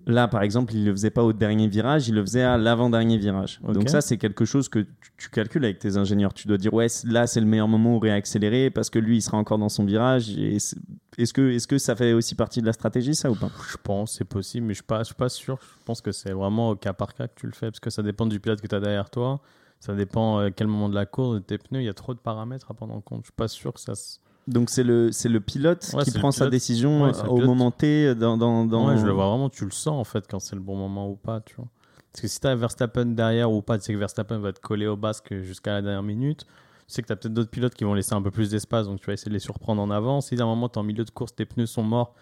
Là, 0.08 0.28
par 0.28 0.42
exemple, 0.42 0.74
il 0.74 0.82
ne 0.82 0.86
le 0.88 0.92
faisait 0.94 1.12
pas 1.12 1.24
au 1.24 1.32
dernier 1.32 1.68
virage, 1.68 2.08
il 2.08 2.16
le 2.16 2.22
faisait 2.22 2.42
à 2.42 2.58
l'avant-dernier 2.58 3.18
virage. 3.18 3.60
Donc 3.62 3.90
ça, 3.90 4.02
c'est 4.02 4.18
quelque 4.18 4.44
chose 4.46 4.68
que 4.68 4.80
tu, 4.80 5.12
tu 5.18 5.30
calcules 5.30 5.64
avec 5.64 5.80
tes 5.80 5.98
ingénieurs. 5.98 6.34
Tu 6.34 6.48
dois 6.48 6.58
dire, 6.58 6.74
ouais, 6.74 6.88
là, 7.04 7.28
c'est 7.28 7.40
le 7.40 7.46
meilleur 7.46 7.68
moment 7.68 7.96
où 7.96 8.00
réaccélérer 8.00 8.72
parce 8.72 8.90
que 8.90 9.00
lui, 9.00 9.18
il 9.18 9.22
sera 9.22 9.38
encore 9.38 9.60
dans 9.60 9.70
son 9.70 9.86
virage. 9.86 10.30
Est-ce 10.38 11.34
que, 11.34 11.52
est 11.52 11.68
que 11.68 11.78
ça 11.78 11.96
fait 11.96 12.14
aussi 12.14 12.36
partie 12.36 12.62
de 12.62 12.66
la 12.66 12.74
stratégie, 12.74 13.14
ça, 13.14 13.30
ou 13.30 13.36
pas? 13.36 13.52
Je 13.72 13.78
pense, 13.78 14.16
c'est 14.18 14.26
possible, 14.26 14.66
mais 14.66 14.74
je 14.74 14.80
suis 14.80 14.86
pas, 14.86 15.00
je 15.00 15.06
suis 15.06 15.16
pas 15.16 15.30
sûr. 15.30 15.60
Je 15.62 15.84
pense 15.86 16.02
que 16.02 16.12
c'est 16.12 16.32
vraiment 16.32 16.72
au 16.72 16.76
cas 16.76 16.94
par 16.94 17.14
cas 17.14 17.28
que 17.28 17.40
tu 17.40 17.46
le 17.46 17.54
fais, 17.54 17.68
parce 17.68 17.80
que 17.80 17.90
ça 17.92 18.02
dépend 18.02 18.26
du 18.26 18.40
pilote 18.40 18.62
que 18.62 18.68
tu 18.68 18.76
as 18.76 18.80
derrière 18.80 19.10
toi. 19.10 19.40
Ça 19.86 19.94
dépend 19.94 20.40
euh, 20.40 20.50
quel 20.56 20.68
moment 20.68 20.90
de 20.90 20.96
la 20.96 21.06
course, 21.06 21.36
de 21.36 21.40
tes 21.40 21.58
pneus. 21.58 21.82
Il 21.82 21.86
y 21.86 21.90
a 21.90 21.94
trop 21.94 22.14
de 22.14 22.20
paramètres 22.20 22.72
à 22.72 22.74
prendre 22.74 22.94
en 22.94 23.02
compte. 23.02 23.20
Je 23.22 23.26
suis 23.28 23.34
pas 23.36 23.48
sûr 23.48 23.74
que 23.74 23.80
ça. 23.80 23.94
se- 23.96 24.18
Donc 24.48 24.70
c'est 24.70 24.84
le, 24.84 25.12
c'est 25.12 25.30
le 25.30 25.40
pilote 25.40 25.92
Ouais, 25.94 26.04
qui 26.04 26.12
prend 26.12 26.32
sa 26.32 26.50
décision 26.50 27.04
Ouais, 27.04 27.12
le 27.24 27.30
au 27.30 27.38
moment 27.42 27.72
T 27.72 28.16
dans... 28.16 28.38
dans, 28.38 28.66
dans... 28.66 28.88
Ouais, 28.88 28.98
je 28.98 29.06
le 29.06 29.12
vois 29.12 29.28
vraiment. 29.28 29.50
Tu 29.50 29.64
le 29.66 29.72
sens 29.72 30.00
en 30.00 30.04
fait 30.04 30.26
quand 30.30 30.40
c'est 30.40 30.56
le 30.56 30.62
bon 30.62 30.76
moment 30.76 31.10
ou 31.10 31.16
pas, 31.16 31.42
tu 31.42 31.56
vois. 31.56 31.68
Parce 32.12 32.22
que 32.22 32.28
si 32.28 32.40
tu 32.40 32.48
as 32.48 32.56
Verstappen 32.56 33.06
derrière 33.08 33.52
ou 33.52 33.62
pas, 33.62 33.78
tu 33.78 33.84
sais 33.86 33.94
que 33.94 33.98
Verstappen 33.98 34.40
va 34.40 34.54
te 34.54 34.60
coller 34.62 34.88
au 34.88 34.96
basque 34.96 35.34
jusqu'à 35.42 35.74
la 35.74 35.82
dernière 35.82 36.04
minute. 36.04 36.46
Tu 36.88 36.94
sais 36.94 37.02
que 37.02 37.08
tu 37.08 37.14
as 37.14 37.16
peut-être 37.16 37.34
d'autres 37.34 37.50
pilotes 37.50 37.74
qui 37.76 37.84
vont 37.84 37.94
laisser 37.94 38.14
un 38.14 38.22
peu 38.22 38.32
plus 38.32 38.50
d'espace, 38.52 38.86
donc 38.88 39.00
tu 39.02 39.08
vas 39.08 39.14
essayer 39.14 39.30
de 39.30 39.34
les 39.34 39.40
surprendre 39.40 39.82
en 39.82 39.90
avant. 39.92 40.22
Si 40.22 40.40
à 40.40 40.44
un 40.44 40.46
moment 40.46 40.70
tu 40.70 40.76
es 40.76 40.78
en 40.78 40.84
milieu 40.84 41.04
de 41.04 41.10
course, 41.12 41.36
tes 41.36 41.46
pneus 41.46 41.66
sont 41.66 41.84
morts, 41.84 42.14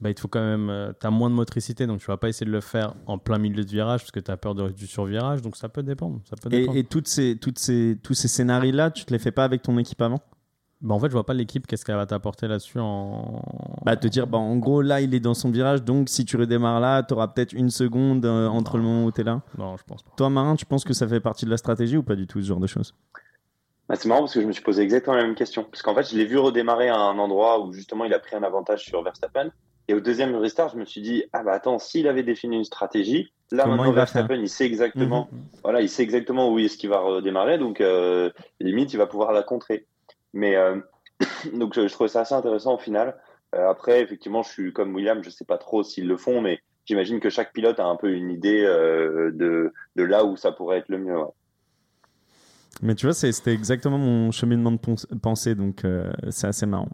bah, 0.00 0.10
il 0.10 0.14
te 0.14 0.20
faut 0.20 0.28
quand 0.28 0.40
même. 0.40 0.94
tu 1.00 1.06
as 1.06 1.10
moins 1.10 1.30
de 1.30 1.34
motricité, 1.34 1.86
donc 1.86 2.00
tu 2.00 2.06
vas 2.06 2.16
pas 2.16 2.28
essayer 2.28 2.46
de 2.46 2.52
le 2.52 2.60
faire 2.60 2.94
en 3.06 3.18
plein 3.18 3.38
milieu 3.38 3.64
de 3.64 3.70
virage 3.70 4.00
parce 4.00 4.10
que 4.10 4.20
tu 4.20 4.30
as 4.30 4.36
peur 4.36 4.54
de, 4.54 4.70
du 4.70 4.86
survirage, 4.86 5.42
donc 5.42 5.56
ça 5.56 5.68
peut 5.68 5.82
dépendre. 5.82 6.20
Ça 6.24 6.36
peut 6.36 6.48
dépendre. 6.48 6.76
Et, 6.76 6.80
et 6.80 6.84
toutes 6.84 7.08
ces, 7.08 7.36
toutes 7.36 7.58
ces, 7.58 7.98
tous 8.02 8.14
ces 8.14 8.28
scénarios-là, 8.28 8.90
tu 8.90 9.04
te 9.04 9.12
les 9.12 9.18
fais 9.18 9.32
pas 9.32 9.44
avec 9.44 9.62
ton 9.62 9.78
équipe 9.78 10.00
avant? 10.02 10.20
Bah, 10.82 10.94
en 10.94 10.98
fait, 10.98 11.06
je 11.06 11.12
vois 11.12 11.24
pas 11.24 11.32
l'équipe, 11.32 11.66
qu'est-ce 11.66 11.84
qu'elle 11.84 11.96
va 11.96 12.06
t'apporter 12.06 12.48
là-dessus 12.48 12.78
en. 12.78 13.42
Bah 13.84 13.96
te 13.96 14.06
dire, 14.08 14.26
bah, 14.26 14.38
en 14.38 14.56
gros, 14.56 14.82
là, 14.82 15.00
il 15.00 15.14
est 15.14 15.20
dans 15.20 15.32
son 15.32 15.50
virage, 15.50 15.82
donc 15.82 16.08
si 16.08 16.24
tu 16.24 16.36
redémarres 16.36 16.80
là, 16.80 17.02
tu 17.02 17.14
auras 17.14 17.28
peut-être 17.28 17.54
une 17.54 17.70
seconde 17.70 18.26
euh, 18.26 18.46
entre 18.48 18.76
le 18.76 18.82
moment 18.82 19.06
où 19.06 19.12
tu 19.12 19.22
es 19.22 19.24
là. 19.24 19.40
Non, 19.56 19.76
je 19.76 19.84
pense 19.84 20.02
pas. 20.02 20.10
Toi, 20.16 20.28
Marin, 20.28 20.54
tu 20.54 20.66
penses 20.66 20.84
que 20.84 20.92
ça 20.92 21.08
fait 21.08 21.20
partie 21.20 21.46
de 21.46 21.50
la 21.50 21.56
stratégie 21.56 21.96
ou 21.96 22.02
pas 22.02 22.14
du 22.14 22.26
tout, 22.26 22.42
ce 22.42 22.46
genre 22.46 22.60
de 22.60 22.66
choses? 22.66 22.94
Bah, 23.88 23.94
c'est 23.96 24.06
marrant 24.06 24.22
parce 24.22 24.34
que 24.34 24.42
je 24.42 24.46
me 24.46 24.52
suis 24.52 24.62
posé 24.62 24.82
exactement 24.82 25.16
la 25.16 25.22
même 25.22 25.34
question. 25.34 25.64
Parce 25.64 25.80
qu'en 25.80 25.94
fait, 25.94 26.10
je 26.10 26.16
l'ai 26.16 26.26
vu 26.26 26.36
redémarrer 26.36 26.88
à 26.88 26.98
un 26.98 27.18
endroit 27.18 27.64
où 27.64 27.72
justement 27.72 28.04
il 28.04 28.12
a 28.12 28.18
pris 28.18 28.36
un 28.36 28.42
avantage 28.42 28.84
sur 28.84 29.02
Verstappen. 29.02 29.50
Et 29.88 29.94
au 29.94 30.00
deuxième 30.00 30.34
restart, 30.34 30.70
je 30.70 30.78
me 30.78 30.84
suis 30.84 31.00
dit, 31.00 31.24
ah 31.32 31.44
bah 31.44 31.52
attends, 31.52 31.78
s'il 31.78 32.08
avait 32.08 32.24
défini 32.24 32.56
une 32.56 32.64
stratégie, 32.64 33.32
là 33.52 33.62
Comment 33.62 33.76
maintenant 33.76 33.92
il 33.92 33.94
Verstappen, 33.94 34.34
il 34.34 34.48
sait 34.48 34.66
exactement, 34.66 35.28
voilà, 35.62 35.80
il 35.80 35.88
sait 35.88 36.02
exactement 36.02 36.52
où 36.52 36.58
est-ce 36.58 36.76
qu'il 36.76 36.90
va 36.90 36.98
redémarrer, 36.98 37.58
donc 37.58 37.80
euh, 37.80 38.30
limite, 38.60 38.92
il 38.92 38.96
va 38.96 39.06
pouvoir 39.06 39.32
la 39.32 39.44
contrer. 39.44 39.86
Mais 40.32 40.56
euh, 40.56 40.80
donc 41.54 41.74
je, 41.74 41.86
je 41.86 41.92
trouvais 41.92 42.08
ça 42.08 42.22
assez 42.22 42.34
intéressant 42.34 42.74
au 42.74 42.78
final. 42.78 43.16
Euh, 43.54 43.70
après, 43.70 44.02
effectivement, 44.02 44.42
je 44.42 44.50
suis 44.50 44.72
comme 44.72 44.92
William, 44.92 45.22
je 45.22 45.30
sais 45.30 45.44
pas 45.44 45.58
trop 45.58 45.84
s'ils 45.84 46.08
le 46.08 46.16
font, 46.16 46.40
mais 46.40 46.60
j'imagine 46.84 47.20
que 47.20 47.30
chaque 47.30 47.52
pilote 47.52 47.78
a 47.78 47.84
un 47.84 47.96
peu 47.96 48.12
une 48.12 48.32
idée 48.32 48.62
de, 48.62 49.72
de 49.94 50.02
là 50.02 50.24
où 50.24 50.36
ça 50.36 50.50
pourrait 50.50 50.78
être 50.78 50.88
le 50.88 50.98
mieux. 50.98 51.16
ouais. 51.16 51.30
Mais 52.82 52.94
tu 52.94 53.06
vois, 53.06 53.14
c'était 53.14 53.54
exactement 53.54 53.96
mon 53.96 54.32
cheminement 54.32 54.72
de 54.72 55.16
pensée, 55.16 55.54
donc 55.54 55.82
c'est 56.30 56.48
assez 56.48 56.66
marrant. 56.66 56.90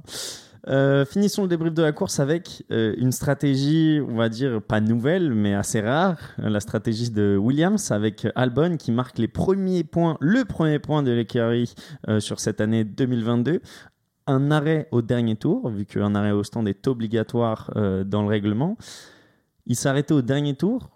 Euh, 0.68 1.04
finissons 1.04 1.42
le 1.42 1.48
débrief 1.48 1.74
de 1.74 1.82
la 1.82 1.90
course 1.90 2.20
avec 2.20 2.64
euh, 2.70 2.94
une 2.96 3.10
stratégie, 3.10 4.00
on 4.08 4.14
va 4.14 4.28
dire 4.28 4.62
pas 4.62 4.80
nouvelle, 4.80 5.34
mais 5.34 5.54
assez 5.54 5.80
rare, 5.80 6.18
la 6.38 6.60
stratégie 6.60 7.10
de 7.10 7.36
Williams 7.36 7.90
avec 7.90 8.28
Albon 8.36 8.76
qui 8.76 8.92
marque 8.92 9.18
les 9.18 9.26
premiers 9.26 9.82
points, 9.82 10.16
le 10.20 10.44
premier 10.44 10.78
point 10.78 11.02
de 11.02 11.10
l'écurie 11.10 11.74
euh, 12.08 12.20
sur 12.20 12.38
cette 12.38 12.60
année 12.60 12.84
2022. 12.84 13.60
Un 14.28 14.50
arrêt 14.52 14.86
au 14.92 15.02
dernier 15.02 15.34
tour, 15.34 15.68
vu 15.68 15.84
qu'un 15.84 16.14
arrêt 16.14 16.30
au 16.30 16.44
stand 16.44 16.68
est 16.68 16.86
obligatoire 16.86 17.72
dans 17.74 18.22
le 18.22 18.28
règlement. 18.28 18.76
Il 19.66 19.76
arrêté 19.84 20.14
au 20.14 20.22
dernier 20.22 20.54
tour 20.54 20.91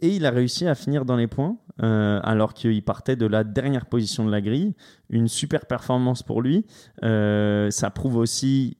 et 0.00 0.16
il 0.16 0.26
a 0.26 0.30
réussi 0.30 0.66
à 0.66 0.74
finir 0.74 1.04
dans 1.04 1.16
les 1.16 1.26
points 1.26 1.56
euh, 1.82 2.20
alors 2.22 2.54
qu'il 2.54 2.82
partait 2.82 3.16
de 3.16 3.26
la 3.26 3.44
dernière 3.44 3.86
position 3.86 4.24
de 4.24 4.30
la 4.30 4.40
grille. 4.40 4.74
Une 5.10 5.28
super 5.28 5.66
performance 5.66 6.22
pour 6.22 6.42
lui. 6.42 6.66
Euh, 7.02 7.70
ça 7.70 7.90
prouve 7.90 8.16
aussi 8.16 8.76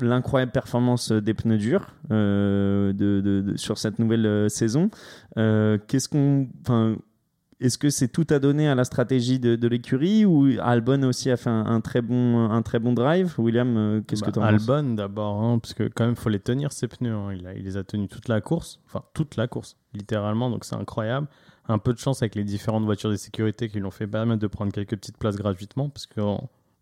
l'incroyable 0.00 0.52
performance 0.52 1.12
des 1.12 1.32
pneus 1.32 1.58
durs 1.58 1.94
euh, 2.10 3.54
sur 3.56 3.78
cette 3.78 3.98
nouvelle 4.00 4.50
saison. 4.50 4.90
Qu'est-ce 5.36 6.08
qu'on, 6.08 6.48
est-ce 7.60 7.78
que 7.78 7.88
c'est 7.90 8.08
tout 8.08 8.26
à 8.30 8.38
donner 8.38 8.68
à 8.68 8.74
la 8.74 8.84
stratégie 8.84 9.38
de, 9.38 9.56
de 9.56 9.68
l'écurie 9.68 10.24
ou 10.24 10.46
Albon 10.60 11.02
aussi 11.04 11.30
a 11.30 11.36
fait 11.36 11.48
un, 11.50 11.64
un 11.66 11.80
très 11.80 12.02
bon, 12.02 12.48
un 12.50 12.62
très 12.62 12.78
bon 12.78 12.92
drive? 12.92 13.34
William, 13.38 13.76
euh, 13.76 14.00
qu'est-ce 14.06 14.20
Bah, 14.20 14.26
que 14.28 14.32
tu 14.32 14.38
en 14.38 14.42
penses? 14.42 14.68
Albon 14.68 14.94
d'abord, 14.94 15.42
hein, 15.42 15.58
parce 15.58 15.74
que 15.74 15.84
quand 15.88 16.04
même, 16.06 16.16
faut 16.16 16.28
les 16.28 16.40
tenir 16.40 16.72
ces 16.72 16.86
pneus. 16.88 17.14
hein. 17.14 17.32
Il, 17.34 17.46
a- 17.46 17.54
il 17.54 17.64
les 17.64 17.76
a 17.76 17.84
tenus 17.84 18.08
toute 18.08 18.28
la 18.28 18.40
course, 18.40 18.80
enfin 18.86 19.02
toute 19.14 19.36
la 19.36 19.46
course, 19.48 19.76
littéralement, 19.94 20.50
donc 20.50 20.64
c'est 20.64 20.76
incroyable. 20.76 21.28
Un 21.68 21.78
peu 21.78 21.92
de 21.92 21.98
chance 21.98 22.22
avec 22.22 22.34
les 22.36 22.44
différentes 22.44 22.84
voitures 22.84 23.10
de 23.10 23.16
sécurité 23.16 23.68
qui 23.68 23.78
lui 23.78 23.84
ont 23.86 23.90
fait 23.90 24.06
permettre 24.06 24.40
de 24.40 24.46
prendre 24.46 24.70
quelques 24.72 24.90
petites 24.96 25.16
places 25.16 25.36
gratuitement, 25.36 25.88
parce 25.88 26.06
que 26.06 26.20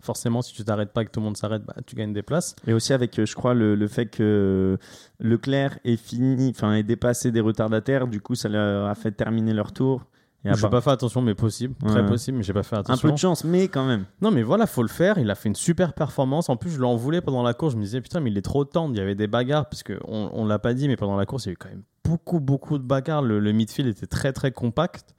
forcément, 0.00 0.42
si 0.42 0.52
tu 0.52 0.62
t'arrêtes 0.64 0.92
pas 0.92 1.00
et 1.02 1.06
que 1.06 1.10
tout 1.10 1.20
le 1.20 1.24
monde 1.24 1.36
s'arrête, 1.38 1.64
bah, 1.64 1.74
tu 1.86 1.96
gagnes 1.96 2.12
des 2.12 2.22
places. 2.22 2.54
Et 2.66 2.74
aussi 2.74 2.92
avec, 2.92 3.18
euh, 3.18 3.24
je 3.24 3.34
crois, 3.34 3.54
le, 3.54 3.74
le 3.74 3.88
fait 3.88 4.06
que 4.06 4.76
Leclerc 5.20 5.78
est 5.84 5.96
fini, 5.96 6.50
enfin, 6.54 6.74
est 6.74 6.82
dépassé 6.82 7.30
des 7.32 7.40
retardataires, 7.40 8.06
du 8.08 8.20
coup, 8.20 8.34
ça 8.34 8.50
leur 8.50 8.86
a 8.86 8.94
fait 8.94 9.12
terminer 9.12 9.54
leur 9.54 9.72
tour. 9.72 10.04
J'ai 10.44 10.68
pas 10.68 10.80
fait 10.82 10.90
attention, 10.90 11.22
mais 11.22 11.34
possible, 11.34 11.74
très 11.86 12.00
Ouais. 12.02 12.06
possible, 12.06 12.36
mais 12.38 12.42
j'ai 12.44 12.52
pas 12.52 12.62
fait 12.62 12.76
un 12.76 12.80
attention. 12.80 13.08
peu 13.08 13.12
de 13.12 13.18
chance, 13.18 13.44
mais 13.44 13.68
quand 13.68 13.86
même. 13.86 14.04
Non, 14.20 14.30
mais 14.30 14.42
voilà, 14.42 14.66
faut 14.66 14.82
le 14.82 14.88
faire. 14.88 15.16
Il 15.18 15.30
a 15.30 15.34
fait 15.34 15.48
une 15.48 15.54
super 15.54 15.94
performance. 15.94 16.48
En 16.50 16.56
plus, 16.56 16.70
je 16.70 16.78
l'en 16.80 16.96
voulais 16.96 17.20
pendant 17.22 17.42
la 17.42 17.54
course. 17.54 17.72
Je 17.72 17.78
me 17.78 17.82
disais, 17.82 18.00
putain, 18.02 18.20
mais 18.20 18.30
il 18.30 18.36
est 18.36 18.42
trop 18.42 18.64
tendre. 18.64 18.94
Il 18.94 18.98
y 18.98 19.00
avait 19.00 19.14
des 19.14 19.26
bagarres, 19.26 19.68
parce 19.68 19.82
qu'on 19.82 19.96
on 20.32 20.44
l'a 20.44 20.58
pas 20.58 20.74
dit, 20.74 20.86
mais 20.88 20.96
pendant 20.96 21.16
la 21.16 21.24
course, 21.26 21.46
il 21.46 21.48
y 21.48 21.50
a 21.50 21.52
eu 21.54 21.56
quand 21.56 21.70
même 21.70 21.82
beaucoup, 22.04 22.40
beaucoup 22.40 22.76
de 22.78 22.84
bagarres. 22.84 23.22
Le, 23.22 23.38
le 23.40 23.52
midfield 23.52 23.88
était 23.88 24.06
très, 24.06 24.32
très 24.34 24.52
compact. 24.52 25.14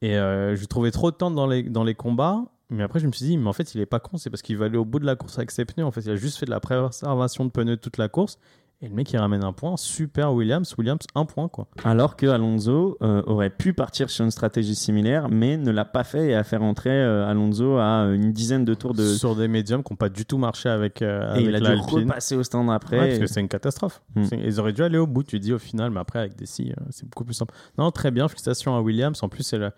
Et 0.00 0.16
euh, 0.16 0.54
je 0.56 0.64
trouvais 0.66 0.90
trop 0.92 1.10
tendre 1.10 1.34
dans 1.36 1.46
les, 1.46 1.62
dans 1.64 1.84
les 1.84 1.94
combats. 1.94 2.42
Mais 2.70 2.82
après, 2.84 3.00
je 3.00 3.06
me 3.06 3.12
suis 3.12 3.26
dit, 3.26 3.36
mais 3.36 3.48
en 3.48 3.52
fait, 3.52 3.74
il 3.74 3.80
est 3.80 3.86
pas 3.86 4.00
con. 4.00 4.16
C'est 4.16 4.30
parce 4.30 4.42
qu'il 4.42 4.56
va 4.56 4.64
aller 4.66 4.78
au 4.78 4.84
bout 4.84 4.98
de 4.98 5.04
la 5.06 5.14
course 5.16 5.36
avec 5.38 5.50
ses 5.50 5.64
pneus. 5.64 5.84
En 5.84 5.90
fait, 5.90 6.00
il 6.02 6.10
a 6.10 6.16
juste 6.16 6.38
fait 6.38 6.46
de 6.46 6.50
la 6.50 6.60
préservation 6.60 7.44
de 7.44 7.50
pneus 7.50 7.76
toute 7.76 7.98
la 7.98 8.08
course. 8.08 8.38
Et 8.84 8.88
le 8.88 8.94
mec, 8.96 9.12
il 9.12 9.16
ramène 9.16 9.44
un 9.44 9.52
point. 9.52 9.76
Super 9.76 10.32
Williams. 10.34 10.74
Williams, 10.76 11.06
un 11.14 11.24
point, 11.24 11.46
quoi. 11.48 11.68
Alors 11.84 12.16
que 12.16 12.26
Alonso 12.26 12.98
euh, 13.00 13.22
aurait 13.26 13.48
pu 13.50 13.72
partir 13.74 14.10
sur 14.10 14.24
une 14.24 14.32
stratégie 14.32 14.74
similaire, 14.74 15.28
mais 15.28 15.56
ne 15.56 15.70
l'a 15.70 15.84
pas 15.84 16.02
fait 16.02 16.30
et 16.30 16.34
a 16.34 16.42
fait 16.42 16.56
rentrer 16.56 16.90
euh, 16.90 17.24
Alonso 17.30 17.76
à 17.78 18.06
une 18.12 18.32
dizaine 18.32 18.64
de 18.64 18.74
tours 18.74 18.92
de. 18.94 19.06
Sur 19.06 19.36
des 19.36 19.46
médiums 19.46 19.84
qui 19.84 19.92
n'ont 19.92 19.96
pas 19.96 20.08
du 20.08 20.26
tout 20.26 20.36
marché 20.36 20.68
avec. 20.68 21.00
euh, 21.00 21.32
et 21.36 21.42
il 21.42 21.54
a 21.54 21.60
dû 21.60 21.66
repasser 22.06 22.34
au 22.34 22.42
stand 22.42 22.70
après. 22.72 22.98
Ouais, 22.98 23.06
parce 23.10 23.20
que 23.20 23.26
c'est 23.28 23.40
une 23.40 23.48
catastrophe. 23.48 24.02
Hmm. 24.16 24.24
Ils 24.32 24.58
auraient 24.58 24.72
dû 24.72 24.82
aller 24.82 24.98
au 24.98 25.06
bout, 25.06 25.22
tu 25.22 25.38
dis 25.38 25.52
au 25.52 25.60
final, 25.60 25.92
mais 25.92 26.00
après 26.00 26.18
avec 26.18 26.34
des 26.34 26.46
si, 26.46 26.72
c'est 26.90 27.08
beaucoup 27.08 27.24
plus 27.24 27.34
simple. 27.34 27.54
Non, 27.78 27.92
très 27.92 28.10
bien, 28.10 28.26
félicitations 28.26 28.74
à 28.76 28.80
Williams. 28.80 29.22
En 29.22 29.28
plus, 29.28 29.44
c'est 29.44 29.58
le- 29.58 29.70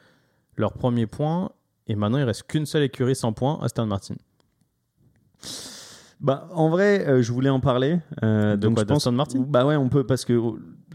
leur 0.56 0.72
premier 0.72 1.06
point. 1.06 1.50
Et 1.88 1.94
maintenant, 1.94 2.16
il 2.16 2.24
reste 2.24 2.44
qu'une 2.44 2.64
seule 2.64 2.84
écurie 2.84 3.14
sans 3.14 3.34
point, 3.34 3.58
Aston 3.60 3.84
Martin. 3.84 4.14
Bah, 6.24 6.48
en 6.54 6.70
vrai, 6.70 7.06
euh, 7.06 7.20
je 7.22 7.30
voulais 7.32 7.50
en 7.50 7.60
parler. 7.60 7.98
euh, 8.22 8.56
De 8.56 8.62
donc 8.62 8.74
quoi, 8.76 8.82
je 8.84 8.86
pense. 8.88 8.96
d'Aston 9.04 9.12
Martin? 9.12 9.44
Bah 9.46 9.66
ouais, 9.66 9.76
on 9.76 9.90
peut 9.90 10.04
parce 10.04 10.24
que 10.24 10.40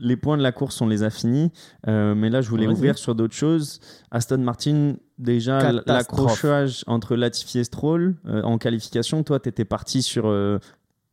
les 0.02 0.18
points 0.18 0.38
de 0.38 0.42
la 0.42 0.52
course, 0.52 0.82
on 0.82 0.88
les 0.88 1.04
a 1.04 1.10
finis. 1.12 1.52
Euh, 1.88 2.16
mais 2.16 2.30
là, 2.32 2.42
je 2.42 2.50
voulais 2.50 2.66
ouvrir 2.68 2.98
sur 2.98 3.14
d'autres 3.14 3.36
choses. 3.36 3.80
Aston 4.10 4.40
Martin, 4.40 4.96
déjà, 5.20 5.72
l'accrochage 5.86 6.84
entre 6.88 7.16
Latifi 7.16 7.60
et 7.60 7.64
Stroll 7.64 8.16
euh, 8.26 8.42
en 8.42 8.58
qualification. 8.58 9.22
Toi, 9.24 9.40
t'étais 9.40 9.66
parti 9.66 10.02
sur. 10.02 10.24
euh, 10.28 10.58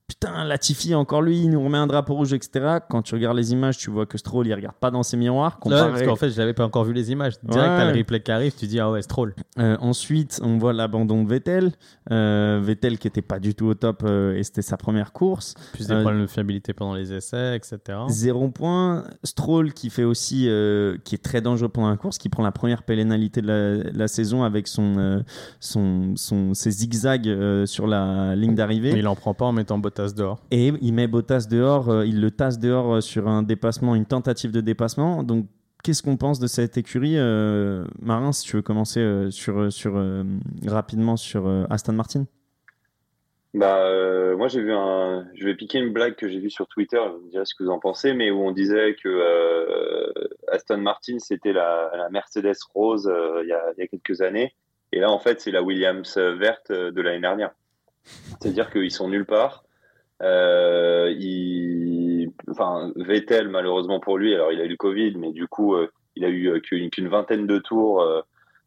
Putain, 0.09 0.45
Latifi, 0.45 0.95
encore 0.95 1.21
lui, 1.21 1.41
il 1.41 1.51
nous 1.51 1.61
remet 1.65 1.79
un 1.79 1.89
drapeau 1.89 2.15
rouge, 2.15 2.33
etc. 2.33 2.79
Quand 2.89 3.03
tu 3.03 3.17
regardes 3.17 3.37
les 3.37 3.51
images, 3.51 3.77
tu 3.77 3.91
vois 3.91 4.07
que 4.07 4.17
Stroll, 4.17 4.47
il 4.47 4.55
regarde 4.55 4.77
pas 4.77 4.93
dans 4.93 5.03
ses 5.03 5.17
miroirs. 5.17 5.59
Ouais, 5.65 5.73
comparé- 5.73 5.91
parce 5.91 6.03
qu'en 6.05 6.15
fait, 6.15 6.31
je 6.31 6.37
n'avais 6.39 6.55
pas 6.55 6.65
encore 6.65 6.85
vu 6.85 6.93
les 6.93 7.11
images. 7.11 7.33
Direct, 7.43 7.71
Ouais. 7.71 7.77
t'as 7.77 7.91
le 7.91 7.99
replay 7.99 8.21
qui 8.21 8.31
arrive, 8.31 8.55
tu 8.55 8.69
dis, 8.69 8.79
ah 8.79 8.89
ouais, 8.89 9.03
Stroll. 9.03 9.35
Euh, 9.59 9.77
ensuite, 9.81 10.41
on 10.45 10.59
voit 10.59 10.73
l'abandon 10.73 11.25
de 11.25 11.29
Vettel. 11.29 11.73
Euh, 12.13 12.61
Vettel 12.63 13.01
qui 13.01 13.09
était 13.09 13.21
pas 13.21 13.41
du 13.41 13.57
tout 13.57 13.67
au 13.67 13.75
top 13.75 14.05
euh, 14.07 14.37
et 14.37 14.45
c'était 14.45 14.63
sa 14.63 14.77
première 14.77 15.13
course. 15.13 15.55
Plus 15.73 15.89
des 15.89 15.95
problèmes 15.95 16.23
de 16.23 16.29
fiabilité 16.29 16.73
pendant 16.73 16.95
les 16.95 17.13
essais, 17.13 17.57
etc. 17.57 17.99
Zéro 18.09 18.49
point. 18.49 19.03
Stroll 19.25 19.73
qui 19.73 19.91
fait 19.91 20.05
aussi, 20.05 20.43
qui 21.05 21.15
est 21.17 21.23
très 21.23 21.41
dangereux 21.41 21.69
pendant 21.69 21.91
la 21.91 21.97
course, 21.97 22.19
qui 22.19 22.29
prend 22.29 22.45
la 22.45 22.53
première 22.53 22.85
pénalité 22.85 23.43
de 23.43 23.91
la, 23.93 24.07
saison 24.07 24.45
avec 24.45 24.69
son, 24.69 25.25
son, 25.59 26.13
son, 26.15 26.55
ses 26.55 26.71
zigzags 26.71 27.65
sur 27.67 27.89
la 27.89 28.37
ligne 28.37 28.55
d'arrivée. 28.55 28.93
Mais 28.93 29.01
il 29.01 29.09
en 29.09 29.17
prend 29.17 29.35
pas 29.35 29.47
en 29.47 29.53
mettant 29.53 29.81
Bottas 29.97 30.15
dehors. 30.15 30.39
Et 30.51 30.73
il 30.81 30.93
met 30.93 31.07
Bottas 31.07 31.47
dehors, 31.51 31.89
euh, 31.89 32.07
il 32.07 32.21
le 32.21 32.31
tasse 32.31 32.59
dehors 32.59 32.97
euh, 32.97 33.01
sur 33.01 33.29
un 33.29 33.43
dépassement, 33.43 33.95
une 33.95 34.05
tentative 34.05 34.51
de 34.51 34.61
dépassement. 34.61 35.23
Donc, 35.23 35.47
qu'est-ce 35.83 36.03
qu'on 36.03 36.17
pense 36.17 36.39
de 36.39 36.47
cette 36.47 36.77
écurie 36.77 37.17
euh, 37.17 37.85
Marin, 38.01 38.33
si 38.33 38.45
tu 38.45 38.57
veux 38.57 38.63
commencer 38.63 39.01
euh, 39.01 39.31
sur, 39.31 39.73
sur, 39.73 39.97
euh, 39.97 40.23
rapidement 40.67 41.17
sur 41.17 41.47
euh, 41.47 41.65
Aston 41.71 41.95
Martin? 41.95 42.27
Bah, 43.55 43.79
euh, 43.79 44.37
moi 44.37 44.49
j'ai 44.49 44.61
vu 44.61 44.75
un, 44.75 45.27
je 45.33 45.47
vais 45.47 45.55
piquer 45.55 45.79
une 45.79 45.91
blague 45.91 46.15
que 46.15 46.29
j'ai 46.29 46.41
vue 46.41 46.51
sur 46.51 46.67
Twitter, 46.67 46.99
vous 46.99 47.25
me 47.25 47.31
direz 47.31 47.47
ce 47.47 47.55
que 47.55 47.65
vous 47.65 47.71
en 47.71 47.79
pensez, 47.79 48.13
mais 48.13 48.31
où 48.31 48.43
on 48.43 48.51
disait 48.51 48.97
que 49.03 49.09
euh, 49.09 50.13
Aston 50.53 50.77
Martin 50.77 51.19
c'était 51.21 51.55
la, 51.55 51.91
la 51.97 52.11
Mercedes 52.11 52.59
rose 52.75 53.09
euh, 53.09 53.41
il 53.45 53.49
y, 53.49 53.55
a, 53.55 53.63
y 53.79 53.83
a 53.83 53.87
quelques 53.87 54.21
années, 54.21 54.55
et 54.93 55.01
là 55.01 55.11
en 55.11 55.19
fait 55.19 55.41
c'est 55.41 55.53
la 55.53 55.63
Williams 55.63 56.19
verte 56.19 56.71
de 56.71 57.01
l'année 57.01 57.21
dernière. 57.21 57.53
C'est-à-dire 58.05 58.71
qu'ils 58.71 58.91
sont 58.91 59.09
nulle 59.09 59.25
part. 59.25 59.65
Euh, 60.23 61.15
il, 61.19 62.33
enfin 62.49 62.93
Vettel 62.97 63.49
malheureusement 63.49 64.01
pour 64.01 64.17
lui, 64.17 64.35
alors 64.35 64.53
il 64.53 64.61
a 64.61 64.65
eu 64.65 64.69
le 64.69 64.77
Covid, 64.77 65.15
mais 65.17 65.33
du 65.33 65.47
coup 65.47 65.75
euh, 65.75 65.91
il 66.15 66.25
a 66.25 66.29
eu 66.29 66.49
euh, 66.49 66.61
qu'une 66.61 67.09
vingtaine 67.09 67.47
de 67.47 67.59
tours. 67.59 68.01
euh, 68.01 68.23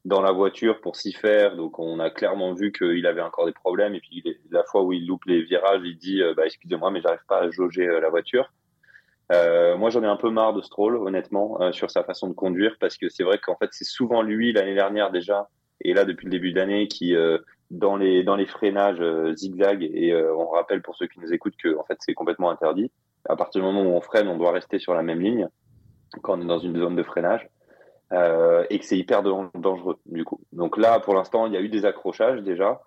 dans 0.05 0.21
la 0.21 0.31
voiture 0.31 0.79
pour 0.79 0.95
s'y 0.95 1.11
faire. 1.11 1.57
Donc 1.57 1.77
on 1.77 1.99
a 1.99 2.09
clairement 2.09 2.53
vu 2.53 2.71
qu'il 2.71 3.05
avait 3.05 3.21
encore 3.21 3.45
des 3.45 3.51
problèmes. 3.51 3.95
Et 3.95 3.99
puis 3.99 4.23
la 4.49 4.63
fois 4.63 4.81
où 4.81 4.93
il 4.93 5.05
loupe 5.05 5.25
les 5.25 5.41
virages, 5.41 5.81
il 5.83 5.97
dit 5.97 6.21
bah, 6.37 6.45
excusez-moi, 6.45 6.89
mais 6.89 7.01
j'arrive 7.01 7.25
pas 7.27 7.41
à 7.41 7.49
jauger 7.51 7.85
la 7.85 8.09
voiture. 8.09 8.49
Moi 9.29 9.89
j'en 9.89 10.01
ai 10.01 10.07
un 10.07 10.15
peu 10.15 10.29
marre 10.31 10.53
de 10.53 10.61
Stroll, 10.61 10.95
honnêtement, 10.95 11.71
sur 11.73 11.91
sa 11.91 12.05
façon 12.05 12.29
de 12.29 12.33
conduire, 12.33 12.77
parce 12.79 12.97
que 12.97 13.09
c'est 13.09 13.23
vrai 13.23 13.39
qu'en 13.39 13.57
fait 13.57 13.69
c'est 13.71 13.83
souvent 13.83 14.21
lui 14.21 14.53
l'année 14.53 14.73
dernière 14.73 15.11
déjà, 15.11 15.49
et 15.81 15.93
là 15.93 16.05
depuis 16.05 16.25
le 16.25 16.31
début 16.31 16.53
d'année, 16.53 16.87
qui 16.87 17.13
dans 17.71 17.95
les 17.97 18.23
dans 18.23 18.35
les 18.35 18.45
freinages 18.45 19.01
euh, 19.01 19.33
zigzag. 19.35 19.83
Et 19.83 20.11
euh, 20.11 20.35
on 20.35 20.47
rappelle 20.49 20.81
pour 20.81 20.95
ceux 20.95 21.07
qui 21.07 21.19
nous 21.19 21.31
écoutent 21.33 21.57
que 21.57 21.77
en 21.77 21.83
fait 21.83 21.97
c'est 21.99 22.13
complètement 22.13 22.49
interdit. 22.49 22.91
À 23.27 23.35
partir 23.35 23.61
du 23.61 23.67
moment 23.67 23.81
où 23.83 23.93
on 23.95 24.01
freine, 24.01 24.27
on 24.27 24.37
doit 24.37 24.51
rester 24.51 24.79
sur 24.79 24.93
la 24.93 25.03
même 25.03 25.21
ligne 25.21 25.47
quand 26.23 26.37
on 26.37 26.41
est 26.41 26.45
dans 26.47 26.59
une 26.59 26.77
zone 26.79 26.95
de 26.95 27.03
freinage 27.03 27.47
euh, 28.11 28.65
et 28.69 28.79
que 28.79 28.85
c'est 28.85 28.97
hyper 28.97 29.21
dan- 29.23 29.51
dangereux 29.55 29.97
du 30.05 30.23
coup. 30.23 30.39
Donc 30.53 30.77
là, 30.77 30.99
pour 30.99 31.13
l'instant, 31.13 31.45
il 31.45 31.53
y 31.53 31.57
a 31.57 31.61
eu 31.61 31.69
des 31.69 31.85
accrochages 31.85 32.41
déjà. 32.41 32.81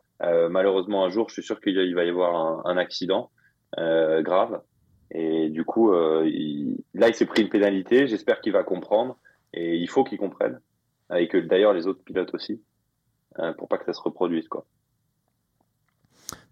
Malheureusement, 0.50 1.04
un 1.04 1.08
jour, 1.10 1.28
je 1.30 1.34
suis 1.34 1.42
sûr 1.42 1.60
qu'il 1.60 1.94
va 1.96 2.04
y 2.04 2.08
avoir 2.08 2.36
un, 2.36 2.62
un 2.64 2.76
accident 2.76 3.30
grave. 3.76 4.60
Et 5.10 5.48
du 5.50 5.64
coup, 5.64 5.92
euh, 5.92 6.22
il- 6.26 6.78
là, 6.94 7.08
il 7.08 7.14
s'est 7.14 7.26
pris 7.26 7.42
une 7.42 7.48
pénalité. 7.48 8.06
J'espère 8.06 8.40
qu'il 8.40 8.52
va 8.52 8.62
comprendre. 8.62 9.18
Et 9.52 9.74
il 9.76 9.88
faut 9.88 10.04
qu'il 10.04 10.18
comprenne. 10.18 10.60
Et 11.16 11.26
que 11.28 11.38
d'ailleurs, 11.38 11.72
les 11.72 11.86
autres 11.88 12.02
pilotes 12.04 12.32
aussi. 12.34 12.62
Euh, 13.38 13.52
pour 13.54 13.68
pas 13.68 13.78
que 13.78 13.84
ça 13.84 13.92
se 13.92 14.00
reproduise. 14.00 14.48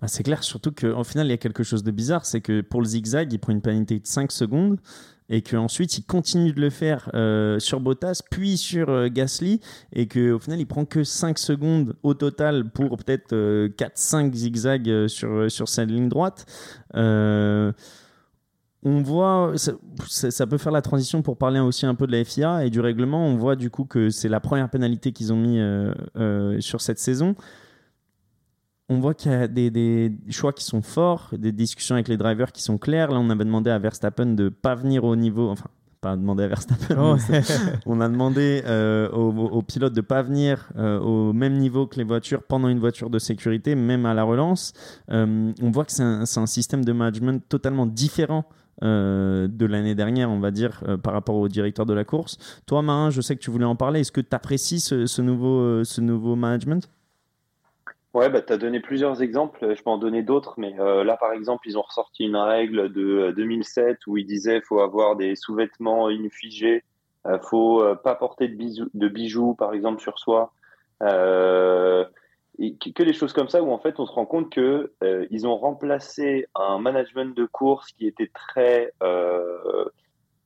Bah, 0.01 0.09
c'est 0.09 0.23
clair, 0.23 0.43
surtout 0.43 0.73
qu'au 0.73 1.05
final, 1.05 1.27
il 1.27 1.31
y 1.31 1.35
a 1.35 1.39
quelque 1.39 1.63
chose 1.63 1.85
de 1.85 1.91
bizarre, 1.91 2.25
c'est 2.25 2.41
que 2.41 2.61
pour 2.61 2.81
le 2.81 2.87
zigzag, 2.87 3.33
il 3.33 3.39
prend 3.39 3.53
une 3.53 3.63
pénalité 3.63 3.99
de 3.99 4.07
5 4.07 4.33
secondes 4.33 4.79
et 5.31 5.43
qu'ensuite, 5.43 5.97
il 5.97 6.03
continue 6.03 6.53
de 6.53 6.61
le 6.61 6.71
faire 6.71 7.09
euh, 7.15 7.61
sur 7.61 7.79
Bottas, 7.79 8.21
puis 8.31 8.57
sur 8.57 8.91
euh, 8.91 9.09
Gasly, 9.09 9.61
et 9.93 10.09
qu'au 10.09 10.41
final, 10.41 10.59
il 10.59 10.67
prend 10.67 10.85
que 10.85 11.05
5 11.05 11.39
secondes 11.39 11.95
au 12.03 12.15
total 12.15 12.69
pour 12.69 12.97
peut-être 12.97 13.33
4-5 13.33 14.35
zigzags 14.35 14.91
euh, 14.91 15.07
sur, 15.07 15.49
sur 15.51 15.69
sa 15.69 15.85
ligne 15.85 16.09
droite. 16.09 16.47
On 18.83 19.03
voit, 19.03 19.53
ça, 19.57 20.47
peut 20.47 20.57
faire 20.57 20.73
la 20.73 20.81
transition 20.81 21.21
pour 21.21 21.37
parler 21.37 21.61
aussi 21.61 21.85
un 21.85 21.95
peu 21.95 22.07
de 22.07 22.13
la 22.13 22.25
FIA 22.25 22.65
et 22.65 22.71
du 22.71 22.81
règlement. 22.81 23.27
On 23.27 23.37
voit 23.37 23.55
du 23.55 23.69
coup 23.69 23.85
que 23.85 24.09
c'est 24.09 24.29
la 24.29 24.41
première 24.41 24.71
pénalité 24.71 25.13
qu'ils 25.13 25.33
ont 25.33 25.37
mis 25.37 25.61
euh, 25.61 25.93
euh, 26.17 26.61
sur 26.61 26.81
cette 26.81 26.99
saison 26.99 27.35
on 28.91 28.99
voit 28.99 29.15
qu'il 29.15 29.31
y 29.31 29.35
a 29.35 29.47
des, 29.47 29.71
des 29.71 30.13
choix 30.31 30.53
qui 30.53 30.65
sont 30.65 30.83
forts, 30.83 31.31
des 31.33 31.53
discussions 31.53 31.95
avec 31.95 32.09
les 32.09 32.17
drivers 32.17 32.51
qui 32.51 32.61
sont 32.61 32.77
claires. 32.77 33.13
Là, 33.13 33.21
on 33.21 33.31
avait 33.31 33.45
demandé 33.45 33.71
à 33.71 33.79
Verstappen 33.79 34.27
de 34.27 34.49
pas 34.49 34.75
venir 34.75 35.05
au 35.05 35.15
niveau, 35.15 35.49
enfin, 35.49 35.71
pas 36.01 36.17
demandé 36.17 36.43
à 36.43 36.49
Verstappen, 36.49 36.97
Oh, 36.99 37.17
on 37.87 38.01
a 38.01 38.09
demandé 38.09 38.63
euh, 38.67 39.09
aux, 39.11 39.31
aux 39.31 39.63
pilotes 39.63 39.93
de 39.93 40.01
pas 40.01 40.23
venir 40.23 40.71
euh, 40.77 40.99
au 40.99 41.33
même 41.33 41.59
niveau 41.59 41.87
que 41.87 41.97
les 41.97 42.05
voitures 42.05 42.43
pendant 42.43 42.67
une 42.69 42.81
voiture 42.81 43.11
de 43.11 43.21
sécurité, 43.21 43.77
même 43.77 44.07
à 44.07 44.15
la 44.15 44.25
relance. 44.25 44.73
Euh, 45.11 45.53
on 45.63 45.71
voit 45.71 45.85
que 45.85 45.93
c'est 45.93 46.03
un, 46.03 46.27
c'est 46.27 46.41
un 46.41 46.47
système 46.47 46.85
de 46.85 46.93
management 46.93 47.47
totalement 47.49 47.87
différent. 47.87 48.45
Euh, 48.83 49.49
de 49.49 49.67
l'année 49.67 49.95
dernière, 49.95 50.31
on 50.31 50.41
va 50.41 50.51
dire, 50.51 50.83
euh, 50.89 50.97
par 50.97 51.13
rapport 51.13 51.37
au 51.37 51.49
directeur 51.49 51.87
de 51.87 51.95
la 51.95 52.05
course. 52.05 52.39
Toi, 52.67 52.83
Marin, 52.83 53.11
je 53.11 53.21
sais 53.21 53.37
que 53.37 53.41
tu 53.41 53.51
voulais 53.51 53.65
en 53.65 53.77
parler. 53.77 54.01
Est-ce 54.01 54.13
que 54.13 54.21
tu 54.21 54.35
apprécies 54.35 54.81
ce, 54.81 55.21
nouveau, 55.21 55.61
euh, 55.61 55.85
ce 55.85 56.01
nouveau 56.01 56.37
management? 56.37 56.89
Ouais, 58.13 58.29
bah, 58.29 58.43
tu 58.43 58.53
as 58.53 58.57
donné 58.57 58.81
plusieurs 58.81 59.23
exemples, 59.23 59.75
je 59.77 59.83
peux 59.83 59.91
en 59.91 59.99
donner 59.99 60.23
d'autres, 60.25 60.55
mais 60.57 60.75
là, 61.05 61.17
par 61.17 61.33
exemple, 61.33 61.69
ils 61.69 61.79
ont 61.79 61.83
ressorti 61.83 62.25
une 62.25 62.35
règle 62.35 62.93
de 62.93 63.29
euh, 63.29 63.33
2007 63.33 63.99
où 64.09 64.17
ils 64.17 64.27
disaient 64.27 64.61
faut 64.63 64.81
avoir 64.81 65.15
des 65.15 65.37
sous-vêtements 65.37 66.11
inufigés, 66.11 66.83
euh, 67.27 67.39
faut 67.39 67.85
pas 68.03 68.17
porter 68.17 68.49
de, 68.49 69.09
bijoux, 69.09 69.55
par 69.55 69.75
exemple, 69.75 70.01
sur 70.01 70.19
soi. 70.19 70.53
Et 72.61 72.77
que, 72.77 73.03
des 73.03 73.15
choses 73.15 73.33
comme 73.33 73.49
ça 73.49 73.63
où 73.63 73.73
en 73.73 73.79
fait 73.79 73.99
on 73.99 74.07
se 74.07 74.13
rend 74.13 74.27
compte 74.27 74.53
que 74.53 74.93
euh, 75.03 75.27
ils 75.31 75.47
ont 75.47 75.57
remplacé 75.57 76.47
un 76.55 76.79
management 76.79 77.35
de 77.35 77.47
course 77.47 77.91
qui 77.93 78.07
était 78.07 78.31
très 78.33 78.93
euh, 79.03 79.87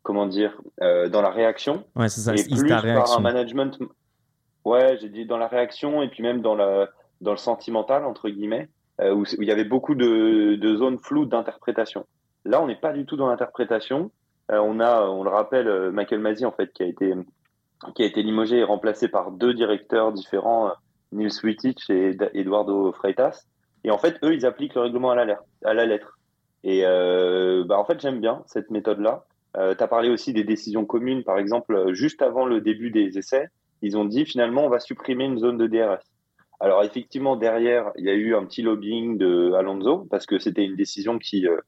comment 0.03 0.27
dire 0.27 0.61
euh, 0.81 1.09
dans 1.09 1.23
la 1.23 1.31
réaction 1.31 1.85
Ouais, 1.97 2.09
c'est 2.09 2.21
ça. 2.21 2.33
et 2.35 2.45
plus 2.45 2.69
par 2.69 2.83
réaction. 2.83 3.19
un 3.19 3.21
management. 3.21 3.79
Ouais, 4.65 4.97
j'ai 5.01 5.09
dit 5.09 5.27
dans 5.27 5.39
la 5.39 5.49
réaction 5.49 6.03
et 6.03 6.09
puis 6.09 6.23
même 6.23 6.41
dans 6.41 6.55
la 6.55 6.89
dans 7.21 7.33
le 7.33 7.37
sentimental 7.37 8.05
entre 8.05 8.29
guillemets, 8.29 8.69
où, 9.01 9.25
il 9.39 9.49
y 9.49 9.51
avait 9.51 9.65
beaucoup 9.65 9.95
de, 9.95 10.55
de 10.55 10.77
zones 10.77 10.99
floues 10.99 11.27
d'interprétation. 11.27 12.07
Là, 12.45 12.63
on 12.63 12.67
n'est 12.67 12.77
pas 12.77 12.93
du 12.93 13.07
tout 13.07 13.17
dans 13.17 13.29
l'interprétation. 13.29 14.11
On 14.51 14.79
a, 14.79 15.03
on 15.03 15.25
le 15.25 15.31
rappelle, 15.31 15.91
Michael 15.91 16.21
Masi 16.21 16.45
en 16.45 16.53
fait 16.53 16.73
qui 16.73 16.83
a 16.83 16.87
été 16.87 17.15
qui 17.95 18.03
a 18.03 18.07
été 18.07 18.23
limogé 18.23 18.59
et 18.59 18.65
remplacé 18.65 19.09
par 19.09 19.31
deux 19.31 19.53
directeurs 19.53 20.13
différents, 20.13 20.73
Nils 21.15 21.33
Wittich 21.43 21.89
et 21.91 22.17
Eduardo 22.35 22.93
Freitas. 22.93 23.47
Et 23.85 23.91
en 23.91 23.99
fait, 23.99 24.17
eux, 24.23 24.35
ils 24.35 24.47
appliquent 24.47 24.75
le 24.75 24.83
règlement 24.83 25.11
à 25.11 25.15
la, 25.15 25.25
lettre- 25.25 25.45
à 25.65 25.75
la 25.75 25.87
lettre. 25.87 26.19
Et 26.63 26.83
euh, 26.85 27.65
bah, 27.65 27.79
en 27.79 27.85
fait, 27.85 28.01
j'aime 28.01 28.21
bien 28.21 28.43
cette 28.47 28.71
méthode-là. 28.71 29.25
Euh, 29.57 29.75
tu 29.75 29.83
as 29.83 29.89
parlé 29.89 30.09
aussi 30.09 30.33
des 30.33 30.45
décisions 30.45 30.85
communes, 30.85 31.23
par 31.23 31.39
exemple, 31.39 31.93
juste 31.93 32.23
avant 32.23 32.45
le 32.47 32.61
début 32.61 32.91
des 32.91 33.19
essais, 33.19 33.49
ils 33.83 33.97
ont 33.97 34.05
dit 34.05 34.25
finalement 34.25 34.65
on 34.65 34.71
va 34.71 34.81
supprimer 34.81 35.25
une 35.25 35.39
zone 35.39 35.59
de 35.59 35.67
DRS. 35.67 36.03
Alors 36.61 36.83
effectivement, 36.83 37.37
derrière, 37.37 37.93
il 37.97 38.05
y 38.05 38.11
a 38.11 38.15
eu 38.15 38.35
un 38.35 38.45
petit 38.47 38.63
lobbying 38.63 39.19
de 39.19 39.53
Alonso 39.53 40.07
parce 40.11 40.25
que 40.27 40.39
c'était 40.39 40.65
une 40.65 40.77
décision 40.77 41.19
qui 41.19 41.47
euh, 41.47 41.59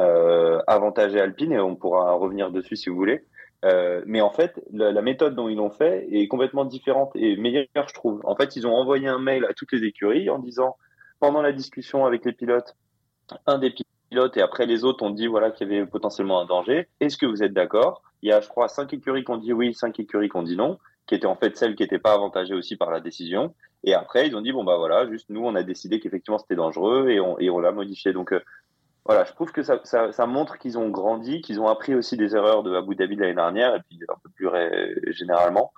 euh, 0.00 0.60
avantageait 0.66 1.20
Alpine 1.20 1.52
et 1.52 1.58
on 1.60 1.74
pourra 1.76 2.12
revenir 2.12 2.50
dessus 2.50 2.76
si 2.76 2.90
vous 2.90 2.96
voulez. 2.96 3.22
Euh, 3.64 4.02
mais 4.06 4.20
en 4.20 4.30
fait, 4.30 4.60
la, 4.72 5.02
méthode 5.02 5.36
dont 5.36 5.48
ils 5.48 5.56
l'ont 5.56 5.70
fait 5.70 6.08
est 6.10 6.26
complètement 6.26 6.64
différente 6.64 7.12
et 7.14 7.36
meilleure, 7.36 7.66
je 7.74 7.94
trouve. 7.94 8.20
En 8.24 8.34
fait, 8.34 8.56
ils 8.56 8.66
ont 8.66 8.74
envoyé 8.74 9.06
un 9.06 9.18
mail 9.18 9.44
à 9.44 9.54
toutes 9.54 9.72
les 9.72 9.84
écuries 9.84 10.30
en 10.30 10.38
disant, 10.38 10.76
pendant 11.20 11.42
la 11.42 11.52
discussion 11.52 12.04
avec 12.04 12.24
les 12.24 12.32
pilotes, 12.32 12.74
un 13.46 13.58
des 13.58 13.72
pilote 14.10 14.36
et 14.36 14.42
après 14.42 14.66
les 14.66 14.84
autres 14.84 15.04
ont 15.04 15.10
dit 15.10 15.26
voilà 15.26 15.50
qu'il 15.50 15.70
y 15.70 15.76
avait 15.76 15.86
potentiellement 15.86 16.40
un 16.40 16.46
danger. 16.46 16.88
Est-ce 17.00 17.16
que 17.16 17.26
vous 17.26 17.42
êtes 17.42 17.52
d'accord? 17.52 18.02
Il 18.22 18.28
y 18.28 18.32
a, 18.32 18.40
je 18.40 18.48
crois, 18.48 18.68
cinq 18.68 18.92
écuries 18.92 19.24
qui 19.24 19.30
ont 19.30 19.38
dit 19.38 19.52
oui, 19.52 19.74
cinq 19.74 19.98
écuries 20.00 20.28
qui 20.28 20.36
ont 20.36 20.42
dit 20.42 20.56
non, 20.56 20.78
qui 21.06 21.14
étaient 21.14 21.26
en 21.26 21.36
fait 21.36 21.56
celles 21.56 21.74
qui 21.74 21.82
n'étaient 21.82 21.98
pas 21.98 22.12
avantagées 22.12 22.54
aussi 22.54 22.76
par 22.76 22.90
la 22.90 23.00
décision. 23.00 23.54
Et 23.84 23.94
après, 23.94 24.28
ils 24.28 24.36
ont 24.36 24.40
dit 24.40 24.52
bon 24.52 24.64
bah 24.64 24.76
voilà, 24.76 25.08
juste 25.08 25.30
nous, 25.30 25.44
on 25.44 25.54
a 25.54 25.62
décidé 25.62 25.98
qu'effectivement 25.98 26.38
c'était 26.38 26.56
dangereux 26.56 27.08
et 27.10 27.20
on, 27.20 27.38
et 27.38 27.50
on 27.50 27.58
l'a 27.58 27.72
modifié. 27.72 28.12
Donc 28.12 28.32
euh, 28.32 28.40
voilà, 29.04 29.24
je 29.24 29.32
trouve 29.32 29.50
que 29.50 29.62
ça, 29.62 30.26
montre 30.26 30.58
qu'ils 30.58 30.78
ont 30.78 30.88
grandi, 30.88 31.40
qu'ils 31.40 31.60
ont 31.60 31.66
appris 31.66 31.94
aussi 31.94 32.16
des 32.16 32.36
erreurs 32.36 32.62
de 32.62 32.74
Abu 32.74 32.94
Dhabi 32.94 33.16
l'année 33.16 33.34
dernière 33.34 33.74
et 33.74 33.80
puis 33.88 33.98
un 34.08 34.18
peu 34.22 34.30
plus 34.30 34.48
généralement. 35.12 35.72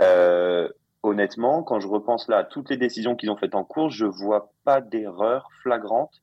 Euh, 0.00 0.68
honnêtement, 1.02 1.64
quand 1.64 1.80
je 1.80 1.88
repense 1.88 2.28
là 2.28 2.38
à 2.38 2.44
toutes 2.44 2.70
les 2.70 2.76
décisions 2.76 3.16
qu'ils 3.16 3.30
ont 3.30 3.36
faites 3.36 3.56
en 3.56 3.64
course, 3.64 3.94
je 3.94 4.06
vois 4.06 4.52
pas 4.64 4.80
d'erreur 4.80 5.48
flagrante. 5.62 6.22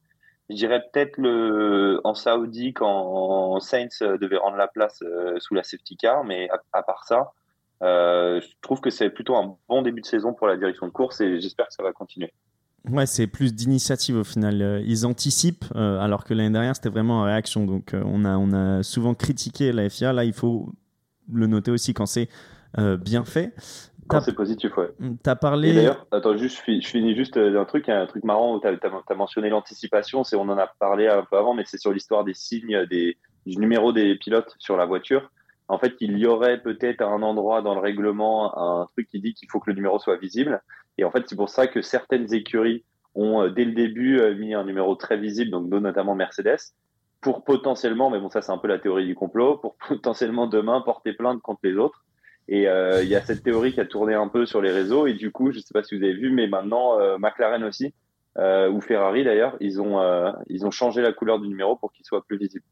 Je 0.49 0.55
dirais 0.55 0.81
peut-être 0.93 1.17
le 1.17 1.99
en 2.03 2.13
Saoudi 2.13 2.73
quand 2.73 3.59
Saints 3.59 3.99
devait 4.01 4.37
rendre 4.37 4.57
la 4.57 4.67
place 4.67 5.01
euh, 5.01 5.37
sous 5.39 5.55
la 5.55 5.63
safety 5.63 5.97
car, 5.97 6.23
mais 6.23 6.47
à, 6.71 6.83
part 6.83 7.03
ça, 7.05 7.31
euh, 7.83 8.39
je 8.39 8.47
trouve 8.61 8.79
que 8.79 8.91
c'est 8.91 9.09
plutôt 9.09 9.35
un 9.35 9.57
bon 9.67 9.81
début 9.81 10.01
de 10.01 10.05
saison 10.05 10.33
pour 10.33 10.47
la 10.47 10.55
direction 10.55 10.85
de 10.85 10.91
course 10.91 11.19
et 11.19 11.41
j'espère 11.41 11.67
que 11.67 11.73
ça 11.73 11.83
va 11.83 11.91
continuer. 11.91 12.31
Ouais, 12.91 13.05
c'est 13.05 13.27
plus 13.27 13.53
d'initiative 13.53 14.17
au 14.17 14.23
final. 14.23 14.61
Euh, 14.61 14.81
ils 14.85 15.05
anticipent, 15.05 15.65
alors 15.75 16.23
que 16.23 16.33
l'année 16.33 16.51
dernière 16.51 16.75
c'était 16.75 16.89
vraiment 16.89 17.21
en 17.21 17.23
réaction. 17.23 17.65
Donc 17.65 17.93
on 17.93 18.25
a 18.25 18.37
on 18.37 18.53
a 18.53 18.83
souvent 18.83 19.13
critiqué 19.13 19.71
la 19.71 19.89
FIA. 19.89 20.13
Là, 20.13 20.23
il 20.23 20.33
faut 20.33 20.73
le 21.31 21.47
noter 21.47 21.71
aussi 21.71 21.93
quand 21.93 22.05
c'est 22.05 22.29
bien 22.77 23.23
fait. 23.25 23.53
Quand 24.07 24.21
c'est 24.21 24.35
positif, 24.35 24.75
ouais. 24.77 24.91
Mm, 24.99 25.15
t'as 25.23 25.35
parlé. 25.35 25.73
D'ailleurs, 25.73 26.05
attends, 26.11 26.37
juste, 26.37 26.61
je 26.67 26.87
finis 26.87 27.15
juste 27.15 27.37
euh, 27.37 27.51
d'un 27.51 27.65
truc, 27.65 27.89
un 27.89 28.05
truc 28.05 28.23
marrant 28.23 28.55
où 28.55 28.61
tu 28.61 28.67
as, 28.67 29.15
mentionné 29.15 29.49
l'anticipation. 29.49 30.23
C'est, 30.23 30.35
on 30.35 30.43
en 30.43 30.57
a 30.57 30.67
parlé 30.67 31.07
un 31.07 31.23
peu 31.23 31.37
avant, 31.37 31.53
mais 31.53 31.63
c'est 31.65 31.79
sur 31.79 31.91
l'histoire 31.91 32.23
des 32.23 32.35
signes, 32.35 32.85
des, 32.89 33.17
du 33.45 33.57
numéro 33.57 33.93
des 33.93 34.15
pilotes 34.15 34.55
sur 34.59 34.77
la 34.77 34.85
voiture. 34.85 35.31
En 35.67 35.79
fait, 35.79 35.95
il 35.99 36.17
y 36.19 36.27
aurait 36.27 36.61
peut-être 36.61 37.01
un 37.01 37.23
endroit 37.23 37.63
dans 37.63 37.73
le 37.73 37.81
règlement, 37.81 38.55
un 38.55 38.87
truc 38.93 39.07
qui 39.07 39.19
dit 39.19 39.33
qu'il 39.33 39.49
faut 39.49 39.59
que 39.59 39.71
le 39.71 39.75
numéro 39.75 39.97
soit 39.97 40.17
visible. 40.17 40.61
Et 40.97 41.03
en 41.03 41.11
fait, 41.11 41.23
c'est 41.27 41.35
pour 41.35 41.49
ça 41.49 41.67
que 41.67 41.81
certaines 41.81 42.33
écuries 42.33 42.83
ont, 43.15 43.43
euh, 43.43 43.49
dès 43.49 43.65
le 43.65 43.73
début, 43.73 44.19
euh, 44.19 44.35
mis 44.35 44.53
un 44.53 44.63
numéro 44.63 44.95
très 44.95 45.17
visible, 45.17 45.51
donc 45.51 45.67
notamment 45.69 46.15
Mercedes, 46.15 46.73
pour 47.21 47.43
potentiellement, 47.43 48.09
mais 48.09 48.19
bon, 48.19 48.29
ça 48.29 48.41
c'est 48.41 48.51
un 48.51 48.57
peu 48.57 48.67
la 48.67 48.79
théorie 48.79 49.05
du 49.05 49.15
complot, 49.15 49.57
pour 49.57 49.75
potentiellement 49.87 50.47
demain 50.47 50.81
porter 50.81 51.13
plainte 51.13 51.41
contre 51.41 51.61
les 51.63 51.75
autres. 51.75 52.05
Et 52.47 52.67
euh, 52.67 53.03
il 53.03 53.09
y 53.09 53.15
a 53.15 53.21
cette 53.21 53.43
théorie 53.43 53.73
qui 53.73 53.81
a 53.81 53.85
tourné 53.85 54.13
un 54.13 54.27
peu 54.27 54.45
sur 54.45 54.61
les 54.61 54.71
réseaux. 54.71 55.07
Et 55.07 55.13
du 55.13 55.31
coup, 55.31 55.51
je 55.51 55.57
ne 55.57 55.61
sais 55.63 55.73
pas 55.73 55.83
si 55.83 55.97
vous 55.97 56.03
avez 56.03 56.13
vu, 56.13 56.31
mais 56.31 56.47
maintenant, 56.47 56.99
euh, 56.99 57.17
McLaren 57.17 57.63
aussi, 57.63 57.93
euh, 58.37 58.69
ou 58.69 58.81
Ferrari 58.81 59.23
d'ailleurs, 59.23 59.55
ils, 59.59 59.81
ont 59.81 59.99
ils 60.47 60.65
ont 60.65 60.71
changé 60.71 61.01
la 61.01 61.13
couleur 61.13 61.39
du 61.39 61.47
numéro 61.47 61.75
pour 61.75 61.91
qu'il 61.91 62.05
soit 62.05 62.23
plus 62.23 62.37
visible. 62.37 62.65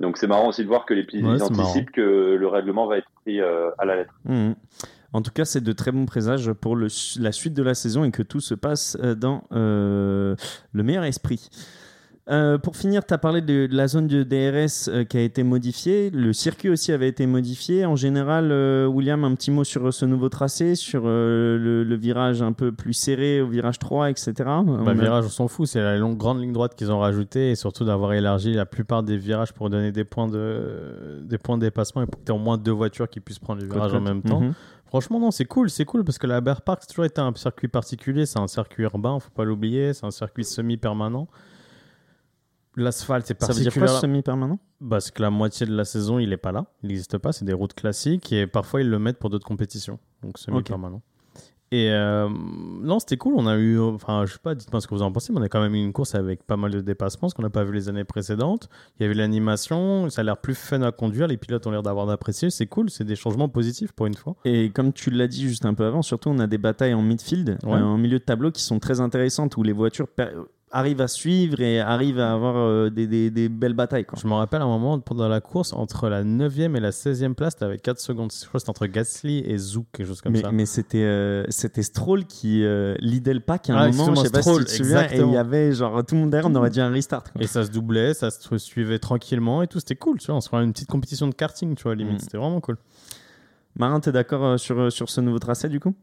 Donc 0.00 0.16
c'est 0.16 0.26
marrant 0.26 0.48
aussi 0.48 0.62
de 0.62 0.68
voir 0.68 0.86
que 0.86 0.94
les 0.94 1.04
pilotes 1.04 1.42
anticipent 1.42 1.90
que 1.90 2.00
le 2.38 2.48
règlement 2.48 2.86
va 2.86 2.98
être 2.98 3.10
pris 3.22 3.40
à 3.40 3.84
la 3.84 3.96
lettre. 3.96 4.14
Mmh. 4.24 4.52
En 5.12 5.22
tout 5.22 5.32
cas, 5.32 5.44
c'est 5.44 5.60
de 5.60 5.72
très 5.72 5.92
bons 5.92 6.06
présages 6.06 6.52
pour 6.52 6.76
le, 6.76 6.88
la 7.18 7.32
suite 7.32 7.54
de 7.54 7.62
la 7.62 7.74
saison 7.74 8.04
et 8.04 8.10
que 8.10 8.22
tout 8.22 8.40
se 8.40 8.54
passe 8.54 8.96
dans 8.96 9.42
le 9.50 10.36
meilleur 10.74 11.04
esprit. 11.04 11.50
Euh, 12.30 12.58
pour 12.58 12.76
finir, 12.76 13.04
tu 13.04 13.12
as 13.12 13.18
parlé 13.18 13.40
de, 13.40 13.68
la 13.72 13.88
zone 13.88 14.06
de 14.06 14.22
DRS 14.22 14.88
euh, 14.88 15.04
qui 15.04 15.16
a 15.16 15.20
été 15.20 15.42
modifiée. 15.42 16.10
Le 16.10 16.32
circuit 16.32 16.68
aussi 16.68 16.92
avait 16.92 17.08
été 17.08 17.26
modifié. 17.26 17.86
En 17.86 17.96
général, 17.96 18.50
euh, 18.52 18.86
William, 18.86 19.24
un 19.24 19.34
petit 19.34 19.50
mot 19.50 19.64
sur 19.64 19.92
ce 19.92 20.04
nouveau 20.04 20.28
tracé, 20.28 20.76
sur 20.76 21.02
le, 21.06 21.96
virage 22.00 22.40
un 22.40 22.52
peu 22.52 22.70
plus 22.70 22.92
serré 22.92 23.40
au 23.40 23.48
virage 23.48 23.78
3, 23.78 24.10
etc. 24.10 24.32
Bah, 24.36 24.94
le 24.94 25.00
virage, 25.00 25.24
on 25.26 25.30
s'en 25.30 25.48
fout. 25.48 25.66
C'est 25.66 25.80
la 25.80 25.96
longue, 25.96 26.16
grande 26.16 26.40
ligne 26.40 26.52
droite 26.52 26.76
qu'ils 26.76 26.92
ont 26.92 27.00
rajoutée 27.00 27.50
et 27.50 27.54
surtout 27.56 27.84
d'avoir 27.84 28.12
élargi 28.12 28.54
la 28.54 28.64
plupart 28.64 29.02
des 29.02 29.16
virages 29.16 29.52
pour 29.52 29.68
donner 29.68 29.90
des 29.90 30.04
points 30.04 30.28
de, 30.28 31.20
des 31.22 31.38
points 31.38 31.58
de 31.58 31.62
dépassement 31.62 32.02
et 32.02 32.06
pour 32.06 32.20
que 32.20 32.26
tu 32.26 32.32
aies 32.32 32.34
au 32.34 32.38
moins 32.38 32.58
deux 32.58 32.70
voitures 32.70 33.08
qui 33.08 33.18
puissent 33.18 33.40
prendre 33.40 33.60
le 33.60 33.68
virage 33.68 33.92
en 33.92 34.00
même 34.00 34.22
temps. 34.22 34.40
Mhm. 34.40 34.54
Franchement, 34.90 35.20
non, 35.20 35.30
c'est 35.30 35.44
cool, 35.44 35.70
c'est 35.70 35.84
cool 35.84 36.02
parce 36.02 36.18
que 36.18 36.26
la 36.26 36.40
Bear 36.40 36.62
Park, 36.62 36.80
c'est 36.82 36.88
toujours 36.88 37.04
été 37.04 37.20
un 37.20 37.32
circuit 37.36 37.68
particulier. 37.68 38.26
C'est 38.26 38.40
un 38.40 38.48
circuit 38.48 38.82
urbain, 38.82 39.20
faut 39.20 39.30
pas 39.30 39.44
l'oublier. 39.44 39.94
C'est 39.94 40.04
un 40.04 40.10
circuit 40.10 40.44
semi-permanent. 40.44 41.28
L'asphalte, 42.74 43.24
c'est 43.24 43.34
particulier. 43.34 43.70
Ça 43.70 43.78
veut 43.78 43.86
dire 43.86 43.92
quoi 43.92 44.00
semi-permanent? 44.00 44.58
Parce 44.88 45.12
que 45.12 45.22
la 45.22 45.30
moitié 45.30 45.64
de 45.64 45.76
la 45.76 45.84
saison, 45.84 46.18
il 46.18 46.30
n'est 46.30 46.36
pas 46.36 46.50
là. 46.50 46.66
Il 46.82 46.88
n'existe 46.88 47.18
pas. 47.18 47.30
C'est 47.30 47.44
des 47.44 47.52
routes 47.52 47.74
classiques 47.74 48.32
et 48.32 48.48
parfois, 48.48 48.80
ils 48.80 48.90
le 48.90 48.98
mettent 48.98 49.20
pour 49.20 49.30
d'autres 49.30 49.46
compétitions. 49.46 50.00
Donc, 50.22 50.38
semi-permanent. 50.38 51.00
Et 51.72 51.90
euh, 51.90 52.28
non, 52.28 52.98
c'était 52.98 53.16
cool. 53.16 53.34
On 53.36 53.46
a 53.46 53.56
eu, 53.56 53.78
enfin, 53.78 54.24
je 54.26 54.32
sais 54.32 54.38
pas, 54.42 54.56
dites-moi 54.56 54.80
ce 54.80 54.88
que 54.88 54.94
vous 54.94 55.02
en 55.02 55.12
pensez, 55.12 55.32
mais 55.32 55.38
on 55.38 55.42
a 55.42 55.48
quand 55.48 55.60
même 55.60 55.74
eu 55.74 55.82
une 55.82 55.92
course 55.92 56.16
avec 56.16 56.42
pas 56.42 56.56
mal 56.56 56.72
de 56.72 56.80
dépassements, 56.80 57.28
ce 57.28 57.34
qu'on 57.34 57.42
n'a 57.42 57.50
pas 57.50 57.62
vu 57.62 57.72
les 57.72 57.88
années 57.88 58.04
précédentes. 58.04 58.68
Il 58.98 59.04
y 59.04 59.06
avait 59.06 59.14
l'animation, 59.14 60.10
ça 60.10 60.22
a 60.22 60.24
l'air 60.24 60.38
plus 60.38 60.56
fun 60.56 60.82
à 60.82 60.90
conduire, 60.90 61.28
les 61.28 61.36
pilotes 61.36 61.66
ont 61.68 61.70
l'air 61.70 61.84
d'avoir 61.84 62.06
d'apprécier. 62.06 62.50
C'est 62.50 62.66
cool, 62.66 62.90
c'est 62.90 63.04
des 63.04 63.14
changements 63.14 63.48
positifs 63.48 63.92
pour 63.92 64.06
une 64.06 64.14
fois. 64.14 64.34
Et 64.44 64.70
comme 64.70 64.92
tu 64.92 65.10
l'as 65.10 65.28
dit 65.28 65.42
juste 65.42 65.64
un 65.64 65.74
peu 65.74 65.84
avant, 65.84 66.02
surtout, 66.02 66.30
on 66.30 66.40
a 66.40 66.48
des 66.48 66.58
batailles 66.58 66.94
en 66.94 67.02
midfield, 67.02 67.58
euh, 67.64 67.68
en 67.68 67.98
milieu 67.98 68.18
de 68.18 68.24
tableau, 68.24 68.50
qui 68.50 68.62
sont 68.62 68.80
très 68.80 69.00
intéressantes, 69.00 69.56
où 69.56 69.62
les 69.62 69.72
voitures 69.72 70.08
arrive 70.70 71.00
à 71.00 71.08
suivre 71.08 71.60
et 71.60 71.80
arrive 71.80 72.20
à 72.20 72.32
avoir 72.32 72.56
euh, 72.56 72.90
des, 72.90 73.06
des, 73.06 73.30
des, 73.30 73.48
belles 73.48 73.74
batailles. 73.74 74.04
Quoi. 74.04 74.18
Je 74.20 74.26
me 74.28 74.34
rappelle 74.34 74.62
un 74.62 74.66
moment 74.66 75.00
pendant 75.00 75.28
la 75.28 75.40
course, 75.40 75.72
entre 75.72 76.08
la 76.08 76.22
9e 76.22 76.76
et 76.76 76.80
la 76.80 76.90
16e 76.90 77.34
place, 77.34 77.56
tu 77.56 77.64
avais 77.64 77.78
4 77.78 77.98
secondes. 77.98 78.32
Je 78.32 78.46
crois 78.46 78.52
que 78.52 78.58
c'était 78.60 78.70
entre 78.70 78.86
Gasly 78.86 79.40
et 79.40 79.58
Zouk, 79.58 79.86
quelque 79.92 80.06
chose 80.06 80.20
comme 80.20 80.32
mais, 80.32 80.42
ça. 80.42 80.52
Mais 80.52 80.66
c'était, 80.66 81.02
euh, 81.02 81.44
c'était 81.48 81.82
Stroll 81.82 82.24
qui 82.24 82.64
euh, 82.64 82.94
lidait 83.00 83.34
le 83.34 83.40
pack 83.40 83.68
à 83.70 83.74
un 83.74 83.76
ah, 83.76 83.90
moment, 83.90 84.14
je 84.14 84.22
sais 84.22 84.30
pas 84.30 84.42
si 84.42 84.56
tu 84.56 84.64
te 84.64 84.70
souviens, 84.70 85.10
et 85.10 85.18
il 85.18 85.32
y 85.32 85.36
avait 85.36 85.72
genre 85.72 86.04
tout 86.04 86.14
le 86.14 86.20
monde 86.22 86.30
derrière, 86.30 86.50
on 86.50 86.54
aurait 86.54 86.70
dit 86.70 86.80
un 86.80 86.90
restart. 86.90 87.24
Et 87.38 87.46
ça 87.46 87.64
se 87.64 87.70
doublait, 87.70 88.14
ça 88.14 88.30
se 88.30 88.58
suivait 88.58 88.98
tranquillement 88.98 89.62
et 89.62 89.66
tout, 89.66 89.80
c'était 89.80 89.96
cool, 89.96 90.18
tu 90.18 90.26
vois. 90.26 90.36
On 90.36 90.40
se 90.40 90.48
ferait 90.48 90.62
une 90.62 90.72
petite 90.72 90.88
compétition 90.88 91.26
de 91.26 91.34
karting, 91.34 91.74
tu 91.74 91.82
vois, 91.82 91.94
limite. 91.94 92.16
Mm. 92.16 92.20
C'était 92.20 92.38
vraiment 92.38 92.60
cool. 92.60 92.76
Marin, 93.76 94.00
t'es 94.00 94.12
d'accord 94.12 94.58
sur, 94.58 94.90
sur 94.92 95.10
ce 95.10 95.20
nouveau 95.20 95.38
tracé 95.38 95.68
du 95.68 95.80
coup? 95.80 95.94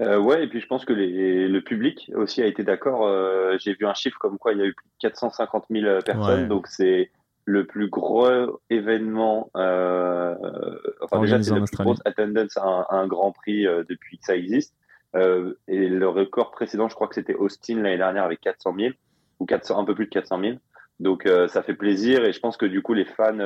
Euh, 0.00 0.18
ouais, 0.18 0.44
et 0.44 0.46
puis 0.46 0.60
je 0.60 0.66
pense 0.66 0.84
que 0.84 0.92
les, 0.92 1.48
le 1.48 1.60
public 1.62 2.10
aussi 2.14 2.42
a 2.42 2.46
été 2.46 2.62
d'accord. 2.62 3.06
Euh, 3.06 3.56
J'ai 3.58 3.74
vu 3.74 3.86
un 3.86 3.94
chiffre 3.94 4.18
comme 4.18 4.38
quoi 4.38 4.52
il 4.52 4.58
y 4.58 4.62
a 4.62 4.66
eu 4.66 4.74
plus 4.74 4.86
de 4.86 4.98
450 5.00 5.64
000 5.70 6.02
personnes, 6.02 6.48
donc 6.48 6.66
c'est 6.68 7.10
le 7.48 7.64
plus 7.64 7.88
gros 7.88 8.60
événement. 8.68 9.50
Euh, 9.56 10.34
enfin 11.00 11.18
déjà 11.22 11.42
c'est 11.42 11.54
la 11.54 11.62
plus 11.62 11.76
grosse 11.78 12.00
attendance 12.04 12.58
à 12.58 12.86
un, 12.90 13.06
Grand 13.06 13.32
Prix 13.32 13.66
euh, 13.66 13.84
depuis 13.88 14.18
que 14.18 14.26
ça 14.26 14.36
existe. 14.36 14.74
Euh, 15.16 15.54
et 15.66 15.88
le 15.88 16.06
record 16.06 16.50
précédent, 16.50 16.90
je 16.90 16.94
crois 16.94 17.08
que 17.08 17.14
c'était 17.14 17.34
Austin 17.34 17.76
l'année 17.76 17.96
dernière 17.96 18.24
avec 18.24 18.42
400 18.42 18.74
000 18.78 18.92
ou 19.40 19.46
400, 19.46 19.78
un 19.78 19.84
peu 19.84 19.94
plus 19.94 20.04
de 20.04 20.10
400 20.10 20.40
000. 20.40 20.56
Donc 21.00 21.24
euh, 21.24 21.48
ça 21.48 21.62
fait 21.62 21.72
plaisir 21.72 22.22
et 22.26 22.32
je 22.32 22.40
pense 22.40 22.58
que 22.58 22.66
du 22.66 22.82
coup 22.82 22.92
les 22.92 23.06
fans 23.06 23.38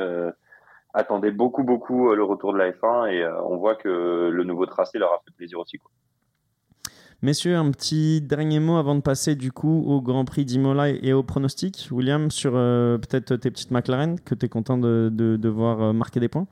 attendaient 0.93 1.31
beaucoup 1.31 1.63
beaucoup 1.63 2.13
le 2.13 2.23
retour 2.25 2.51
de 2.51 2.57
la 2.57 2.71
F1 2.71 3.09
et 3.09 3.25
on 3.45 3.55
voit 3.55 3.75
que 3.75 4.29
le 4.29 4.43
nouveau 4.43 4.65
tracé 4.65 4.99
leur 4.99 5.13
a 5.13 5.21
fait 5.25 5.33
plaisir 5.33 5.59
aussi. 5.59 5.77
Quoi. 5.77 5.89
Messieurs, 7.23 7.55
un 7.55 7.71
petit 7.71 8.19
dernier 8.19 8.59
mot 8.59 8.75
avant 8.75 8.95
de 8.95 8.99
passer 8.99 9.35
du 9.35 9.53
coup 9.53 9.81
au 9.87 10.01
Grand 10.01 10.25
Prix 10.25 10.43
d'Imola 10.43 10.89
et 10.89 11.13
au 11.13 11.23
pronostic. 11.23 11.87
William, 11.89 12.29
sur 12.29 12.51
euh, 12.55 12.97
peut-être 12.97 13.37
tes 13.37 13.49
petites 13.49 13.71
McLaren 13.71 14.19
que 14.19 14.35
tu 14.35 14.45
es 14.45 14.49
content 14.49 14.77
de, 14.77 15.09
de, 15.09 15.49
voir 15.49 15.81
euh, 15.81 15.93
marquer 15.93 16.19
des 16.19 16.27
points? 16.27 16.47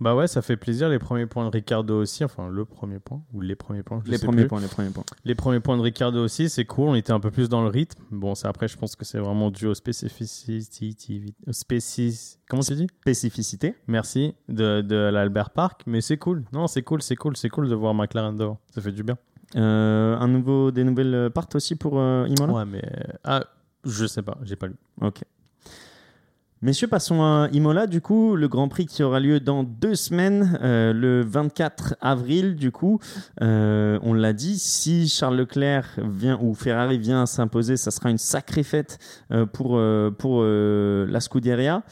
Bah 0.00 0.14
ouais, 0.14 0.26
ça 0.26 0.42
fait 0.42 0.58
plaisir. 0.58 0.90
Les 0.90 0.98
premiers 0.98 1.24
points 1.24 1.46
de 1.46 1.50
Ricardo 1.50 1.98
aussi, 1.98 2.24
enfin 2.24 2.50
le 2.50 2.66
premier 2.66 2.98
point 2.98 3.22
ou 3.32 3.40
les 3.40 3.56
premiers 3.56 3.82
points. 3.82 4.02
les 4.04 4.18
premiers 4.18 4.44
points, 4.44 4.60
les 4.60 4.68
premiers 4.68 4.90
points. 4.90 5.04
Les 5.24 5.34
premiers 5.34 5.60
points 5.60 5.78
de 5.78 5.82
Ricardo 5.82 6.22
aussi, 6.22 6.50
c'est 6.50 6.66
cool. 6.66 6.90
On 6.90 6.94
était 6.94 7.12
un 7.12 7.20
peu 7.20 7.30
plus 7.30 7.48
dans 7.48 7.62
le 7.62 7.68
rythme. 7.68 8.02
Bon, 8.10 8.34
ça 8.34 8.50
après, 8.50 8.68
je 8.68 8.76
pense 8.76 8.96
que 8.96 9.06
c'est 9.06 9.18
vraiment 9.18 9.50
dû 9.50 9.66
aux 9.66 9.74
spécificités. 9.74 11.34
Comment 12.50 12.62
tu 12.62 12.74
dis? 12.74 12.86
Spécificité. 13.00 13.76
Merci 13.86 14.34
de, 14.50 14.82
de 14.82 14.94
l'Albert 14.94 15.48
Park, 15.48 15.84
mais 15.86 16.02
c'est 16.02 16.18
cool. 16.18 16.44
Non, 16.52 16.66
c'est 16.66 16.82
cool, 16.82 17.00
c'est 17.00 17.16
cool, 17.16 17.34
c'est 17.34 17.48
cool 17.48 17.70
de 17.70 17.74
voir 17.74 17.94
McLaren 17.94 18.36
dehors. 18.36 18.58
Ça 18.74 18.82
fait 18.82 18.92
du 18.92 19.02
bien. 19.02 19.16
Euh, 19.56 20.16
un 20.18 20.28
nouveau, 20.28 20.70
des 20.70 20.84
nouvelles 20.84 21.30
parts 21.30 21.48
aussi 21.54 21.76
pour 21.76 21.98
euh, 21.98 22.26
Imola? 22.28 22.52
Ouais, 22.52 22.64
mais. 22.64 22.82
Ah, 23.24 23.44
je 23.84 24.06
sais 24.06 24.22
pas, 24.22 24.38
j'ai 24.42 24.56
pas 24.56 24.66
lu. 24.66 24.76
Ok. 25.00 25.22
Messieurs, 26.62 26.86
passons 26.86 27.22
à 27.22 27.48
Imola, 27.52 27.88
du 27.88 28.00
coup, 28.00 28.36
le 28.36 28.46
Grand 28.46 28.68
Prix 28.68 28.86
qui 28.86 29.02
aura 29.02 29.18
lieu 29.18 29.40
dans 29.40 29.64
deux 29.64 29.96
semaines, 29.96 30.60
euh, 30.62 30.92
le 30.92 31.20
24 31.22 31.96
avril, 32.00 32.54
du 32.54 32.70
coup. 32.70 33.00
on 33.40 34.14
l'a 34.14 34.32
dit, 34.32 34.58
si 34.58 35.08
Charles 35.08 35.36
Leclerc 35.36 35.98
vient 35.98 36.38
ou 36.40 36.54
Ferrari 36.54 36.98
vient 36.98 37.26
s'imposer, 37.26 37.76
ça 37.76 37.90
sera 37.90 38.10
une 38.10 38.18
sacrée 38.18 38.62
fête 38.62 38.98
pour, 39.52 39.80
pour 40.18 40.44
la 40.44 41.20
Scuderia. 41.20 41.82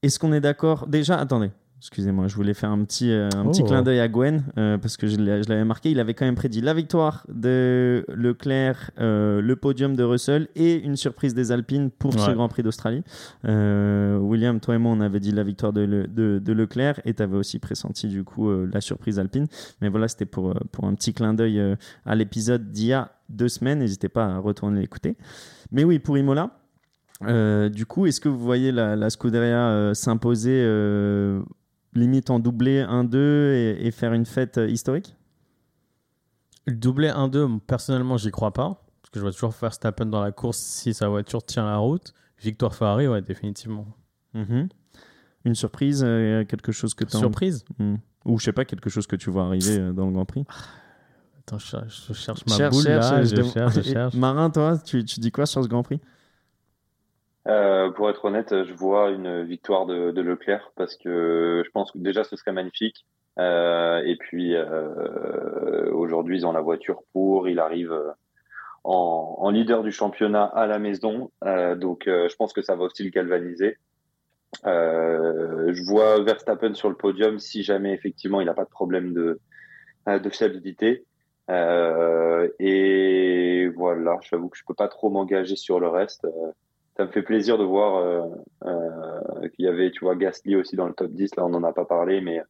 Est-ce 0.00 0.20
qu'on 0.20 0.32
est 0.32 0.40
d'accord? 0.40 0.86
Déjà, 0.86 1.18
attendez, 1.18 1.50
Excusez-moi, 1.80 2.26
je 2.26 2.34
voulais 2.34 2.54
faire 2.54 2.70
un 2.70 2.82
petit, 2.84 3.12
euh, 3.12 3.28
un 3.36 3.46
petit 3.46 3.62
oh. 3.62 3.66
clin 3.66 3.82
d'œil 3.82 4.00
à 4.00 4.08
Gwen 4.08 4.42
euh, 4.58 4.78
parce 4.78 4.96
que 4.96 5.06
je 5.06 5.16
l'avais 5.16 5.64
marqué. 5.64 5.92
Il 5.92 6.00
avait 6.00 6.12
quand 6.12 6.24
même 6.24 6.34
prédit 6.34 6.60
la 6.60 6.74
victoire 6.74 7.24
de 7.32 8.04
Leclerc, 8.08 8.90
euh, 8.98 9.40
le 9.40 9.54
podium 9.54 9.94
de 9.94 10.02
Russell 10.02 10.48
et 10.56 10.74
une 10.74 10.96
surprise 10.96 11.34
des 11.34 11.52
Alpines 11.52 11.90
pour 11.90 12.14
ce 12.14 12.32
Grand 12.32 12.48
Prix 12.48 12.64
d'Australie. 12.64 13.04
William, 13.44 14.58
toi 14.58 14.74
et 14.74 14.78
moi, 14.78 14.92
on 14.92 15.00
avait 15.00 15.20
dit 15.20 15.30
la 15.30 15.44
victoire 15.44 15.72
de, 15.72 15.86
de, 15.86 16.40
de 16.40 16.52
Leclerc 16.52 17.00
et 17.04 17.14
tu 17.14 17.22
avais 17.22 17.36
aussi 17.36 17.60
pressenti 17.60 18.08
du 18.08 18.24
coup 18.24 18.50
la 18.50 18.80
surprise 18.80 19.20
alpine. 19.20 19.46
Mais 19.80 19.88
voilà, 19.88 20.08
c'était 20.08 20.26
pour, 20.26 20.54
pour 20.72 20.84
un 20.84 20.94
petit 20.94 21.14
clin 21.14 21.32
d'œil 21.32 21.62
à 22.04 22.14
l'épisode 22.16 22.72
d'il 22.72 22.86
y 22.86 22.92
a 22.92 23.12
deux 23.28 23.48
semaines. 23.48 23.78
N'hésitez 23.78 24.08
pas 24.08 24.26
à 24.26 24.38
retourner 24.38 24.80
l'écouter. 24.80 25.16
Mais 25.70 25.84
oui, 25.84 26.00
pour 26.00 26.18
Imola. 26.18 26.50
Euh, 27.24 27.68
du 27.68 27.84
coup, 27.84 28.06
est-ce 28.06 28.20
que 28.20 28.28
vous 28.28 28.38
voyez 28.38 28.70
la, 28.72 28.94
la 28.94 29.10
Scuderia 29.10 29.70
euh, 29.70 29.94
s'imposer 29.94 30.62
euh, 30.64 31.40
limite 31.94 32.30
en 32.30 32.38
doublé 32.38 32.80
1-2 32.82 33.52
et, 33.54 33.86
et 33.86 33.90
faire 33.90 34.12
une 34.12 34.26
fête 34.26 34.58
euh, 34.58 34.68
historique? 34.68 35.16
Le 36.66 36.74
doublé 36.74 37.08
1-2, 37.08 37.58
personnellement, 37.60 38.16
j'y 38.16 38.30
crois 38.30 38.52
pas. 38.52 38.84
Parce 39.02 39.10
que 39.10 39.18
je 39.18 39.22
vois 39.22 39.32
toujours 39.32 39.52
Verstappen 39.58 40.06
dans 40.06 40.20
la 40.22 40.32
course 40.32 40.58
si 40.58 40.92
sa 40.92 41.08
voiture 41.08 41.42
tient 41.42 41.64
la 41.64 41.78
route. 41.78 42.12
Victoire 42.40 42.74
Ferrari, 42.74 43.08
ouais, 43.08 43.22
définitivement. 43.22 43.86
Mhm. 44.34 44.68
Une 45.44 45.54
surprise, 45.54 46.02
euh, 46.04 46.44
quelque 46.44 46.72
chose 46.72 46.94
que 46.94 47.04
tu 47.04 47.16
Surprise? 47.16 47.64
Ou 48.26 48.38
je 48.38 48.44
sais 48.44 48.52
pas, 48.52 48.64
quelque 48.66 48.90
chose 48.90 49.06
que 49.06 49.16
tu 49.16 49.30
vois 49.30 49.46
arriver 49.46 49.78
euh, 49.78 49.92
dans 49.92 50.06
le 50.06 50.12
Grand 50.12 50.26
Prix 50.26 50.44
Attends, 51.38 51.58
je, 51.58 52.12
cherche- 52.12 52.44
ma 52.46 52.56
Cherche, 52.56 52.74
boule 52.74 52.82
cherche, 52.84 53.10
là, 53.10 53.22
je 53.24 53.28
je, 53.30 53.34
dem- 53.36 53.50
cherche, 53.50 53.74
je 53.76 53.80
Et 53.80 53.82
cherche. 53.84 54.14
Marin, 54.16 54.50
toi, 54.50 54.76
tu, 54.76 55.02
tu 55.04 55.20
dis 55.20 55.30
quoi 55.32 55.46
sur 55.46 55.62
ce 55.64 55.68
Grand 55.68 55.82
Prix? 55.82 56.00
Euh, 57.48 57.90
pour 57.90 58.10
être 58.10 58.24
honnête, 58.26 58.64
je 58.64 58.74
vois 58.74 59.10
une 59.10 59.42
victoire 59.44 59.86
de, 59.86 60.20
Leclerc 60.20 60.70
parce 60.76 60.96
que 60.96 61.62
je 61.64 61.70
pense 61.70 61.92
que 61.92 61.98
déjà 61.98 62.24
ce 62.24 62.36
serait 62.36 62.52
magnifique. 62.52 63.06
Euh, 63.38 64.02
et 64.04 64.16
puis 64.16 64.54
euh, 64.54 65.90
aujourd'hui, 65.92 66.38
ils 66.38 66.46
ont 66.46 66.52
la 66.52 66.60
voiture 66.60 67.02
pour. 67.12 67.48
Il 67.48 67.58
arrive 67.58 67.94
en, 68.84 69.50
leader 69.50 69.82
du 69.82 69.92
championnat 69.92 70.44
à 70.44 70.66
la 70.66 70.78
maison. 70.78 71.30
Donc 71.76 72.02
je 72.06 72.36
pense 72.36 72.52
que 72.52 72.62
ça 72.62 72.76
va 72.76 72.84
aussi 72.84 73.02
le 73.02 73.10
galvaniser. 73.10 73.78
Je 74.64 75.90
vois 75.90 76.22
Verstappen 76.22 76.74
sur 76.74 76.90
le 76.90 76.96
podium 76.96 77.38
si 77.38 77.62
jamais 77.62 77.92
effectivement 77.94 78.40
il 78.42 78.46
n'a 78.46 78.54
pas 78.54 78.64
de 78.64 78.70
problème 78.70 79.14
de, 79.14 79.40
fiabilité. 80.30 81.04
Et 82.58 83.68
voilà, 83.74 84.18
j'avoue 84.20 84.50
que 84.50 84.58
je 84.58 84.64
peux 84.66 84.74
pas 84.74 84.88
trop 84.88 85.08
m'engager 85.08 85.56
sur 85.56 85.80
le 85.80 85.88
reste. 85.88 86.26
Ça 86.98 87.06
me 87.06 87.12
fait 87.12 87.22
plaisir 87.22 87.56
de 87.58 87.64
voir 87.64 87.96
euh, 87.96 88.22
euh, 88.64 89.48
qu'il 89.54 89.64
y 89.64 89.68
avait, 89.68 89.92
tu 89.92 90.00
vois, 90.00 90.16
Gasly 90.16 90.56
aussi 90.56 90.74
dans 90.74 90.88
le 90.88 90.92
top 90.92 91.12
10. 91.12 91.36
Là, 91.36 91.46
on 91.46 91.48
n'en 91.48 91.62
a 91.62 91.72
pas 91.72 91.84
parlé, 91.84 92.20
mais 92.20 92.42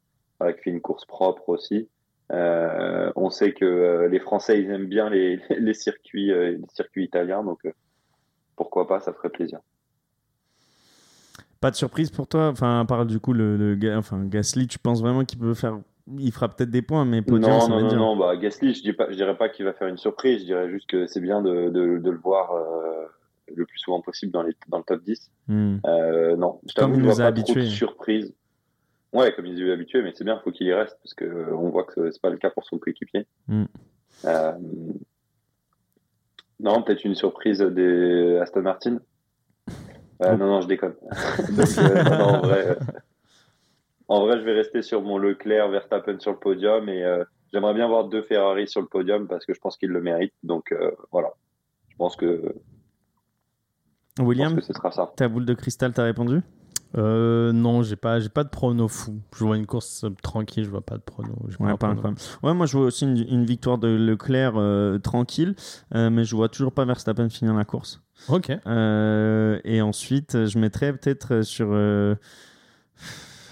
euh, 0.43 0.53
qui 0.53 0.63
fait 0.63 0.71
une 0.71 0.81
course 0.81 1.05
propre 1.05 1.51
aussi. 1.51 1.87
Euh, 2.33 3.13
on 3.15 3.29
sait 3.29 3.53
que 3.53 3.65
euh, 3.65 4.09
les 4.09 4.21
Français, 4.21 4.61
ils 4.61 4.71
aiment 4.71 4.87
bien 4.87 5.11
les, 5.11 5.39
les 5.59 5.75
circuits, 5.75 6.33
euh, 6.33 6.53
les 6.53 6.69
circuits 6.69 7.05
italiens, 7.05 7.45
donc 7.45 7.61
pourquoi 8.57 8.87
pas, 8.87 9.01
ça 9.01 9.13
ferait 9.13 9.29
plaisir. 9.29 9.61
Pas 11.61 11.71
de 11.71 11.77
surprise 11.77 12.11
pour 12.11 12.27
toi 12.27 12.49
Enfin, 12.49 12.81
à 12.81 12.85
part 12.85 13.05
du 13.05 13.19
coup 13.19 13.33
le, 13.33 13.77
enfin, 13.97 14.25
Gasly, 14.25 14.67
tu 14.67 14.79
penses 14.79 15.03
vraiment 15.03 15.25
qu'il 15.25 15.39
peut 15.39 15.55
faire. 15.55 15.79
Il 16.19 16.33
fera 16.33 16.49
peut-être 16.49 16.71
des 16.71 16.81
points, 16.81 17.05
mais 17.05 17.21
podium, 17.21 17.51
non, 17.51 17.61
ça 17.61 17.69
non, 17.69 17.95
non, 17.95 18.17
bah, 18.17 18.35
Gasly, 18.37 18.73
je 18.73 18.83
dis 18.83 18.95
pas, 18.95 19.11
je 19.11 19.17
dirais 19.17 19.37
pas 19.37 19.51
qu'il 19.51 19.67
va 19.67 19.75
faire 19.75 19.89
une 19.89 19.99
surprise, 19.99 20.41
je 20.41 20.47
dirais 20.47 20.71
juste 20.71 20.89
que 20.89 21.07
c'est 21.07 21.21
bien 21.21 21.43
de, 21.43 21.69
de, 21.69 21.99
de 21.99 22.11
le 22.11 22.17
voir 22.17 22.53
le 23.55 23.67
plus 23.67 23.79
souvent 23.79 24.01
possible 24.01 24.33
dans, 24.33 24.43
les, 24.43 24.55
dans 24.69 24.79
le 24.79 24.85
top 24.85 25.03
10. 25.03 25.31
Hmm. 25.49 25.77
Euh, 25.87 26.37
non, 26.37 26.61
je 26.69 26.75
Comme 26.75 26.95
il 26.95 27.03
nous 27.03 27.21
a 27.21 27.25
habitués. 27.25 27.67
surprises. 27.67 28.33
Ouais, 29.13 29.33
comme 29.35 29.47
il 29.47 29.55
nous 29.55 29.71
a 29.71 29.73
habitués, 29.73 30.03
mais 30.03 30.13
c'est 30.15 30.25
bien, 30.25 30.39
faut 30.45 30.51
qu'il 30.51 30.67
y 30.67 30.73
reste 30.73 30.99
parce 31.03 31.15
que 31.15 31.25
euh, 31.25 31.55
on 31.57 31.71
voit 31.71 31.85
que 31.85 32.11
c'est 32.11 32.21
pas 32.21 32.31
le 32.31 32.37
cas 32.37 32.51
pour 32.51 32.65
son 32.65 32.79
coéquipier. 32.79 33.27
Mm. 33.47 33.65
Euh, 34.27 34.53
non, 36.61 36.83
peut-être 36.83 37.05
une 37.05 37.15
surprise 37.15 37.61
des 37.61 38.39
Aston 38.43 38.63
Martin. 38.63 38.99
Euh, 40.23 40.33
Oh. 40.33 40.37
Non, 40.37 40.47
non, 40.47 40.61
je 40.61 40.67
déconne. 40.67 40.95
Donc, 41.57 41.79
euh, 41.79 42.03
non, 42.03 42.19
non, 42.19 42.25
en 42.25 42.41
vrai, 42.41 42.69
euh, 42.69 42.75
en 44.09 44.27
vrai, 44.27 44.39
je 44.39 44.45
vais 44.45 44.53
rester 44.53 44.83
sur 44.83 45.03
mon 45.03 45.17
Leclerc, 45.17 45.69
Verstappen 45.69 46.19
sur 46.19 46.33
le 46.33 46.39
podium 46.39 46.89
et 46.89 47.05
j'aimerais 47.53 47.75
bien 47.75 47.87
voir 47.87 48.05
deux 48.07 48.23
Ferrari 48.23 48.67
sur 48.67 48.81
le 48.81 48.89
podium 48.89 49.29
parce 49.29 49.47
que 49.47 49.55
je 49.55 49.61
pense 49.61 49.77
qu'ils 49.77 49.91
le 49.91 50.01
méritent. 50.01 50.35
Donc 50.43 50.75
voilà, 51.13 51.35
je 51.91 51.97
pense 51.97 52.17
que, 52.17 52.55
je 54.19 54.23
pense 54.23 54.29
William, 54.29 54.55
que 54.57 54.61
ce 54.63 54.73
sera 54.73 54.91
ça. 54.91 55.11
ta 55.17 55.29
boule 55.29 55.45
de 55.47 55.55
cristal 55.55 55.93
t'a 55.93 56.03
répondu? 56.05 56.43
Euh, 56.97 57.53
non, 57.53 57.83
j'ai 57.83 57.97
pas, 57.97 58.19
j'ai 58.19 58.31
pas 58.31 58.45
de 58.45 58.49
prono 58.49 58.89
fou. 58.89 59.21
Je 59.37 59.45
vois 59.45 59.57
une 59.59 59.67
course 59.67 60.05
euh, 60.05 60.11
tranquille, 60.23 60.65
je 60.65 60.71
vois 60.71 60.81
pas 60.81 60.97
de 60.97 61.03
prono. 61.03 61.35
Ouais, 61.61 61.67
un 61.71 61.77
pas 61.77 61.89
prono. 61.89 61.93
incroyable. 61.93 62.21
Ouais, 62.43 62.55
moi 62.55 62.65
je 62.65 62.77
vois 62.79 62.87
aussi 62.87 63.05
une, 63.05 63.19
une 63.29 63.45
victoire 63.45 63.77
de 63.77 63.89
Leclerc 63.89 64.55
euh, 64.57 64.99
tranquille, 64.99 65.55
euh, 65.95 66.09
mais 66.09 66.25
je 66.25 66.35
vois 66.35 66.49
toujours 66.49 66.73
pas 66.73 66.87
Verstappen 66.87 67.29
finir 67.29 67.53
la 67.55 67.67
course. 67.67 68.01
Ok. 68.29 68.51
Euh, 68.67 69.61
et 69.65 69.83
ensuite, 69.83 70.47
je 70.47 70.59
mettrais 70.59 70.95
peut-être 70.95 71.43
sur 71.43 71.69
euh, 71.73 72.15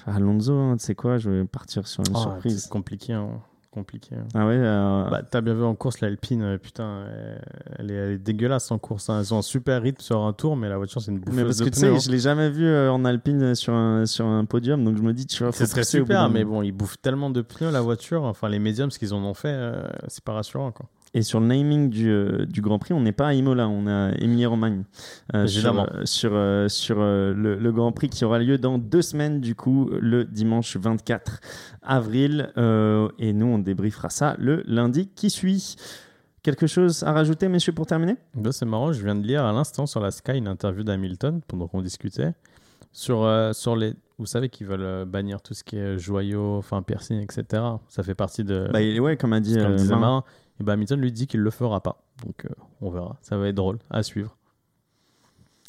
Alonso. 0.07 0.55
hein, 0.55 0.77
tu 0.79 0.85
sais 0.85 0.95
quoi? 0.95 1.19
Je 1.19 1.31
vais 1.31 1.45
partir 1.45 1.87
sur 1.87 2.03
une 2.09 2.17
Oh, 2.17 2.21
surprise. 2.21 2.62
c'est 2.62 2.71
compliqué, 2.71 3.12
hein. 3.12 3.41
Compliqué. 3.77 4.16
hein. 4.16 4.24
Ah 4.35 4.47
ouais. 4.47 4.57
euh, 4.57 5.09
Bah, 5.11 5.22
t'as 5.22 5.41
bien 5.41 5.55
vu 5.55 5.62
en 5.62 5.74
course 5.74 6.01
l'Alpine, 6.01 6.43
euh, 6.43 6.59
putain, 6.59 7.05
elle, 7.79 7.91
est, 7.91 7.95
elle 7.95 8.11
est 8.12 8.18
dégueulasse 8.18 8.70
en 8.72 8.79
course. 8.79 9.09
hein. 9.11 9.20
Elles 9.20 9.33
ont 9.33 9.39
un 9.39 9.43
super 9.43 9.81
rythme 9.83 10.01
sur 10.01 10.20
un 10.22 10.33
tour, 10.33 10.57
mais 10.57 10.68
la 10.68 10.77
voiture 10.79 11.01
c'est 11.01 11.12
une 11.12 11.18
bouffeuse 11.20 11.37
mais 11.39 11.45
parce 11.45 11.59
de 11.59 11.64
que 11.64 11.70
tu 11.70 11.79
sais, 11.81 11.89
hein. 11.89 11.99
je 11.99 12.11
l'ai 12.11 12.18
jamais 12.18 12.51
vu 12.51 12.66
euh, 12.66 12.91
en 12.91 13.05
Alpine 13.05 13.55
sur 13.55 13.72
un, 13.74 14.07
sur 14.07 14.27
un 14.27 14.45
podium, 14.45 14.83
donc 14.85 14.97
je 14.97 15.03
me 15.03 15.12
dis, 15.12 15.27
tu 15.27 15.43
vois, 15.43 15.53
faut 15.53 15.59
Ce 15.59 15.66
serait 15.66 15.83
pousser 15.83 15.99
au 16.01 16.03
bout 16.05 16.07
super, 16.12 16.31
mais 16.31 16.45
bon, 16.45 16.62
ils 16.62 16.72
bouffent 16.72 17.01
tellement 17.01 17.31
de 17.31 17.43
pneus 17.43 17.70
la 17.70 17.81
voiture. 17.81 18.24
Enfin, 18.24 18.49
les 18.49 18.59
médiums, 18.59 18.91
ce 18.91 18.99
qu'ils 18.99 19.14
en 19.14 19.22
ont 19.22 19.35
fait, 19.35 19.53
euh, 19.53 19.87
c'est 20.09 20.24
pas 20.24 20.33
rassurant. 20.33 20.72
Quoi. 20.72 20.87
Et 21.17 21.23
sur 21.23 21.41
le 21.41 21.47
naming 21.47 21.89
du, 21.89 22.11
euh, 22.11 22.45
du 22.45 22.61
Grand 22.61 22.79
Prix, 22.79 22.93
on 22.93 23.01
n'est 23.01 23.11
pas 23.11 23.29
à 23.29 23.33
Imola, 23.33 23.67
on 23.69 23.87
est 23.87 23.91
à 23.91 24.11
Emilie-Romagne. 24.23 24.85
Euh, 25.35 25.47
sur 25.47 25.81
euh, 25.81 26.05
sur, 26.05 26.31
euh, 26.35 26.69
sur 26.69 26.97
euh, 27.01 27.33
le, 27.33 27.57
le 27.57 27.73
Grand 27.73 27.91
Prix 27.91 28.11
qui 28.11 28.23
aura 28.27 28.39
lieu 28.39 28.59
dans 28.59 28.77
deux 28.77 29.01
semaines, 29.01 29.41
du 29.41 29.55
coup, 29.55 29.89
le 29.99 30.27
dimanche 30.27 30.77
24 30.77 31.41
avril. 31.83 32.53
Et 33.19 33.33
nous, 33.33 33.47
on 33.47 33.59
débriefera 33.59 34.11
ça 34.11 34.37
le 34.39 34.62
lundi 34.67 35.09
qui 35.09 35.31
suit. 35.31 35.77
Quelque 36.43 36.67
chose 36.67 37.03
à 37.03 37.12
rajouter, 37.12 37.49
messieurs, 37.49 37.73
pour 37.73 37.87
terminer? 37.87 38.17
Bah, 38.35 38.53
c'est 38.53 38.67
marrant, 38.67 38.93
je 38.93 39.03
viens 39.03 39.17
de 39.17 39.27
lire 39.27 39.43
à 39.45 39.53
l'instant 39.53 39.87
sur 39.87 40.01
la 40.01 40.11
Sky 40.11 40.33
une 40.33 40.49
interview 40.49 40.85
d'Hamilton 40.85 41.41
pendant 41.49 41.67
qu'on 41.67 41.81
discutait 41.81 42.35
sur, 42.93 43.25
euh, 43.25 43.53
sur 43.55 43.75
les. 43.75 43.95
Vous 44.19 44.27
savez 44.27 44.49
qu'ils 44.49 44.67
veulent 44.67 45.07
bannir 45.07 45.41
tout 45.43 45.55
ce 45.55 45.64
qui 45.64 45.77
est 45.77 45.99
joyaux, 45.99 46.57
enfin 46.57 46.83
piercing, 46.83 47.21
etc. 47.23 47.62
Ça 47.89 48.03
fait 48.03 48.14
partie 48.14 48.45
de. 48.45 48.69
bah, 48.73 48.81
Ouais, 49.01 49.17
comme 49.17 49.33
a 49.33 49.41
dit 49.41 49.55
qu'on 49.57 49.64
euh, 49.79 49.97
Marin. 49.97 50.25
Et 50.61 50.65
bah, 50.65 50.73
Hamilton 50.75 51.01
lui 51.01 51.13
dit 51.13 51.27
qu'il 51.27 51.41
le 51.41 51.51
fera 51.51 51.81
pas. 51.83 52.03
Donc 52.25 52.45
euh, 52.47 52.49
on 52.81 52.91
verra. 52.91 53.17
Ça 53.23 53.37
va 53.37 53.49
être 53.49 53.55
drôle 53.55 53.79
à 53.91 54.03
suivre. 54.03 54.37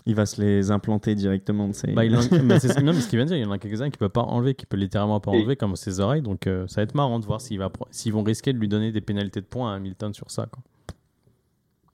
il 0.06 0.16
va 0.16 0.26
se 0.26 0.42
les 0.42 0.72
implanter 0.72 1.16
directement. 1.16 1.68
de 1.68 1.74
ses- 1.74 1.92
Bah, 1.92 2.06
il 2.06 2.16
en- 2.16 2.22
mais 2.44 2.60
c'est 2.60 2.70
ce- 2.72 2.80
non, 2.80 2.94
mais 2.94 3.02
ce 3.02 3.10
qu'il 3.10 3.18
vient 3.18 3.26
de 3.26 3.30
dire, 3.32 3.38
il 3.38 3.44
y 3.44 3.46
en 3.46 3.52
a 3.52 3.58
quelques-uns 3.58 3.90
qui 3.90 3.96
ne 3.98 4.00
peuvent 4.00 4.10
pas 4.10 4.22
enlever, 4.22 4.56
qui 4.56 4.66
peut 4.66 4.78
littéralement 4.78 5.20
pas 5.20 5.32
enlever, 5.32 5.58
comme 5.58 5.76
ses 5.76 6.00
oreilles. 6.00 6.22
Donc 6.22 6.48
euh, 6.48 6.66
ça 6.68 6.78
va 6.78 6.84
être 6.84 6.96
marrant 6.96 7.20
de 7.20 7.26
voir 7.26 7.42
s'il 7.42 7.60
va, 7.60 7.70
pro- 7.70 7.88
s'ils 7.92 8.14
vont 8.14 8.24
risquer 8.24 8.54
de 8.54 8.58
lui 8.58 8.70
donner 8.70 8.92
des 8.94 9.02
pénalités 9.02 9.42
de 9.42 9.46
points 9.46 9.74
à 9.74 9.76
Hamilton 9.76 10.14
sur 10.14 10.32
ça. 10.32 10.46
Quoi. 10.50 10.64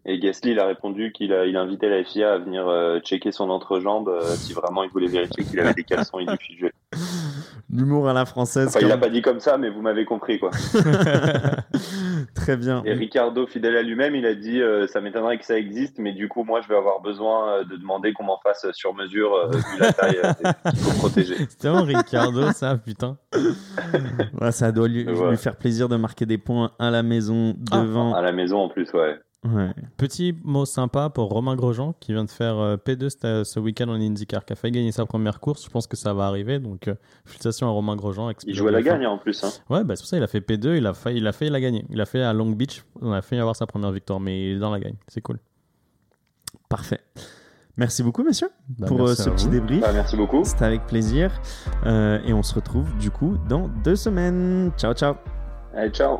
Et 0.06 0.20
Gasly, 0.20 0.52
il 0.52 0.60
a 0.60 0.66
répondu 0.66 1.12
qu'il 1.14 1.32
a, 1.34 1.46
il 1.46 1.56
a 1.56 1.62
invité 1.62 1.88
la 1.90 2.04
FIA 2.04 2.34
à 2.34 2.38
venir 2.38 2.68
euh, 2.68 3.00
checker 3.00 3.32
son 3.32 3.50
entrejambe 3.50 4.10
euh, 4.10 4.22
si 4.36 4.52
vraiment 4.54 4.84
il 4.84 4.90
voulait 4.90 5.08
vérifier 5.08 5.46
qu'il 5.46 5.60
avait 5.62 5.74
des 5.74 5.84
caleçons 5.86 6.20
inifugés. 6.20 6.74
L'humour 7.72 8.08
à 8.10 8.14
la 8.14 8.26
française. 8.26 8.68
Enfin, 8.68 8.80
il 8.82 8.88
l'a 8.88 8.98
pas 8.98 9.10
dit 9.10 9.22
comme 9.22 9.40
ça, 9.40 9.58
mais 9.58 9.70
vous 9.70 9.82
m'avez 9.82 10.04
compris, 10.06 10.40
quoi. 10.40 10.52
Très 12.36 12.58
bien. 12.58 12.84
Et 12.86 12.94
Ricardo, 12.94 13.48
fidèle 13.48 13.78
à 13.78 13.82
lui-même, 13.82 14.16
il 14.16 14.26
a 14.26 14.36
dit 14.36 14.62
euh, 14.62 14.88
ça 14.88 15.02
m'étonnerait 15.02 15.38
que 15.38 15.46
ça 15.46 15.58
existe, 15.58 15.98
mais 16.00 16.12
du 16.14 16.28
coup, 16.28 16.44
moi, 16.44 16.62
je 16.62 16.68
vais 16.68 16.76
avoir 16.76 17.02
besoin 17.02 17.50
euh, 17.60 17.64
de 17.64 17.76
demander 17.78 18.14
qu'on 18.14 18.26
m'en 18.26 18.40
fasse 18.40 18.66
sur 18.74 18.94
mesure 18.94 19.34
euh, 19.34 19.50
vu 19.52 19.80
la 19.80 19.94
taille 19.94 20.20
euh, 20.24 20.32
qu'il 20.70 20.80
faut 20.80 20.98
protéger. 21.00 21.36
C'est 21.50 21.58
tellement 21.58 21.84
Ricardo, 21.84 22.52
ça, 22.52 22.78
putain. 22.78 23.18
Ouais, 24.40 24.52
ça 24.52 24.72
doit 24.72 24.88
lui, 24.88 25.08
Ouais. 25.08 25.32
lui 25.32 25.38
faire 25.38 25.56
plaisir 25.56 25.90
de 25.90 25.96
marquer 25.96 26.26
des 26.26 26.38
points 26.38 26.72
à 26.78 26.90
la 26.92 27.04
maison 27.04 27.56
Ah, 27.72 27.82
devant. 27.82 28.14
À 28.14 28.22
la 28.22 28.32
maison, 28.34 28.58
en 28.60 28.70
plus, 28.70 28.92
ouais. 28.94 29.18
Ouais. 29.46 29.72
Petit 29.98 30.34
mot 30.44 30.64
sympa 30.66 31.10
pour 31.10 31.30
Romain 31.30 31.56
Grosjean 31.56 31.94
qui 32.00 32.14
vient 32.14 32.24
de 32.24 32.30
faire 32.32 32.58
euh, 32.60 32.78
P2 32.78 33.10
ce- 33.10 33.44
ce 33.44 33.60
week-end 33.60 33.90
en 33.90 33.96
IndyCar, 34.00 34.46
qui 34.46 34.54
a 34.54 34.56
failli 34.56 34.72
gagner 34.74 34.92
sa 34.94 35.06
première 35.06 35.40
course. 35.42 35.66
Je 35.66 35.70
pense 35.70 35.86
que 35.86 35.98
ça 35.98 36.14
va 36.14 36.28
arriver. 36.28 36.60
Donc, 36.60 36.88
euh, 36.88 36.96
félicitations 37.26 37.68
à 37.68 37.72
Romain 37.72 37.96
Grosjean. 37.98 38.32
Il 38.46 38.68
à 38.68 38.72
la 38.72 38.82
gagne, 38.82 39.06
en 39.06 39.18
plus. 39.18 39.44
Hein. 39.44 39.50
Ouais, 39.70 39.84
bah, 39.84 39.96
c'est 39.96 40.04
pour 40.04 40.08
ça 40.10 40.18
il 40.18 40.24
a 40.24 40.28
fait 40.28 40.40
P2. 40.40 40.78
Il 40.78 40.88
a 40.88 40.94
failli, 40.94 41.18
il 41.18 41.28
a 41.28 41.34
failli 41.34 41.52
la 41.52 41.60
gagner. 41.60 41.86
Il 41.90 42.00
a 42.00 42.06
fait 42.06 42.22
à 42.22 42.32
Long 42.34 42.50
Beach. 42.52 42.84
On 43.02 43.12
a 43.12 43.22
failli 43.22 43.42
avoir 43.42 43.56
sa 43.56 43.68
première 43.68 43.92
victoire, 43.92 44.20
mais 44.22 44.52
il 44.52 44.56
est 44.56 44.60
dans 44.60 44.72
la 44.72 44.80
gagne. 44.80 44.96
C'est 45.08 45.22
cool. 45.22 45.40
Parfait. 46.70 47.02
Merci 47.76 48.04
beaucoup, 48.04 48.24
messieurs, 48.24 48.50
Bah, 48.70 48.88
pour 48.88 49.02
euh, 49.02 49.16
ce 49.16 49.30
petit 49.32 49.46
vous. 49.46 49.52
débrief. 49.52 49.82
Bah, 49.82 49.92
merci 49.94 50.16
beaucoup. 50.16 50.44
C'était 50.46 50.66
avec 50.66 50.86
plaisir. 50.86 51.32
Euh, 51.86 52.20
et 52.26 52.32
on 52.34 52.44
se 52.44 52.54
retrouve 52.56 52.96
du 52.98 53.10
coup 53.12 53.36
dans 53.50 53.68
deux 53.84 53.96
semaines. 53.96 54.72
Ciao, 54.78 54.94
ciao. 54.94 55.16
Allez, 55.76 55.90
ciao. 55.90 56.20